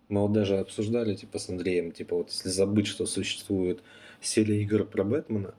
Мы 0.08 0.20
вот 0.20 0.32
даже 0.32 0.58
обсуждали, 0.58 1.14
типа, 1.14 1.38
с 1.38 1.48
Андреем, 1.48 1.92
типа, 1.92 2.16
вот 2.16 2.30
если 2.30 2.48
забыть, 2.50 2.86
что 2.86 3.06
существует 3.06 3.82
серия 4.20 4.60
игр 4.62 4.84
про 4.84 5.04
Бэтмена, 5.04 5.54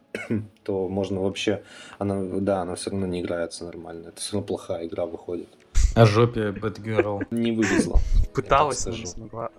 то 0.62 0.88
можно 0.88 1.20
вообще... 1.20 1.62
Она, 1.98 2.22
да, 2.40 2.62
она 2.62 2.74
все 2.74 2.90
равно 2.90 3.06
не 3.06 3.20
играется 3.20 3.64
нормально. 3.64 4.08
Это 4.08 4.20
все 4.20 4.34
равно 4.34 4.46
плохая 4.46 4.86
игра 4.86 5.06
выходит. 5.06 5.48
О 5.94 6.06
жопе 6.06 6.50
Бэтгерл. 6.50 7.22
Не 7.30 7.52
вывезла. 7.52 8.00
Пыталась, 8.34 8.84
не 8.86 9.06
смогла. 9.06 9.50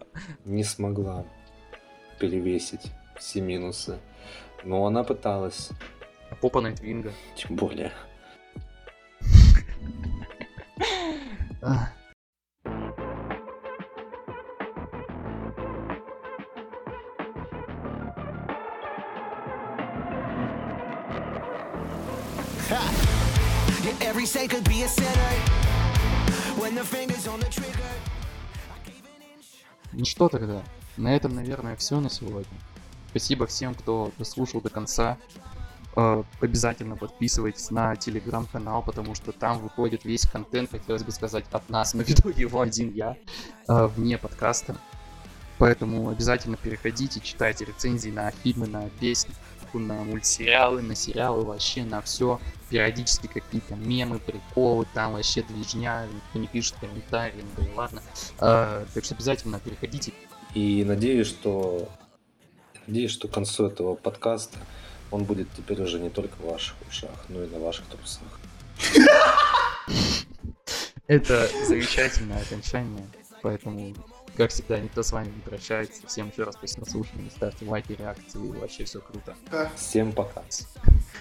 Не 0.43 0.63
смогла 0.65 1.25
перевесить 2.19 2.91
все 3.17 3.39
минусы. 3.39 3.99
Но 4.65 4.85
она 4.85 5.03
пыталась. 5.03 5.69
А 6.29 6.35
попа 6.35 6.59
Найтвинга. 6.59 7.13
Тем 7.37 7.55
более. 7.55 7.93
Every 24.01 24.25
say 24.25 24.47
could 24.47 24.67
be 24.67 24.83
a 24.83 24.87
sinner. 24.87 25.54
Ну 29.93 30.03
что 30.03 30.27
тогда? 30.27 30.61
На 30.97 31.15
этом, 31.15 31.33
наверное, 31.35 31.75
все 31.75 31.99
на 31.99 32.09
сегодня. 32.09 32.57
Спасибо 33.11 33.47
всем, 33.47 33.73
кто 33.73 34.11
дослушал 34.17 34.61
до 34.61 34.69
конца. 34.69 35.17
Э, 35.95 36.23
Обязательно 36.41 36.97
подписывайтесь 36.97 37.71
на 37.71 37.95
телеграм-канал, 37.95 38.83
потому 38.83 39.15
что 39.15 39.31
там 39.31 39.59
выходит 39.59 40.03
весь 40.03 40.25
контент, 40.25 40.71
хотелось 40.71 41.03
бы 41.03 41.11
сказать, 41.11 41.45
от 41.51 41.69
нас, 41.69 41.93
но 41.93 42.03
веду 42.07 42.29
его 42.29 42.59
один 42.59 42.93
я, 42.93 43.15
э, 43.67 43.87
вне 43.87 44.17
подкаста. 44.17 44.75
Поэтому 45.57 46.09
обязательно 46.09 46.57
переходите, 46.57 47.21
читайте 47.21 47.63
рецензии 47.63 48.09
на 48.09 48.31
фильмы, 48.31 48.67
на 48.67 48.89
песни, 48.99 49.33
на 49.73 50.03
мультсериалы, 50.03 50.81
на 50.81 50.95
сериалы, 50.95 51.43
вообще 51.43 51.83
на 51.83 52.01
все. 52.01 52.39
Периодически 52.69 53.27
какие-то 53.27 53.75
мемы, 53.75 54.19
приколы, 54.19 54.85
там 54.93 55.13
вообще 55.13 55.43
движня, 55.43 56.07
никто 56.11 56.39
не 56.39 56.47
пишет 56.47 56.75
комментарии, 56.79 57.43
ну 57.43 57.63
да 57.63 57.71
и 57.71 57.75
ладно. 57.75 58.01
Э, 58.39 58.85
Так 58.93 59.05
что 59.05 59.13
обязательно 59.15 59.59
переходите, 59.59 60.13
И 60.55 60.83
надеюсь, 60.83 61.27
что 61.27 61.87
надеюсь, 62.87 63.11
что 63.11 63.27
к 63.27 63.31
концу 63.31 63.67
этого 63.67 63.95
подкаста 63.95 64.57
он 65.11 65.23
будет 65.25 65.47
теперь 65.55 65.81
уже 65.81 65.99
не 65.99 66.09
только 66.09 66.35
в 66.37 66.45
ваших 66.45 66.75
ушах, 66.89 67.25
но 67.29 67.43
и 67.43 67.47
на 67.47 67.59
ваших 67.59 67.85
трусах. 67.85 68.39
Это 71.07 71.47
замечательное 71.67 72.41
окончание, 72.41 73.05
поэтому, 73.43 73.93
как 74.35 74.51
всегда, 74.51 74.79
никто 74.79 75.03
с 75.03 75.11
вами 75.11 75.27
не 75.27 75.41
прощается. 75.41 76.05
Всем 76.07 76.29
еще 76.29 76.43
раз 76.43 76.55
спасибо 76.55 76.85
за 76.85 76.91
слушание, 76.91 77.31
ставьте 77.31 77.65
лайки, 77.65 77.93
реакции, 77.93 78.37
вообще 78.37 78.83
все 78.85 78.99
круто. 78.99 79.35
Всем 79.75 80.11
пока. 80.11 80.43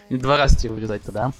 И 0.09 0.17
два 0.17 0.37
раза 0.37 0.57
тебе 0.57 0.73
вылезать 0.75 1.03
тогда. 1.03 1.33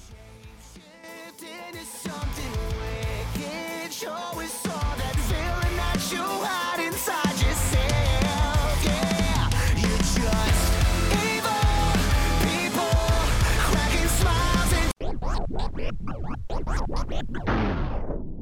Into 17.07 17.37
something 17.37 18.34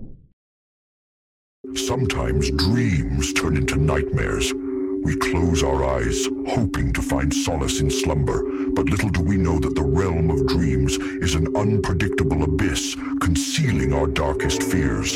Sometimes 1.75 2.51
dreams 2.51 3.31
turn 3.33 3.55
into 3.55 3.77
nightmares. 3.77 4.53
We 5.03 5.15
close 5.15 5.63
our 5.63 5.83
eyes, 5.83 6.27
hoping 6.49 6.91
to 6.91 7.01
find 7.01 7.33
solace 7.33 7.79
in 7.79 7.89
slumber, 7.89 8.43
but 8.73 8.89
little 8.89 9.09
do 9.09 9.21
we 9.21 9.37
know 9.37 9.59
that 9.59 9.73
the 9.73 9.81
realm 9.81 10.29
of 10.29 10.45
dreams 10.45 10.97
is 10.97 11.35
an 11.35 11.55
unpredictable 11.55 12.43
abyss 12.43 12.95
concealing 13.21 13.93
our 13.93 14.07
darkest 14.07 14.61
fears. 14.61 15.13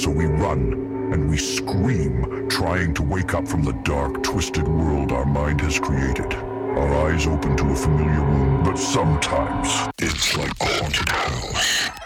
So 0.00 0.10
we 0.10 0.26
run 0.26 0.72
and 1.12 1.28
we 1.28 1.36
scream, 1.36 2.48
trying 2.48 2.94
to 2.94 3.02
wake 3.02 3.34
up 3.34 3.46
from 3.46 3.64
the 3.64 3.78
dark, 3.84 4.22
twisted 4.22 4.68
world 4.68 5.12
our 5.12 5.26
mind 5.26 5.60
has 5.60 5.78
created. 5.78 6.32
Our 6.34 7.10
eyes 7.10 7.26
open 7.26 7.56
to 7.56 7.72
a 7.72 7.76
familiar 7.76 8.24
room, 8.24 8.62
but 8.62 8.78
sometimes 8.78 9.68
it's 9.98 10.36
like 10.36 10.52
a 10.60 10.64
haunted 10.64 11.08
house. 11.08 11.99